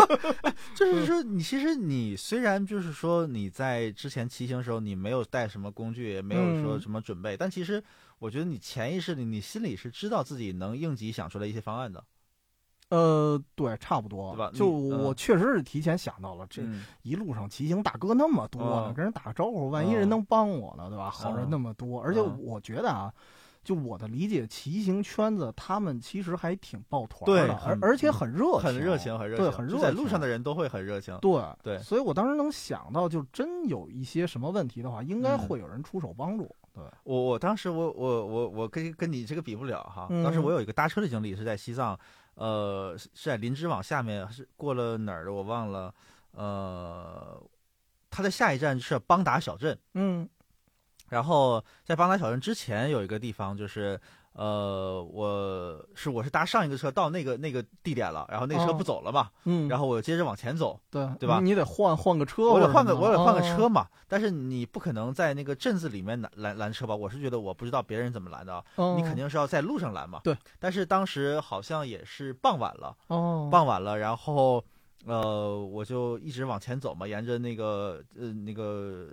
[0.76, 7.82] 就是说，你其实你虽然就是说你在之前骑行的时候你没有带什么工具，也没有说嗯什么准备，但其实
[8.18, 12.04] 我觉得你潜意识里你心里是知道自己能应急想出来一些方案的。
[12.90, 21.10] 呃，对，差不多，对吧就我确实是提前想到了，这嗯一路上骑行大哥那么多跟人打个招呼，万一人嗯能帮我呢，对吧？
[21.10, 23.12] 好人嗯那么多，而且嗯我觉得啊，
[23.64, 29.80] 就我的理解，骑行圈子他们其实还挺抱团对的，而而且很热情很热情，很热对，情，很热情。
[29.80, 31.18] 在路上的人都会很热情。
[31.20, 36.54] 对对，所以我当时能想到，就真有一些什么问题的话，应该会有人出手帮助。
[36.72, 40.06] 对我，我当时我我我我跟跟你这个比不了哈。
[40.10, 41.98] 嗯当时我有一个搭车的经历是在西藏，
[42.36, 45.94] 呃，是在林芝往下面是过了哪儿的我忘了，
[46.30, 47.42] 呃，
[48.08, 49.78] 它的下一站是邦达小镇。
[49.94, 50.26] 嗯
[51.08, 54.00] 然后在邦达小镇之前有一个地方，就是
[54.38, 66.94] 呃，我是我是搭上一个车到那个那个地点了，然后那个车哦不走了嘛，嗯，然后我接着往前走，对对吧你得换换个车，我得换个我得换个哦车嘛，但是你不可能在那个镇子里面拦拦拦车吧？
[66.94, 68.62] 我是觉得我不知道别人怎么拦的
[68.96, 70.20] 你肯定是要在路上拦嘛。
[70.22, 74.62] 对，但是当时好像也是傍晚了，哦，傍晚了，然后
[75.06, 79.08] 呃，我就一直往前走嘛，沿着那个呃那个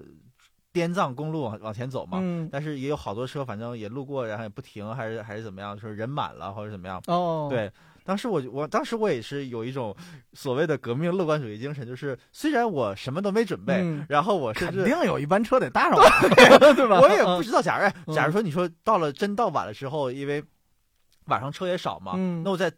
[0.73, 2.17] 滇藏公路往往前走嘛。
[2.21, 7.01] 嗯但是也有好多车，反正也路过，然后也不停，还是还是怎么样，就是人满了或者怎么样。
[7.07, 7.71] 哦，对，
[8.03, 9.95] 当时我我当时我也是有一种
[10.33, 16.03] 所谓的革命乐观主义精神，就是虽然我什么都没准备，嗯然后我是肯定有一班车得搭上我，
[16.75, 16.99] 对吧？
[16.99, 20.43] 我也不知道，假如假如说你说到了真到晚的时候，因为
[21.25, 22.71] 晚上车也少嘛，嗯那我在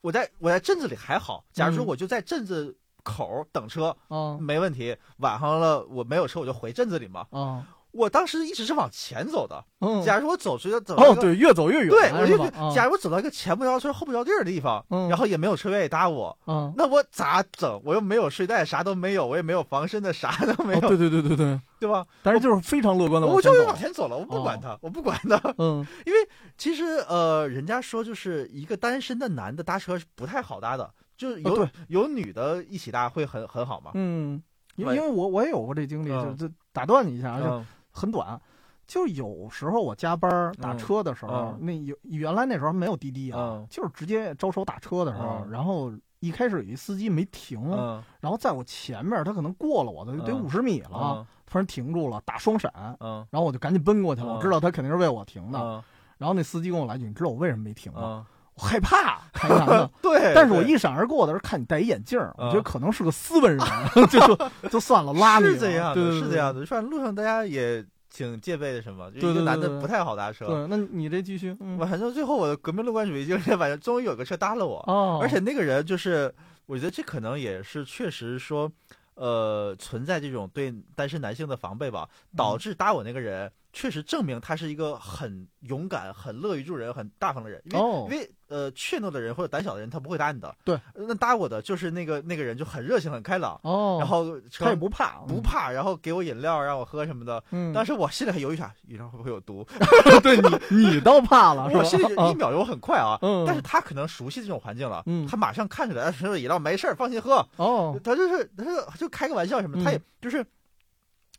[0.00, 2.76] 我在我在镇子里还好，假如说嗯我就在镇子
[3.08, 7.26] 口等车、嗯没问题，晚上了我没有车我就回镇子里嘛。
[7.32, 12.36] 嗯我当时一直是往前走的，嗯，假如我走出去走哦对，越走越远，对，我就
[12.72, 15.08] 假如我走到一个前不着村后不着地儿的地方，嗯。
[15.08, 17.80] 然后也没有车愿意搭我，嗯，那我咋整？
[17.82, 22.06] 我又没有睡袋，啥都没有，我也没有防身的，啥都没有，哦对对对对对，对吧？
[22.22, 25.40] 但是就是非常乐观的，我就往前走了，我不管哦他，我不管他。
[25.56, 25.84] 嗯。
[26.04, 26.18] 因为
[26.58, 30.88] 其实呃，人家说就是一个单身的男的搭车是不太好搭的，
[31.18, 33.90] 就是有、哦有女的一起搭会很很好嘛。
[33.94, 34.40] 嗯，
[34.76, 36.34] 因为因为我我也有过这经历，嗯。
[36.36, 37.66] 就就打断你一下啊，就嗯。
[37.90, 38.40] 很短。
[38.86, 40.78] 就有时候我加班儿打嗯。
[40.78, 41.66] 车的时候，嗯。
[41.66, 43.66] 那有原来那时候没有滴滴啊，嗯。
[43.68, 45.50] 就是直接招手打车的时候，嗯。
[45.50, 48.02] 然后一开始有一司机没停，嗯。
[48.20, 50.42] 然后在我前面，他可能过了我的得嗯。
[50.44, 51.26] 五十米了，嗯。
[51.44, 53.26] 突然停住了，打双闪，嗯。
[53.30, 55.58] 然后我就赶紧奔过去了，嗯我知道他肯定是为我停的。
[55.58, 55.82] 嗯。
[56.16, 58.26] 然后那司机跟我来一句：“你知道我为什么没停吗？
[58.58, 59.90] 害怕开男的。
[60.02, 60.32] 对。
[60.34, 63.66] 但是我一闪而过的时候看你戴一眼镜儿，嗯我觉得可能是个斯文人，
[64.10, 66.66] 就就就算了，拉你是这样的，是这样的。
[66.66, 70.46] 反正路上大家也挺戒备的，什么，就对一个男的不太好搭车。
[70.46, 74.78] 对，那你这继续，反正最后我的革命乐观主义精神，反正终于有个车搭了我。
[74.86, 76.34] 哦，而且那个人就是，
[76.66, 78.70] 我觉得这可能也是确实说，
[79.14, 87.60] 呃，存在这种对单身男性的防备吧，导嗯致搭我那个人确实证明他是一个很勇敢、很乐于助人、很大方的人。
[87.66, 90.56] 因为、哦因为呃，怯懦的人或者胆小的人他不会搭你的。
[90.64, 97.44] 对呃，那搭我的就是那个那个人就很热情、很开朗，哦，然后他也不怕，不怕，然后给我饮料让我喝什么的。
[97.50, 99.66] 嗯，当时我心里还犹豫啥，饮料会不会有毒？
[100.24, 100.38] 对
[100.70, 103.18] 你你倒怕了，我心里一秒钟很快啊。
[103.20, 107.46] 嗯，但是他可能熟悉这种环境了，嗯他马上看出来，饮料没事儿，放心喝。
[107.56, 110.42] 哦，他就是他就就开个玩笑什么的，他也嗯就是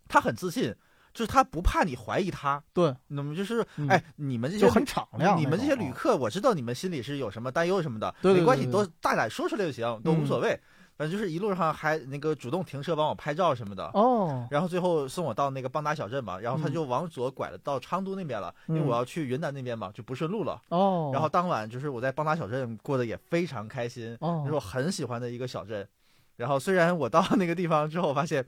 [0.07, 0.75] 他很自信，
[1.13, 10.59] 就是他不怕你怀疑他，对，那么就是嗯哎，你们这些就很敞亮，你们这些旅哦客，我知道你们心里是有什么担忧什么的，没关系，都大胆说出来就行，都无所谓。
[10.97, 13.89] 反正就是一路上还那个主动停车帮我拍照什么的。
[13.93, 20.61] 哦，然后最后送我到那个邦达小镇嘛，然后他嗯就往左拐了到昌都那边了，因为嗯我要去云南那边嘛，就不顺路了。
[20.67, 25.87] 哦，然后当晚就是我在邦达小镇过得也非常开心，哦这是我很喜欢的一个小镇。
[26.35, 28.45] 然后虽然我到那个地方之后发现，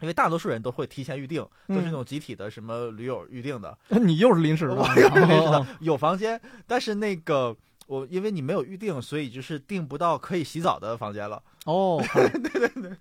[0.00, 7.56] 因为大多数人都会提前预定，都是那种集体的什么驴友预定的， 你又是临时的，我又是临时哦的，有房间，但是那个
[7.86, 11.42] 我因为你没有预定，所以就是订不到可以洗澡的房间了。
[11.66, 12.96] 哦，对对对。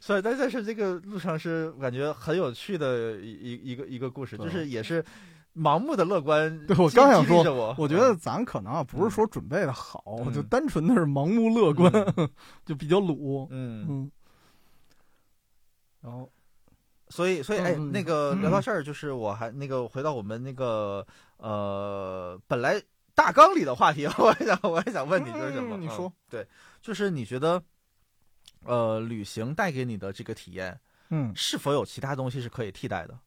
[0.00, 4.68] 所以但但是这个路上是感觉很有趣的一一一个一个故事，就是。
[4.68, 5.04] 也是
[5.56, 11.92] 盲目的乐观，对我刚想说我，我觉得咱可能啊不是说准备的好，嗯就单纯的是盲目乐观，
[12.64, 13.48] 就比较鲁。
[13.50, 13.86] 嗯。
[13.88, 14.10] 嗯，
[17.10, 21.06] 所以，所以，哎，嗯那个聊到这儿，就是我还那个回到我们那个
[21.38, 22.82] 呃，本来
[23.14, 25.76] 大纲里的话题， 我还想，我还想问你，就是什么？
[25.76, 26.46] 你说，对，
[26.82, 27.62] 就是你觉得，
[28.64, 30.78] 呃，旅行带给你的这个体验，
[31.10, 33.18] 嗯，是否有其他东西是可以替代的，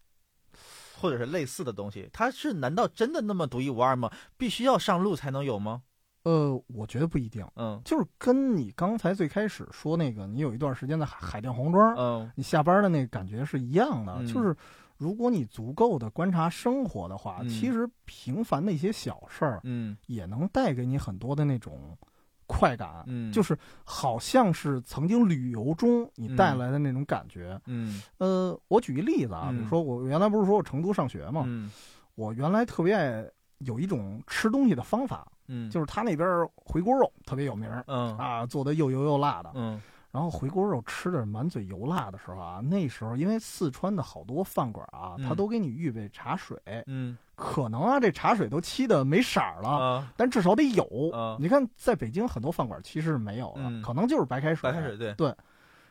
[0.99, 2.09] 或者是类似的东西？
[2.13, 4.11] 它是难道真的那么独一无二吗？
[4.37, 5.83] 必须要上路才能有吗？
[6.23, 7.81] 呃，我觉得不一定，嗯。
[7.83, 14.27] 就是跟你刚才最开始说那个，你有一段时间在海海淀黄庄，嗯你下班的那个感觉是一样的，嗯。
[14.27, 14.55] 就是
[14.97, 21.97] 如果你足够的观察生活的话，嗯其实平凡的一些小事儿嗯也能带给你很多的那种
[22.45, 27.59] 快感，嗯，就是好像是曾经旅游中你带来的那种感觉。
[27.65, 28.01] 嗯。
[28.19, 31.71] 呃，我举一例子啊，嗯比如说我原来不是说我成都上学嘛，嗯
[32.13, 33.25] 我原来特别爱
[33.59, 39.81] 有一种吃东西的方法，嗯，就是他那边回锅肉特别有名，嗯啊，做的又油又辣的，嗯
[40.11, 46.57] 然后回锅肉吃的满嘴油辣的时候啊，那时候因为四川的好多饭馆啊，嗯他都给你预备茶水，
[46.87, 50.83] 嗯可能啊这茶水都沏的没色儿了，啊，但至少得有。
[51.13, 54.69] 啊你看在北京很多饭馆其实是没有的，嗯可能就是白开水。
[54.69, 55.33] 白开水对，对。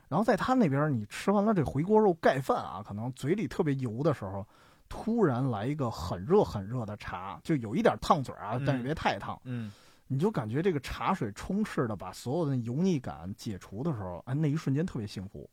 [0.08, 4.46] 然后在他那边，你吃完了这回锅肉盖饭啊，可能嘴里特别油的时候，
[4.90, 9.40] 突然来一个很热很热的茶，就有一点烫嘴啊，嗯但是别太烫。
[9.44, 9.72] 嗯
[10.12, 15.48] 你就感觉这个茶水充斥的把所有的油腻感解除的时候，哎，那一瞬间特别幸福。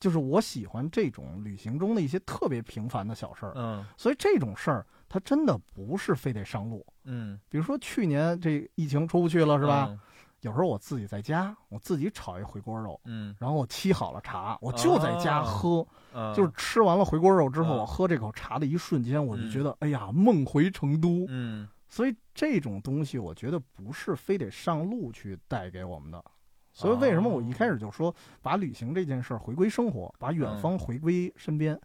[0.00, 6.84] 就是我喜欢这种旅行中的一些特别平凡的小事儿，嗯所以这种事儿它真的不是非得上路。
[7.04, 9.86] 嗯，比如说去年这疫情出不去了是吧？
[9.88, 9.98] 嗯？
[10.46, 13.34] 有时候我自己在家，我自己炒一回锅肉，嗯。
[13.36, 15.84] 然后我沏好了茶，我就在家喝。
[16.14, 17.78] 嗯，就是吃完了回锅肉之后，嗯。
[17.78, 19.50] 我喝这口茶的一瞬间，我就嗯。
[19.50, 21.26] 觉得，哎呀，梦回成都。
[21.28, 21.68] 嗯。
[21.88, 26.24] 所以这种东西，我觉得不是非得上路去带给我们的。
[26.72, 31.76] 所以为什么我一开始就说把旅行这件事儿回归生活，把远方回归身边？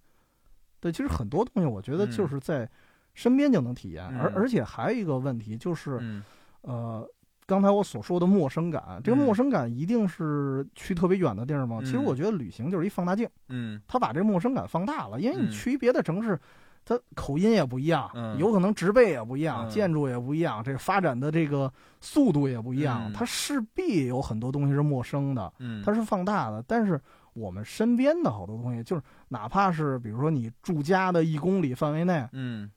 [0.79, 2.69] 对，其实很多东西我觉得就是在
[3.15, 4.19] 身边就能体验，嗯。
[4.19, 6.23] 而而且还有一个问题就是，嗯。
[6.61, 7.09] 呃，
[7.45, 11.79] 刚才我所说的陌生感，这个陌生感一定是去特别远的地儿吗？
[11.81, 16.39] 嗯其实我觉得旅行就是一放大镜，嗯它把这陌生感放大了，因为你嗯去别的城市。
[16.83, 26.61] 它口音也不一样，嗯有可能植被也不一样，嗯建筑也不一样，这个发展的这个速度也不一样，嗯它势必有很多东西是陌生的，嗯，它是放大的。
[26.67, 26.99] 但是
[27.33, 32.71] 我们身边的好多东西，就是哪怕是比如说你住家的一公里范围内，嗯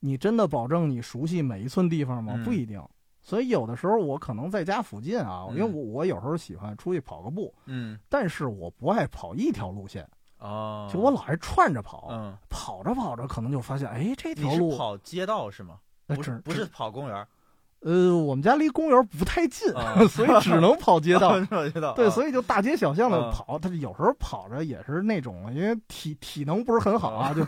[0.00, 2.32] 你真的保证你熟悉每一寸地方吗？
[2.36, 2.82] 嗯不一定。
[3.30, 10.04] 所以有的时候我可能在家附近啊，嗯因为我我有时候喜欢出去跑个步，嗯但是我不爱跑一条路线，
[10.40, 15.76] 哦，就我老爱串着跑，嗯，跑着跑着可能就发现，哎，这条路跑街道是吗？
[16.08, 17.24] 不是不是跑公园，
[17.82, 21.38] 呃，我们家离公园不太近，啊 所以只能跑街道。
[21.94, 27.42] 对，以所以就大街小巷的啊跑，他有时候跑着也是那种，因为体体能不是很好啊，就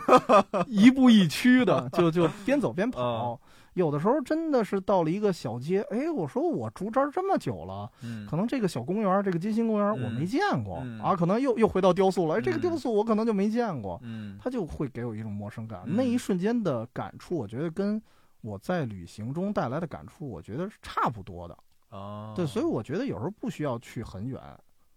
[0.65, 3.41] 一步一趋的，就就边走边啊跑。
[3.73, 15.81] 有的时候真的是到了一个小街，哎，我说我住这儿这么久了，嗯可能这个小公园，这个金星公园嗯我没见过嗯啊，可能又又回到雕塑了，哎，这个嗯雕塑我可能就没见过，嗯它就会给我一种陌生感。
[15.85, 18.01] 嗯那一瞬间的感触，我觉得跟
[18.41, 21.57] 我在旅行中带来的感触，我觉得是差不多的。
[21.89, 24.39] 哦，对，所以我觉得有时候不需要去很远。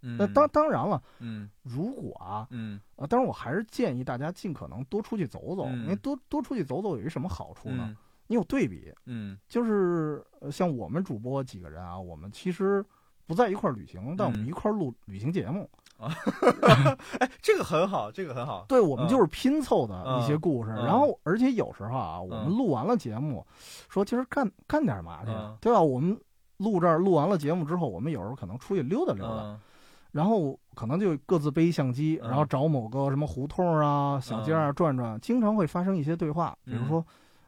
[0.03, 7.97] 嗯那当当然了，嗯如果啊，嗯啊，当然我还是建议大家尽可能多出去走走，嗯因为多多出去走走有一什么好处呢？
[8.27, 9.39] 嗯你有对比，嗯。
[9.49, 12.85] 就是呃像我们主播几个人啊，我们其实
[13.27, 14.47] 不在一块儿旅行，但我们嗯。
[14.47, 15.69] 一块儿录旅行节目。
[17.21, 19.09] 哎，这个很好，这个很好，对，我们嗯。
[19.09, 20.71] 就是拼凑的一些故事。
[20.73, 20.85] 嗯。
[20.85, 22.57] 然后，而且有时候啊，我们嗯。
[22.57, 23.47] 录完了节目，
[23.89, 25.57] 说今儿干干点嘛去，嗯。
[25.61, 25.81] 对吧？
[25.81, 26.19] 我们
[26.59, 29.61] 录这儿录完了节目之后，我们有时候可能出去溜达溜达，嗯。
[30.13, 32.29] 然后可能就各自背相机，嗯。
[32.29, 36.89] 然后找某个什么胡同啊、小街啊转转，经常会发生一些对话，比如嗯。
[36.89, 37.07] 说，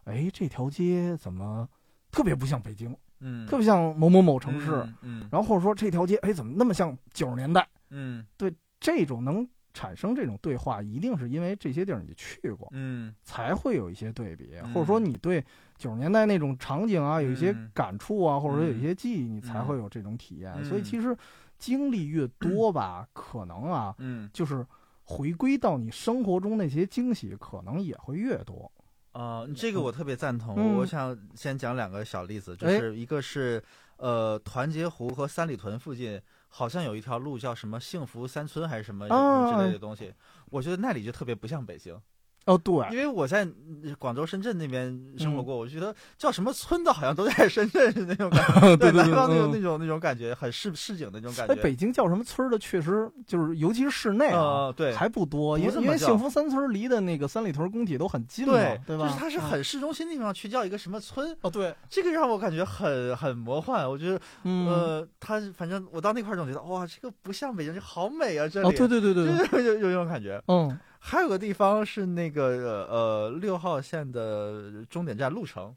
[0.08, 1.68] 哎，这条街怎么
[2.10, 4.72] 特别不像北京，嗯，特别像某某某城市，
[5.02, 5.28] 嗯，嗯。
[5.30, 7.68] 然后或者说这条街，哎，怎么那么像九十年代？
[7.90, 8.24] 嗯。
[8.36, 13.14] 对这种能产生这种对话，一定是因为这些地儿你去过，嗯。
[13.22, 14.72] 才会有一些对比，嗯。
[14.72, 15.44] 或者说你对
[15.76, 17.70] 九十年代那种场景啊有一些嗯。
[17.74, 20.64] 感触啊，或者说有一些记忆，你才会有这种体验。
[20.64, 21.14] 所以其实
[21.58, 24.30] 经历越多吧，可能啊，嗯。
[24.32, 24.64] 就是
[25.04, 28.70] 回归到你生活中那些惊喜，可能也会越多。
[29.18, 30.54] 啊，这个我特别赞同。
[30.56, 33.60] 嗯我想先讲两个小例子，就哎是一个是
[33.96, 40.14] 呃团结湖和三里屯附近，好像有一条路叫什么幸福三村还是什么啊之类的东西，
[40.50, 42.00] 我觉得那里就特别不像北京。
[42.48, 44.88] 哦，对，因为我在嗯广州、深圳那边
[45.18, 51.62] 生活嗯过，我觉得叫什么村的，好像都在 深圳是那种感觉，对对南方那种嗯那种那种感觉，很市市井的那种感哎，觉。
[51.62, 59.04] 北京叫什么村的，确实就是，尤其是室内啊，呃，对，还不多，因为因为幸福三村离的那个三里屯工体都很近嘛，对对吧？
[59.06, 63.86] 就是它是很市中心地方去叫一个什么村，哦，对，这个让我感觉很很魔幻。
[63.88, 68.68] 我觉得，嗯，呃，它反正我到那块儿总觉得，哇，这个不像北京，这好美啊，这里。
[68.68, 70.42] 哦，对对对对对， 就是有有有这种感觉。
[70.48, 70.78] 嗯，
[71.08, 75.74] 还有个地方是那个呃六号线的终点站鹿城，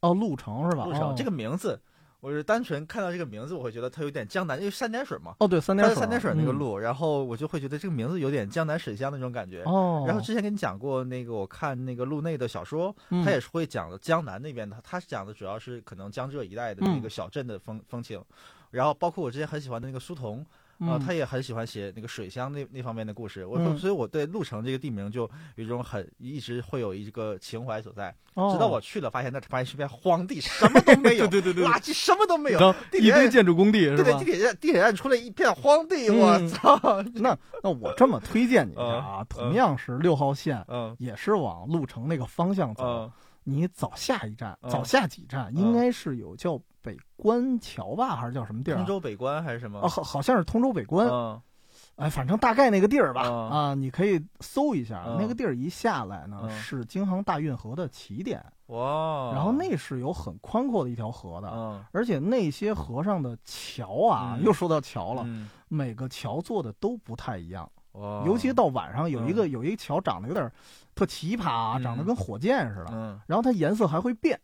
[0.00, 0.84] 哦，鹿城是吧？
[0.86, 1.14] 鹿城、哦。
[1.16, 1.80] 这个名字，
[2.18, 9.62] 我是单纯看到这个名字，我会觉得它有点江南，因为三点水嘛，哦，对，三点水，三点水那个嗯，路，然后我就会觉得这个名字有点江南水乡那种感觉。
[9.66, 13.24] 哦，然后之前跟你讲过，那个我看那个路内的小说，嗯。
[13.24, 17.00] 他也是会讲的江南那边的，他是讲的主要是可能江浙一带的那嗯。
[17.00, 18.20] 个小镇的风、风情，
[18.72, 20.44] 然后包括我之前很喜欢的那个书童，
[20.80, 23.46] 啊，他也很喜欢写那个水乡那那方面的故事。
[23.46, 23.76] 我嗯。
[23.78, 25.22] 所以，我对鹿城这个地名就
[25.54, 28.14] 有一种很一直会有一个情怀所在。
[28.34, 32.58] 哦直到我去了，发现那发现是片荒地，什么都没有， 对对对对垃圾什么都没有，
[32.90, 34.04] 地铁站一堆建筑工地是吧？
[34.04, 34.24] 对对，地？
[34.24, 36.18] 铁站地铁站出来一片荒地，嗯。
[36.18, 36.78] 我操！
[37.16, 39.26] 那那我这么推荐你一下啊，嗯。
[39.30, 40.94] 同样是六号线，嗯。
[40.98, 43.12] 也是往鹿城那个方向走，嗯。
[43.44, 44.70] 你早下一站，嗯。
[44.70, 48.78] 早下几站，应该是有叫北关桥吧，还是叫什么地儿啊？
[48.78, 49.80] 通州北关还是什么？
[49.80, 51.42] 啊，好好像是通州北关，嗯。
[51.96, 53.50] 哎，反正大概那个地儿吧，嗯。
[53.50, 55.16] 啊，你可以搜一下，嗯。
[55.18, 56.50] 那个地儿一下来呢，嗯。
[56.50, 61.84] 是京杭大运河的起点，哇，然后那是有很宽阔的一条河的，嗯。
[61.92, 64.44] 而且那些河上的桥啊，嗯。
[64.44, 65.48] 又说到桥了，嗯。
[65.68, 70.50] 每个桥做的都不太一样，哇，尤其到晚上有一个、有一个桥长得有点
[70.94, 74.38] 特奇葩长得跟火箭似的，嗯，然后它颜色还会变。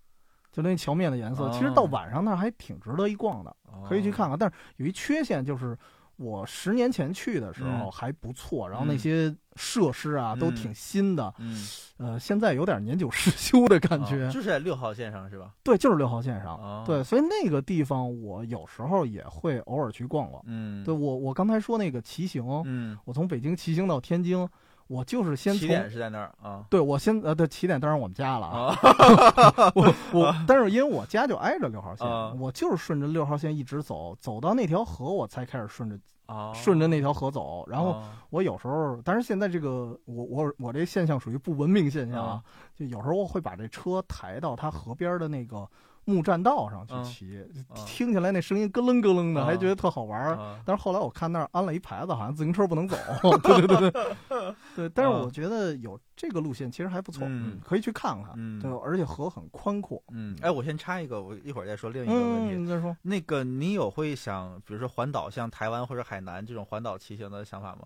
[0.52, 3.56] 就那桥面的颜色，哦其实到晚上那儿还挺值得一逛的，
[3.88, 4.30] 可以去看哦。
[4.30, 4.38] 看。
[4.38, 5.76] 但是有一缺陷就是，
[6.16, 11.66] 我十年前去的时候嗯还不错，然后那嗯些设施啊都嗯挺新的，嗯，
[11.96, 14.30] 呃，现在有点年久失修的感啊觉。
[14.30, 15.54] 就是在六号线上是吧？
[15.62, 16.54] 对，就是六号线上。
[16.56, 20.42] 啊，对，，所以那个地方我有时候也会偶尔去逛逛。
[20.46, 24.46] 嗯，对我，我刚才说那个骑行，嗯，我从北京骑行到天津，
[24.92, 26.64] 我就是先从起点是在那儿啊。
[26.68, 28.76] 对我先呃，对起点当然我们家了啊，
[29.56, 42.42] 啊，我我但是因为我家就挨着六号线，啊我就是顺着六号线一直走，走到那条河我才开始顺着啊，顺着那条河走，然后啊我有时候，但是现在这个我我我这现象属于不文明现象啊，
[42.74, 45.66] 就有时候我会把这车抬到它河边的那个
[46.04, 47.38] 木栈道上去嗯骑，
[47.68, 50.36] 啊听起来那声音咯楞咯楞的，啊还觉得特好玩儿。
[50.36, 52.96] 啊但是后来我看那儿安了一牌子，好像自行车不能走。
[53.42, 54.88] 对对对对，对。
[54.88, 58.32] 但是啊我觉得有这个路线其实还不错，嗯可以去看看。
[58.36, 60.02] 嗯对，而且河很宽阔。
[60.12, 62.66] 嗯，哎，我先插一个，我一会儿再说另一个问题。
[62.66, 62.96] 再说。
[63.02, 67.82] 那个，你有会想，比如说环岛，像台湾或者海南这种环岛骑行的想法吗？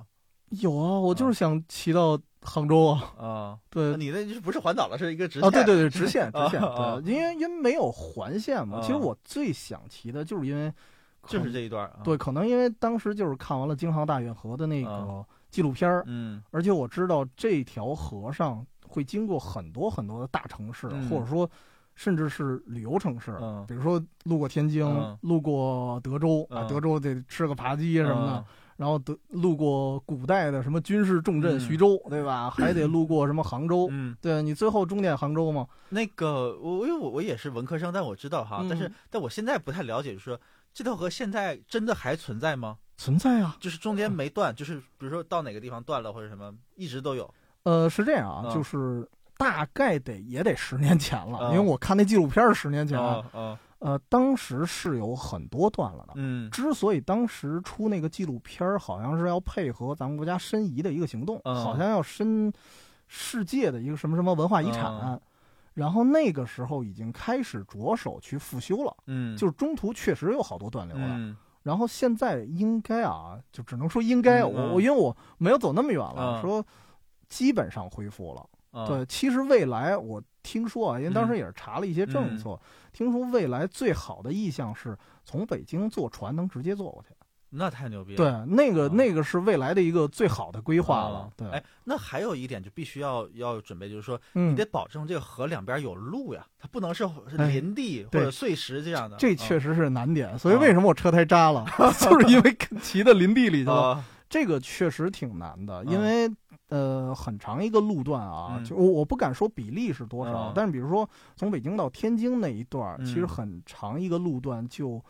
[0.50, 3.12] 有啊，我就是想骑到杭州啊。
[3.18, 5.64] 啊， 对，你那是不是环岛了，是一个直线啊，线。
[5.64, 8.78] 对对对，直线 直线，啊对，因为因为没有环线嘛。
[8.78, 10.72] 啊其实我最想骑的就是因为
[11.26, 11.86] 就，是这一段。
[11.88, 21.48] 啊对，，可能因为当时就是看完了京杭大运河的那个啊纪录片儿，嗯而且我知道这条河上会经过很多很多的大城市，嗯或者说
[21.96, 28.44] 甚至是旅游城市，嗯比如说路过天津，嗯路过德州、德州得吃个扒鸡什么的。
[28.78, 32.50] 嗯然后得路过古代的什么军事重镇嗯徐州，对吧？
[32.50, 35.66] 还得路过什么杭州，嗯，对你最后终点杭州嘛？
[35.88, 40.38] 那个我因为我我也是文科生，但我知道哈，但是嗯但我现在不太了解，就是说
[40.74, 42.76] 这条河现在真的还存在吗？
[42.98, 47.32] 存在啊，就是中间没断，就是比如说到哪个地方断了或者什么，一直都有。
[47.62, 49.08] 呃，是这样啊，嗯就是
[49.38, 56.14] 大概得也得十年前了，嗯因为我看那纪录片是十年前，啊啊呃，当时是有很多断了的。
[56.16, 62.52] 嗯之所以当时出那个纪录片儿，好像是要配合咱们国家申遗的一个行动，嗯好像要申
[63.06, 64.92] 世界的一个什么什么文化遗产。
[64.92, 65.20] 嗯
[65.74, 71.06] 然后那个时候已经开始着手去复修了，嗯，就是中途确实有好多断流了。
[71.10, 76.64] 嗯然后现在应该啊，就只能说应该，嗯我我因为我没有走那么远了，嗯说
[77.28, 78.40] 基本上恢复了。
[78.70, 82.58] 啊对，其实未来我听说啊，因为当嗯时也是查了一些政策，
[82.96, 87.14] 听说未来最好的意向是从北京坐船能直接坐过去。
[87.50, 88.16] 那太牛逼了。
[88.16, 91.18] 对，那个、啊那个是未来的一个最好的规划了。
[91.18, 97.06] 啊对，哎，那还有一点就必须要要准备，就是说嗯你得，保证这个河两边有路呀，它不能是
[97.36, 99.18] 林地或者碎石这样的。
[99.18, 101.66] 这啊确实是难点，所以为什么我车胎扎了，
[102.00, 103.90] 就是因为骑到林地里去了。
[103.92, 106.28] 啊这个确实挺难的，嗯因为、
[106.68, 115.00] 呃，很长一个路段啊，嗯就我我不敢说比例是多少，嗯但是比如说从北京到天津那一段，嗯其实很长一个路段就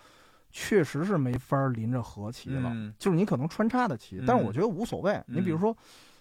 [0.50, 5.22] 确实是没法临着河骑了，嗯就是你可能穿插的骑，但是我嗯觉得无所谓。
[5.26, 5.76] 你比如说，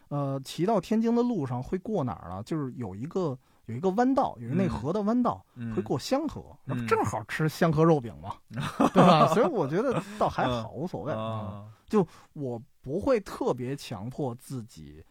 [0.10, 2.42] 呃，骑到天津的路上会过哪儿呢？
[2.44, 5.44] 就是有一个有一个弯道，有一个内嗯河的弯道。
[5.56, 8.36] 嗯会过香河，那不嗯正好吃香河肉饼吗？
[8.94, 9.28] 对吧？
[9.34, 11.14] 所以我觉得倒还嗯好，无所谓。
[11.14, 15.04] 嗯就我不会特别强迫自己，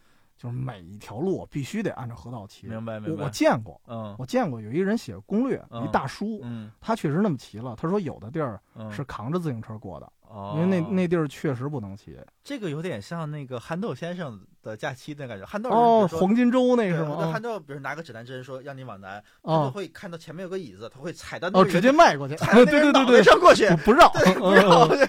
[0.45, 2.67] 就是每一条路必须得按照河道骑。
[2.67, 3.23] 明白明白。
[3.23, 7.75] 我我见过，嗯我见过有一个人写攻略，嗯一大叔，嗯他确实那么骑了。
[7.77, 12.19] 他说有的地儿嗯，是扛着自行车过的，哦，因为那那地儿确实不能骑。
[12.43, 15.45] 这个有点像那个憨豆先生的假期的感觉。
[15.47, 17.31] 憨豆哦，黄金周那个是吗？
[17.33, 22.35] 憨豆，比如拿个指南针说让你往南，他就哦会看到前面有个椅子，他会踩到那哦，直接迈过去。
[22.37, 23.85] 踩到对对对对，上过去不。
[23.85, 24.11] 不让，
[24.41, 24.89] 不让嗯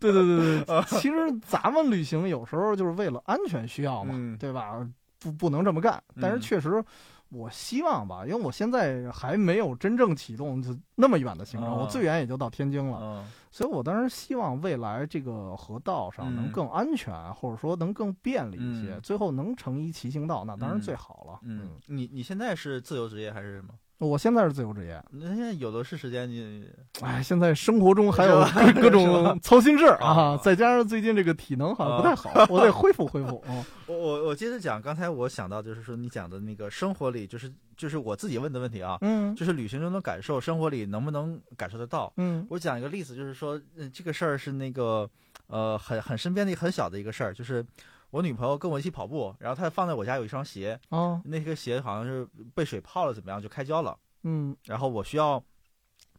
[0.00, 4.86] 对对对对， 其实咱们旅行有时候就是为了安全需要嘛，嗯对吧？
[5.22, 6.82] 不不能这么干，但是嗯确实，
[7.30, 21.38] 我希望吧，因为我现在还没有真正启动就那么远的行程，我最远也就到天津了，所以我当然希望未来这个河道上能更安全，或者说能更便利一些，最后能成一骑行道，那当然最好了。
[21.42, 23.74] 嗯，你你现在是自由职业还是什么？
[24.06, 26.28] 我现在是自由职业，那现在有的是时间。
[26.28, 26.64] 你，
[27.02, 28.42] 哎，现在生活中还有
[28.80, 33.44] 各种操心事儿啊，再加上最近这个体能好像不太好，我得恢复恢复。
[33.86, 42.10] 我我我接着讲，刚才我想到就是说你讲的那个生活里，就是就是我自己问的问题啊，嗯，就是旅行中的感受，生活里能不能感受得到？
[42.16, 43.60] 嗯，我讲一个例子，就是说
[43.92, 45.08] 这个事儿是那个
[45.46, 47.64] 呃很很身边的一很小的一个事儿，就是
[48.10, 53.96] 我女朋友跟我一起跑步，然后她放在我家有一双鞋，哦，那个鞋好像是被水泡了，怎么样就开胶了。
[54.22, 55.42] 嗯，然后我需要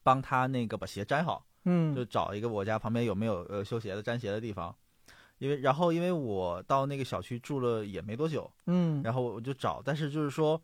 [0.02, 4.74] 帮她那个把鞋粘好，嗯，就找一个我家旁边有没有呃修鞋的粘鞋的地方，
[5.38, 10.60] 因为然后因为我到那个小区住了也没多久，嗯，然后我就找，但是就是说，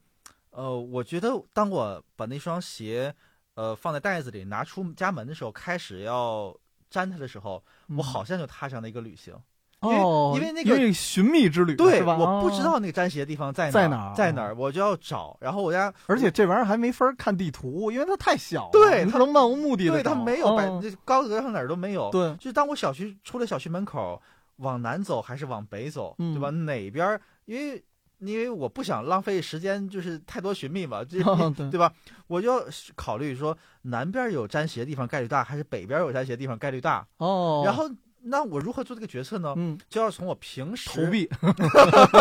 [0.52, 3.14] 呃，我觉得当我把那双鞋
[3.56, 6.58] 呃放在袋子里拿出家门的时候，开始要
[6.92, 7.62] 粘它的时候，
[7.98, 9.36] 我好像就踏上了一个旅行。
[9.82, 12.18] 哦，因为那个寻觅之旅，对，吧？
[12.18, 15.38] 我不知道那个粘鞋的地方在在哪，在哪儿，我就要找。
[15.40, 20.68] 然后我家，而且这玩意儿还没法看地图，因为它太小，对，它都漫无目的的，对，它没有摆，
[21.06, 22.10] 高德上哪儿都没有。
[22.10, 24.20] 对，就当我小区出了小区门口，
[24.56, 26.50] 往南走还是往北走，对吧？
[26.50, 27.20] 哪边？
[27.46, 27.84] 因为
[28.18, 31.20] 因为我不想浪费时间，就是太多寻觅嘛，这
[31.70, 31.94] 对吧？
[32.26, 37.06] 我就要考虑说，南边有粘鞋的地方概率大，还是北边有粘鞋的地方概率大？
[37.18, 37.88] 哦，然后。
[38.30, 39.54] 那我如何做这个决策呢？
[39.58, 41.30] 嗯，就要从我平时投币，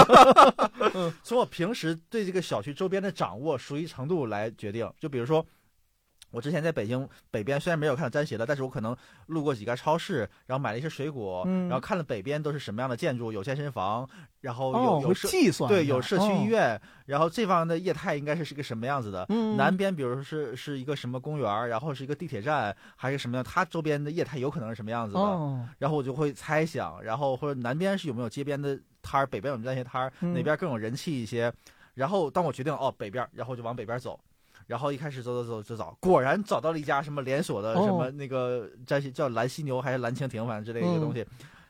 [1.23, 4.91] 从我平时对这个小区周边的掌握熟悉程度来决定。
[5.01, 5.45] 就比如说。
[6.37, 8.95] 我之前在北京北边，虽然没有看到粘鞋的，但是我可能
[9.29, 14.07] 路过几家超市，然后买了一些水果，然后看了北边都是什么样的建筑，有健身房，
[14.43, 19.25] 然后有有社计算对有社区医院，然后这方的业态应该是是个什么样子的。
[19.57, 23.43] 南边比如说是是一个什么公园，然后是一个地铁站，还是什么样？
[23.43, 25.21] 它周边的业态有可能是什么样子的？
[25.79, 31.51] 然后我就会猜想，然后或者南边是有没有街边的摊儿，北边有没有那些摊儿，哪边更有人气一些？
[31.95, 34.21] 然后当我决定哦北边，然后就往北边走。
[34.67, 41.27] 然后一开始走走走就找，果然找到了一家什么连锁的什么那个叫叫蓝犀牛还是蓝蜻蜓，反正之类的一个东西，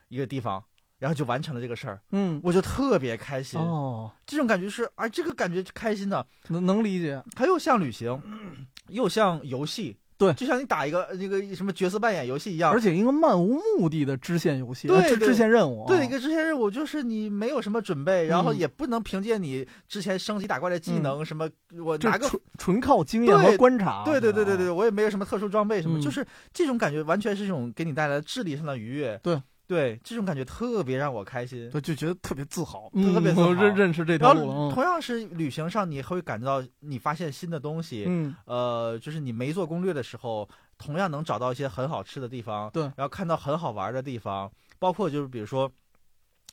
[0.09, 0.63] 一个地方，
[0.97, 2.01] 然后就完成了这个事儿。
[2.11, 3.59] 嗯，我就特别开心。
[3.59, 7.23] 哦，这种感觉是，啊，这个感觉开心的，能能理解。
[7.35, 8.21] 它又像旅行，
[8.89, 9.97] 又像游戏。
[10.17, 21.47] 对，就像你打一个那个什么角色扮演游戏一样，而且一个漫无目的的支线游戏，对支线任务，对一个支线任务，就是你没有什么准备，然后也不能凭借你之前升级打怪的技能什么，
[21.83, 29.41] 我拿个纯纯靠经验和观察，对对对对对，我也没有什么特殊装备什么，就是这种感觉完全是一种给你带来智力上的愉悦，对。
[29.67, 33.51] 对这种感觉特别让我开心，对，就觉得特别自豪，特别自豪。
[33.51, 44.49] 认认识这条路，同样是旅行上，你会感觉到你发现新的东西，嗯，呃，就是你没做攻略的时候，同样能找到一些很好吃的地方，对，然后看到很好玩的地方，
[44.79, 45.69] 包括就是比如说，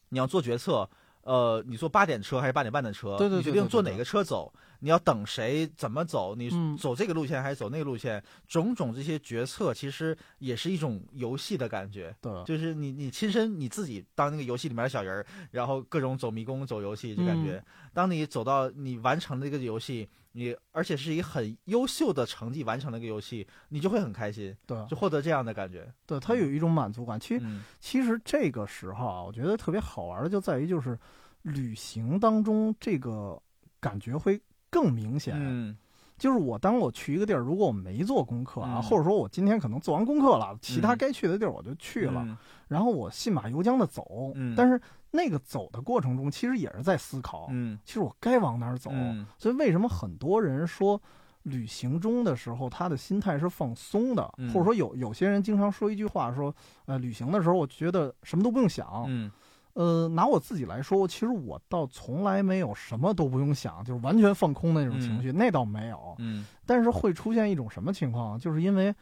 [0.08, 0.88] 你要做决策。
[1.24, 3.16] 呃，你坐八点车还是八点半的车？
[3.16, 4.52] 对对对，你决定坐哪个车走？
[4.80, 5.66] 你要等谁？
[5.76, 6.34] 怎么走？
[6.34, 8.22] 你走这个路线还是走那个路线？
[8.46, 12.14] 种种这些决策其实也是一种游戏的感觉。
[12.20, 17.62] 对，就是你你亲身你自己当那个游戏里面的小人儿，然后各种走迷宫、走游戏，就感觉
[17.94, 24.54] 当你走到你完成这个游戏，你而且是以很优秀的成绩完成了一个游戏，你就会很开心。
[24.66, 25.90] 对，就获得这样的感觉。
[26.06, 27.18] 对，它有一种满足感。
[27.18, 30.98] 其实其实这个时候啊，我觉得特别好玩的就在于就是。
[31.44, 33.38] 旅行当中，这个
[33.78, 34.40] 感觉会
[34.70, 35.34] 更明显。
[35.36, 35.76] 嗯，
[36.16, 44.32] 就是我当我去一个地儿，如果我没做功课啊，或者说我今天可能做完功课了，其他该去的地儿我就去了，然后我信马由缰的走。
[44.36, 44.80] 嗯，但是
[45.14, 47.46] 那个走的过程中，其实也是在思考。
[47.50, 48.90] 嗯，其实我该往哪儿走。
[49.38, 51.00] 所以为什么很多人说
[51.44, 54.22] 旅行中的时候，他的心态是放松的，
[54.52, 56.54] 或者说有有些人经常说一句话，说
[56.86, 59.04] 呃，旅行的时候我觉得什么都不用想。
[59.06, 59.30] 嗯。
[59.74, 66.14] 呃，拿我自己来说，其实我倒从来没有什么都不用想，就是完全放空的那种情绪，那倒没有。
[66.18, 68.38] 嗯，但是会出现一种什么情况？
[68.38, 68.94] 就是因为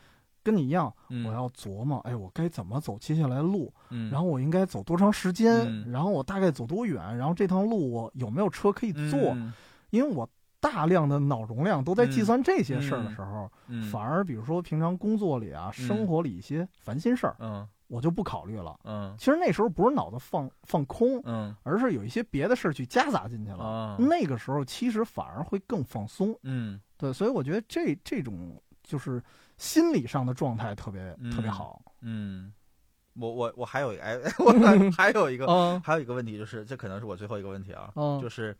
[0.42, 0.92] 跟你一样，
[1.26, 3.72] 我要琢磨，哎，我该怎么走接下来的路？
[3.90, 5.90] 嗯，然后我应该走多长时间？
[5.90, 7.16] 然后我大概走多远？
[7.16, 9.36] 然后这趟路我有没有车可以坐？
[9.90, 10.28] 因为我
[10.60, 13.50] 大量的脑容量都在计算这些事儿的时候，
[13.90, 17.68] 反而比如说平常工作里啊、生活里一些烦心事儿，嗯。
[17.88, 18.74] 我就不考虑了。
[18.84, 23.98] 嗯，其实那时候不是脑子放放空，嗯，而是有一些别的事儿去夹杂进去了。
[23.98, 26.34] 那个时候其实反而会更放松。
[26.44, 29.22] 嗯，对，所以我觉得这这种就是
[29.58, 31.80] 心理上的状态特别特别好。
[32.00, 32.52] 嗯，
[33.14, 34.52] 我我我还有哎，我
[34.96, 38.56] 还有一 个还有一个问题，就是这可能是我最后一个问题啊，就是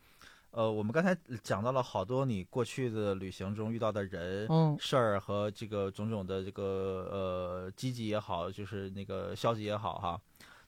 [0.51, 6.63] 呃，我们刚才讲到了好多你过去的旅行中遇到的人、嗯事儿和这个种种的这个
[7.11, 10.21] 呃积极也好，就是那个消极也好哈。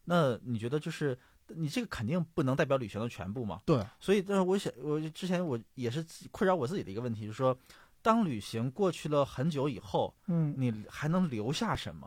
[0.06, 1.16] 那你觉得就是
[1.48, 3.60] 你这个肯定不能代表旅行的全部嘛？
[3.66, 7.56] 对，所以，但是我想，我之前我也是困扰我自己的一个问题，就是说，
[8.04, 12.06] 当旅行过去了很久以后，嗯，你还能留下什么？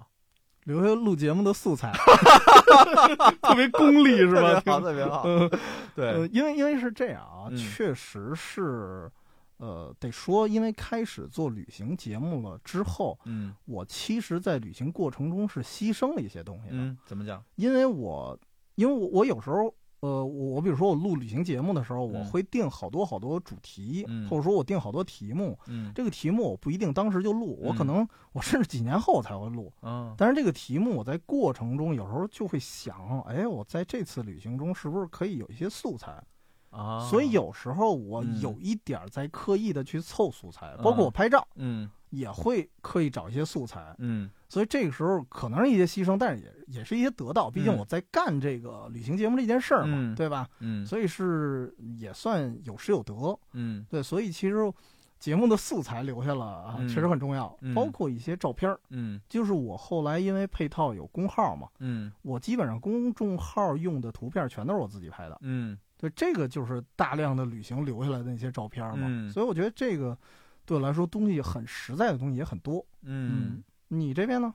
[0.65, 1.91] 留下录节目的素材，
[3.41, 4.59] 特别功利是吧？
[4.61, 5.23] 特别好，特别好。
[5.25, 5.49] 嗯，
[5.95, 9.09] 对，呃，因为因为是这样啊，嗯确实是，
[9.57, 17.43] 呃，得说，因为开始做旅行节目了之后，嗯我其实，在旅行过程中是牺牲了一些东西的，嗯，怎么讲？
[17.55, 18.37] 因为我，
[18.75, 19.73] 因为我我有时候。
[20.01, 25.57] 呃，我我比如说我录旅行节目的时候，我嗯会定好多好多主题，嗯或者说我定好多题目。
[25.67, 29.73] 嗯这个题目我不一定当时就录，我可嗯能我甚至几年后才会录。
[29.81, 36.23] 嗯但是这个题目我在过程中有时候就会想，哎，我在这次旅行中是不是可以有一些素材？
[36.69, 43.95] 啊，所以有时候我嗯有一点在刻意的去凑素材，包括我拍照嗯也会刻意找一些素材。
[43.97, 47.49] 嗯所以这个时候可能是一些牺牲，但是也也是一些得到。
[47.49, 50.47] 毕竟嗯我在干这个旅行节目这件事儿嘛，嗯对吧？
[50.59, 53.13] 嗯所以是也算有失有得。
[53.53, 54.71] 嗯对，所以其实
[55.19, 58.79] 节目的素材留下了啊，嗯确实很重要，嗯包括一些照片儿。
[58.89, 65.37] 嗯就是我后来因为配套有公号嘛，嗯我基本上公众号用的图片全都是我自己拍的。
[65.41, 69.07] 嗯对，这个就是大量的旅行留下来的那些照片嘛。
[69.09, 70.15] 嗯所以我觉得这个
[70.63, 72.85] 对我来说东西很实在的东西也很多。
[73.01, 74.53] 嗯，你这边呢？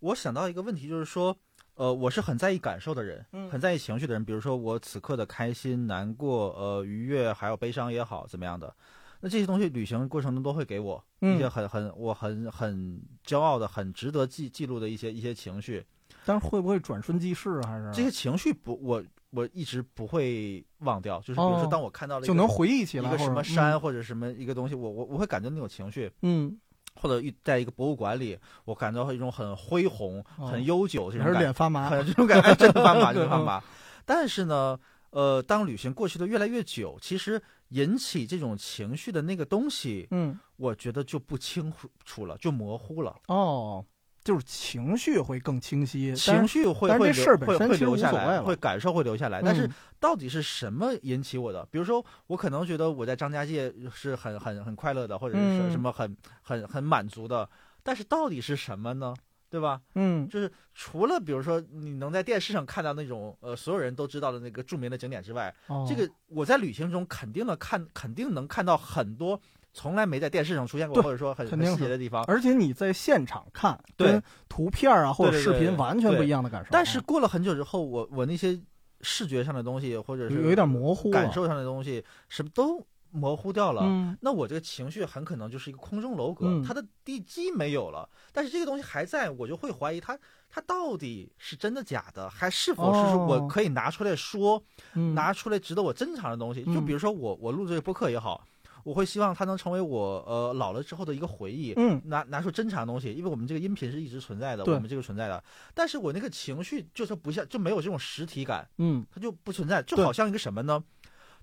[0.00, 1.36] 我想到一个问题，就是说。
[1.74, 4.24] 呃，我是很在意感受的人，嗯很在意情绪的人。
[4.24, 8.74] 比如说我此刻的开心、难过、呃愉悦，还有悲伤也好，怎么样的，
[9.20, 15.86] 那这些东西旅行过程中都会给我一些嗯，很很我很很骄傲的、很值得记记录的一些一些情绪。
[16.24, 17.62] 但是会不会转瞬即逝？
[17.62, 19.00] 还是这些情绪不，我
[19.30, 21.20] 我一直不会忘掉。
[21.20, 26.58] 就是比如说，哦当我看到了一就个能回忆起来一个什么山，或者什么一个东西，我我我会感觉那种情绪，嗯，
[27.00, 31.88] 或者一在一个博物馆里，我感到一种很恢宏、哦很悠久这种感脸发麻。
[31.88, 33.62] 很这种感觉，真的发麻， 真的发嗯麻。
[34.04, 34.78] 但是呢，
[35.10, 41.72] 呃，当旅行过去的越来越久，其实引起这种情绪的那个东西，嗯，我觉得就不清
[42.04, 43.14] 楚了，就模糊了。
[43.26, 43.84] 哦，
[44.28, 49.40] 就是情绪会更清晰，情绪会会留会会留下来，会感受会留下来。
[49.40, 51.66] 但但是到底是什么引起我的？
[51.70, 57.48] 比如说，我可能觉得我在张家界是很很很快乐的，或者是嗯什么很很很满足的，
[57.82, 59.14] 但是到底是什么呢？
[59.48, 59.80] 对吧？
[59.94, 69.40] 嗯就是除了比如说你能在电视上看到那种呃所有人都知道的那个著名的景点之外，哦这个我在旅行中肯定的看肯定能看到很多
[69.78, 72.24] 从来没在电视上出现过或者说很很节的地方。
[72.24, 76.68] 而且你在现场看，对跟图片啊或者视频完全不一样的感受。
[76.72, 78.60] 但是过了很久之后，我我那些
[79.02, 83.82] 视觉上的东西或者是有有一点模糊感受上的东西，什么都模糊掉了。
[83.84, 90.18] 嗯那我这个情绪很可能就是一个空中楼阁，嗯它的地基没有了，但是这个东西还在，我就会怀疑它，
[90.50, 94.62] 它到底是真的假的，还是否是哦我可以拿出来说，
[94.94, 96.64] 嗯拿出来值得我珍藏的东西？
[96.64, 98.44] 就嗯比如说我我录这个播客也好，
[98.84, 105.42] 我会希望它能成为我呃老了之后的一个回忆，嗯拿拿出珍藏的东西，因为我们这个音频是一直存在的，我们这个存在的，
[105.74, 110.82] 但是我那个情绪就是不像就没有这种实体感，嗯它就不存在，就好像一个什么呢？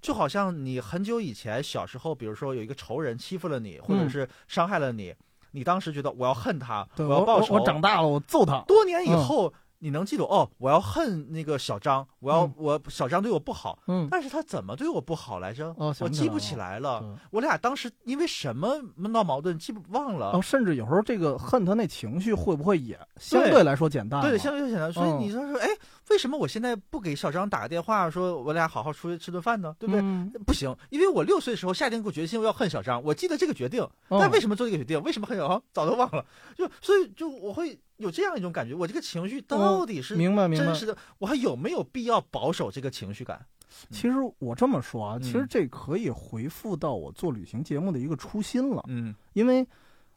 [0.02, 5.16] 就好像你很久以前小时候，比如说有一个仇人欺负了你，或者嗯是伤害了你，
[5.52, 7.56] 你当时觉得我要恨他，我要报仇。
[7.56, 8.62] 我长大了，我揍他。
[8.68, 15.74] 多年以嗯后，你能记住哦，我要恨那个小张，我要、嗯我小张对我不好，嗯，但是他怎么对我不好来着？
[15.78, 20.32] 哦我记不起来了我俩当时因为什么闹矛盾，记不忘了。
[20.32, 24.30] 哦，甚至有时候这个恨他那情绪会不会也相对对来说简单了？
[24.30, 24.92] 对，相对简单。
[24.92, 25.68] 所以嗯你就说，哎，
[26.10, 29.76] 为什么我现在不给小张打个电话，说我俩好好出去吃顿饭呢？
[29.80, 30.02] 对不对？
[30.02, 33.02] 嗯不行，因为我六岁的时候下定过决心，我要恨小张。
[33.04, 35.02] 我记得这个决定，哦但为什么做这个决定？
[35.04, 35.62] 为什么恨小张？
[35.74, 36.26] 早都忘了。
[36.58, 40.76] 就所以就我会有这样一种感觉，我这个情绪到底是哦明白明白真。
[40.76, 43.46] 实的，我还有没有必要保守这个情绪感？
[43.90, 49.68] 其实我这么说啊，嗯其实这可以回复到我做旅行节目的一个初心了，嗯因为，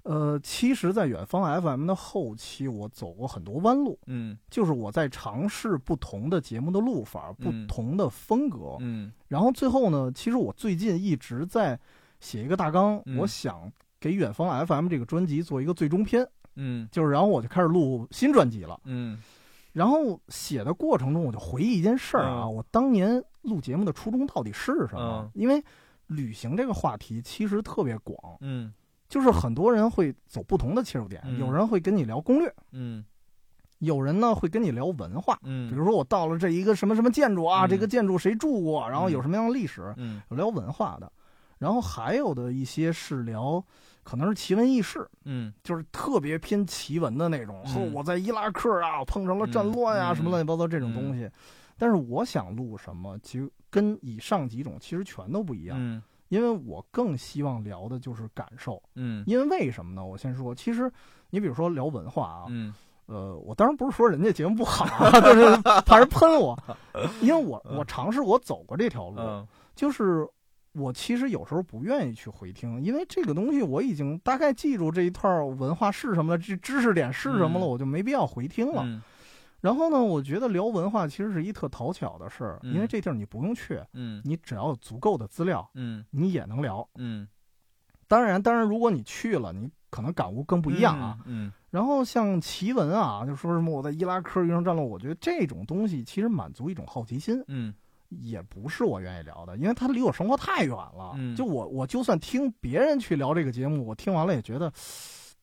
[0.05, 11.79] 呃，其实，在远方 FM 的后期，我走过很多弯路，嗯就是我在尝试不同的节目的录法、不嗯同的风格，嗯然后最后呢，其实我最近一直在
[12.21, 16.25] 写一个大纲，嗯我想给远方 FM 这个专辑做一个最终篇，
[16.59, 16.89] 嗯。
[16.93, 18.79] 就是然后我就开始录新专辑了。
[18.85, 19.23] 嗯。
[19.73, 22.55] 然后写的过程中，我就回忆一件事儿啊，嗯。
[22.55, 25.23] 我当年录节目的初衷到底是什么？
[25.25, 25.31] 嗯。
[25.35, 25.63] 因为
[26.09, 28.73] 旅行这个话题其实特别广，嗯。
[29.09, 31.39] 就是很多人会走不同的切入点，嗯。
[31.39, 33.05] 有人会跟你聊攻略，嗯。
[33.79, 37.69] 有人呢会跟你聊文化，嗯，比如说我到了这一个什么什么建筑啊，嗯。
[37.69, 40.21] 这个建筑谁住过，然后有什么样的历史，嗯。
[40.31, 41.13] 有聊文化的。
[41.59, 43.65] 然后还有的一些是聊，
[44.09, 47.61] 可能是奇闻异事，嗯就是特别偏奇闻的那种。
[47.67, 51.29] 嗯说我在伊拉克啊碰上了战乱啊、嗯什么乱七八糟这种东西。
[51.77, 58.83] 但是我想录什么，其实跟以上几种其实全都不一样，嗯因为我更希望聊的就是感受。
[58.95, 60.05] 嗯因为为什么呢？
[60.05, 60.91] 我先说，其实
[61.31, 62.73] 你比如说聊文化啊，嗯
[63.07, 66.59] 呃，我当然不是说人家节目不好啊， 但是怕人喷我，
[67.21, 70.27] 因为我我尝试我走过这条路，嗯就是
[70.73, 77.69] 我其实有时候不愿意去回听，因为这个东西我已经大概记住这一段文化是什么了，这知识点是什么了，嗯。
[77.69, 78.83] 我就没必要回听了。
[78.85, 79.03] 嗯。
[79.61, 84.23] 然后呢，我觉得聊文化其实是一特讨巧的事儿，嗯因为这地儿你不用去，嗯。
[84.25, 86.05] 你只要有足够的资料，嗯。
[86.11, 86.89] 你也能聊。
[86.97, 87.27] 嗯。
[88.07, 91.19] 当然，当然，如果你去了，你可能感悟更不一样啊。
[91.27, 97.75] 嗯然后像奇闻啊，就说什么我在伊拉克遇上战乱，我觉得这种东西其实满足一种好奇心，嗯
[98.09, 101.13] 也不是我愿意聊的，因为它离我生活太远了。
[101.17, 104.73] 嗯就我我就算听别人去聊这个节目，我听完了也觉得，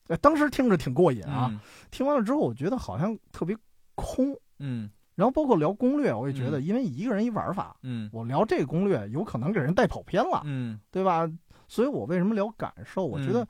[0.08, 1.60] 呃当时听着挺过瘾啊。
[1.92, 3.56] 听完了之后，我觉得好像特别
[3.96, 4.36] 空。
[4.60, 11.26] 嗯然后包括聊攻略，我也觉得，嗯因为一个人一玩法，嗯我聊这个攻略有可能给人带跑偏了，嗯对吧？
[11.68, 13.06] 所以我为什么聊感受？
[13.06, 13.48] 我觉得嗯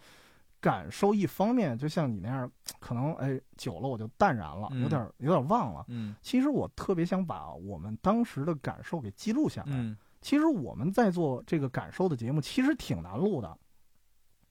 [0.66, 5.86] 感受一方面就像你那样，可能哎久了我就淡然了，嗯有点有点忘了。
[5.90, 9.68] 嗯其实我特别想把我们当时的感受给记录下来。
[9.74, 13.56] 嗯其实我们在做这个感受的节目，其实挺难录的。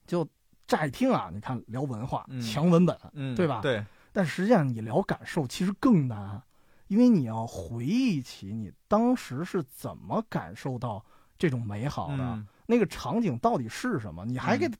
[0.06, 0.24] 就
[0.68, 6.40] 乍一听啊，你看聊文化、嗯强文本，嗯，对吧对，但实际上你聊感受其实更难，
[6.86, 11.04] 因为你要回忆起你当时是怎么感受到
[11.36, 14.70] 这种美好的，嗯那个场景到底是什么，你还给，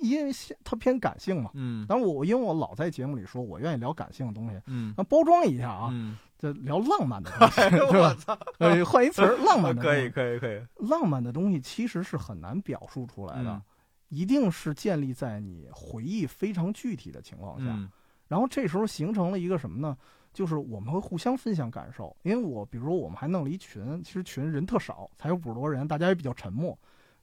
[0.00, 0.32] 因为
[0.64, 1.50] 它偏感性嘛。
[1.54, 8.14] 嗯当然我因为我老在节目里说我愿意聊感性的东西，嗯那包装一下啊，嗯，就聊浪漫的东西，对吧？
[8.14, 13.62] 操，呃，换一词儿，浪漫的 东西可以可以可以，浪漫的东西其实是很难表述出来的，嗯
[14.08, 17.66] 一定是建立在你回忆非常具体的情况下。
[17.68, 17.88] 嗯
[18.26, 19.96] 然后这时候形成了一个什么呢？
[20.32, 22.16] 就是我们会互相分享感受。
[22.22, 26.78] 因为我比如说我们还弄了一群，其实群人特少，才有五十多人，大家也比较沉默。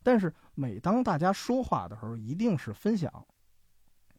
[0.08, 3.12] 但是每当大家说话的时候，一定是分享。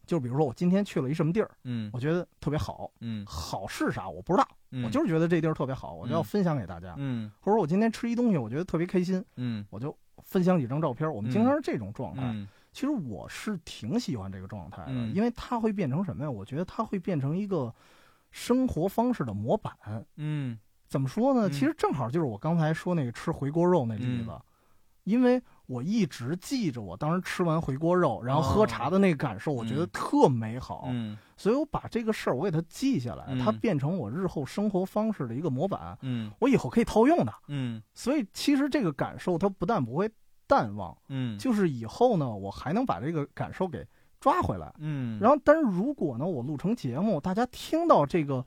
[0.05, 6.93] 就比如说我今天去了一什么地儿，嗯我觉得特别好，嗯好是啥我不知道，嗯，我就是觉得这地儿特别好，我就要嗯分享给大家。
[6.97, 11.11] 嗯或者我今天吃一东西，我觉得特别开心，嗯我就分享几张照片。
[11.11, 12.21] 我们经常是这种状态。
[12.23, 16.29] 嗯其实我是挺喜欢这个状态的，嗯因为它会变成什么呀？
[16.29, 17.73] 我觉得它会变成一个
[18.29, 19.73] 生活方式的模板。
[20.17, 21.47] 嗯怎么说呢？
[21.47, 24.31] 嗯其实正好就是我刚才说那个吃回锅肉那例子，
[25.03, 37.31] 因为我一直记着我当时吃完回锅肉，然后喝茶的那个感受，我觉得特美好，嗯所以我把这个事儿我给它记下来，嗯它变成我日后生活方式的一个模板，嗯我以后可以套用的。
[37.47, 40.09] 嗯所以其实这个感受它不但不会
[40.47, 43.85] 淡忘，嗯，就是以后呢，我还能把这个感受给
[44.19, 44.73] 抓回来。
[44.79, 48.43] 嗯，然后，但是如果呢，我录成节目，大家听到这个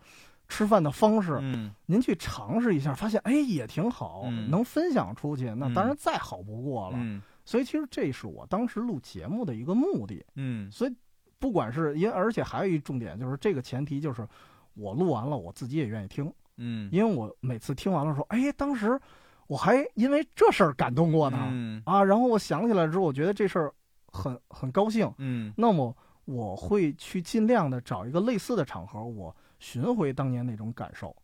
[0.48, 1.72] 吃饭的方式，嗯。
[1.86, 4.50] 您去尝试一下，发现哎也挺好，嗯。
[4.50, 6.96] 能分享出去，那当然再好不过了。
[6.98, 7.22] 嗯。
[7.44, 10.24] 所以其实这是我当时录节目的一个目的。
[10.34, 10.70] 嗯。
[10.70, 10.94] 所以
[11.38, 14.26] 不管是因，而且还有一重点就是这个前提就是
[14.74, 19.00] 我录完了，我自己也愿意听，嗯，因为我每次听完了说，哎，当时
[19.48, 21.38] 我还因为这事儿感动过呢。
[21.50, 21.82] 嗯。
[21.84, 23.72] 啊，然后我想起来之后，我觉得这事儿
[24.06, 25.52] 很很高兴，嗯。
[25.56, 25.94] 那么
[26.24, 31.14] 我会去尽量的找一个类似的场合，我寻回当年那种感受。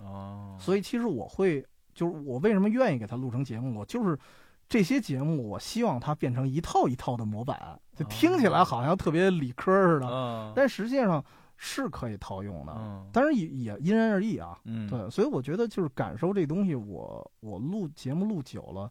[0.00, 1.60] 哦，所以其实我会，
[1.92, 4.16] 就是我为什么愿意给他录成节目，我就是
[4.68, 11.22] 这些节目，我希望它变成一套一套的模板，就听起来好像特别理科似的，嗯，但实际上
[11.56, 12.72] 是可以套用的。
[12.76, 14.56] 嗯当然也也因人而异啊。
[14.64, 18.88] 嗯对，所以我觉得就是感受这东西我，我录节目录久了，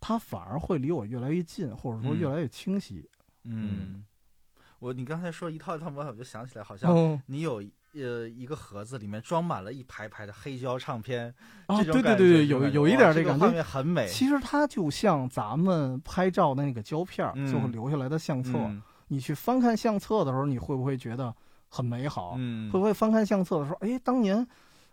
[0.00, 3.06] 它反而会离我越来越近，或者说嗯越来越清晰。
[3.44, 4.02] 嗯，
[4.78, 7.62] 我你刚才说一套一套模板，我就想起来，好像嗯你有
[7.94, 11.34] 呃一个盒子，里面装满了一排排的黑胶唱片，
[11.68, 13.50] 对对对对，有有一点这个感觉。
[13.50, 18.52] 面很美，其实它就像咱们拍照的那个胶片最后留下来的相册。
[18.58, 21.32] 嗯你去翻看相册的时候，你会不会觉得
[21.68, 22.34] 很美好？
[22.38, 24.44] 嗯，会不会翻看相册的时候，哎，当年，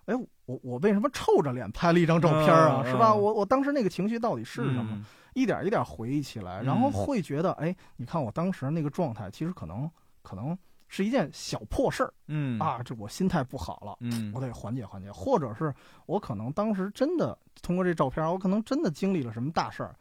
[0.05, 0.13] 哎，
[0.45, 2.83] 我我为什么臭着脸拍了一张照片啊？
[2.85, 3.09] 嗯是吧？
[3.09, 4.87] 嗯我我当时那个情绪到底是什么？
[4.91, 5.03] 嗯
[5.33, 6.91] 一点一点回忆起来，然后嗯。
[6.91, 9.89] 会觉得，哎，你看我当时那个状态，其实可能
[10.21, 10.57] 可能
[10.87, 12.13] 是一件小破事儿。
[12.27, 12.59] 嗯。
[12.59, 13.97] 啊，这我心态不好了。
[13.99, 15.73] 嗯，我得缓解缓解，或者是
[16.05, 19.95] 我可能当时真的通过这照片，我可能真的经历了什么大事儿，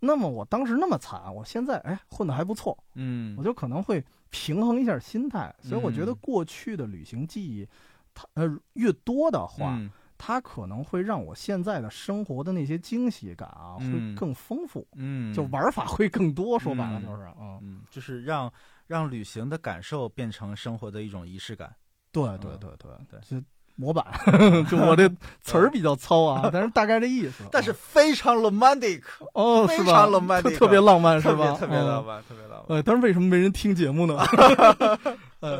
[0.00, 3.36] 那么我当时那么惨，我现在哎混得还不错，嗯。
[3.38, 5.54] 我就可能会平衡一下心态。
[5.62, 6.18] 所以我觉得嗯。
[6.20, 7.68] 过去的旅行记忆，
[8.12, 9.90] 它呃越多的话，嗯
[10.24, 16.56] 它可能会让我现在的生活的那些惊喜感啊，嗯会更丰富，嗯，就玩法会更多。
[16.60, 18.48] 说白了嗯就是，嗯，嗯，就是让
[18.86, 21.74] 让旅行的感受变成生活的一种仪式感。
[22.12, 23.44] 对对嗯对对对就
[23.74, 24.06] 模板，
[24.70, 25.08] 就我这
[25.40, 27.42] 词儿比较糙啊，但是大概这意思。
[27.50, 29.02] 但是非常 romantic，
[29.34, 31.56] 哦，非常 romantic，特别浪漫是吧？
[31.58, 32.06] 特别浪嗯。
[32.06, 32.76] 漫，特别浪漫。
[32.76, 34.18] 呃，但是为什么没人听节目呢？
[35.40, 35.58] 呃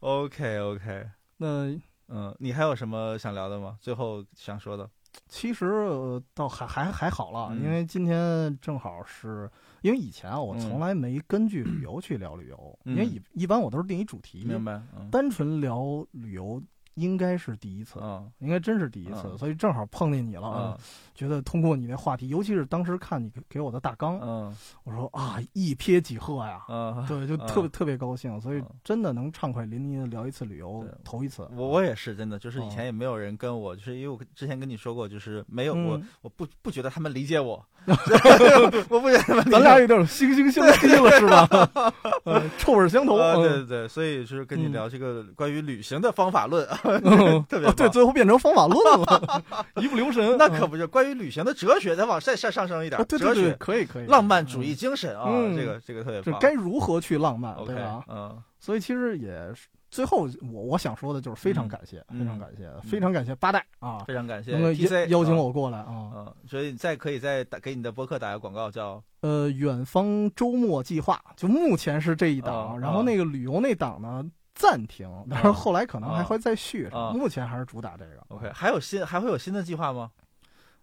[0.00, 1.06] ，OK OK，
[1.36, 3.76] 那嗯，你还有什么想聊的吗？
[3.80, 4.88] 最后想说的？
[5.28, 9.50] 其实呃倒还还还好了，嗯因为今天正好是
[9.80, 14.80] 因为以前啊，我嗯从来没根据旅游去聊旅游，嗯因为一一般我都是定一主题，明白？
[14.96, 16.62] 嗯单纯聊旅游
[16.96, 18.30] 应该是第一次，嗯。
[18.40, 19.38] 应该真是第一次，嗯。
[19.38, 20.84] 所以正好碰见你了，嗯。
[21.14, 24.56] 觉得通过你那话题，尤其是当时看你给给我的大纲，嗯。
[24.84, 26.64] 我说啊一瞥即合呀。
[26.68, 28.70] 嗯，对，就嗯特别特别高兴，所以嗯。
[28.84, 31.48] 真的能畅快淋漓的聊一次旅游对，头一次。
[31.54, 37.64] 我我也是真的，就是以哦前也没有人跟我，就是因为我之前跟你说过，就是没有我嗯，我不不觉得他们理解我，
[38.88, 41.48] 我不觉得咱俩有点惺惺相惜了，是吧？
[42.24, 43.16] 呃，臭味相投。
[43.16, 49.42] 呃，对嗯对对，所以就是跟你嗯聊这个关于旅行的方法论，嗯 特别啊对，最后变成方法论了，
[49.76, 50.36] 一不留神。
[50.38, 54.06] 那可不就关于旅行的哲学，再往再上上升一点哲学、可以可以。
[54.06, 56.38] 浪漫主义精神啊，嗯这个这个特别棒。
[56.40, 58.02] 该如何去浪漫对吧？
[58.10, 66.12] 嗯所以其实也是最后我我想说的就是非常感谢，嗯非常感谢，非常感谢八代啊，非常感谢能够 TC 邀邀请啊我过来啊。
[66.14, 76.88] 嗯，所以再可以再打给你的播客打个广告，叫呃，远方周末计划就目前是这一档，啊然后那个旅游那档呢暂停，但是后来可能还啊会再续。
[76.92, 78.22] 啊目前还是主打这个。
[78.28, 80.10] OK，还有新还会有新的计划吗？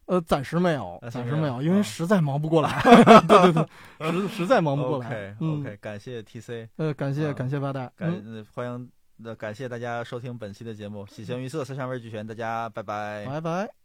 [0.06, 2.82] 呃，暂时没有，暂时没有因为啊实在忙不过来。
[3.28, 3.66] 对对
[4.00, 5.36] 对，实实在忙不过来。
[5.40, 8.90] OK 感谢 TC，呃，感谢啊感谢八代，感欢迎
[9.24, 13.26] 呃感谢大家收听本期的节目，喜形于色，色香味俱全，大家拜拜。
[13.26, 13.83] 拜拜。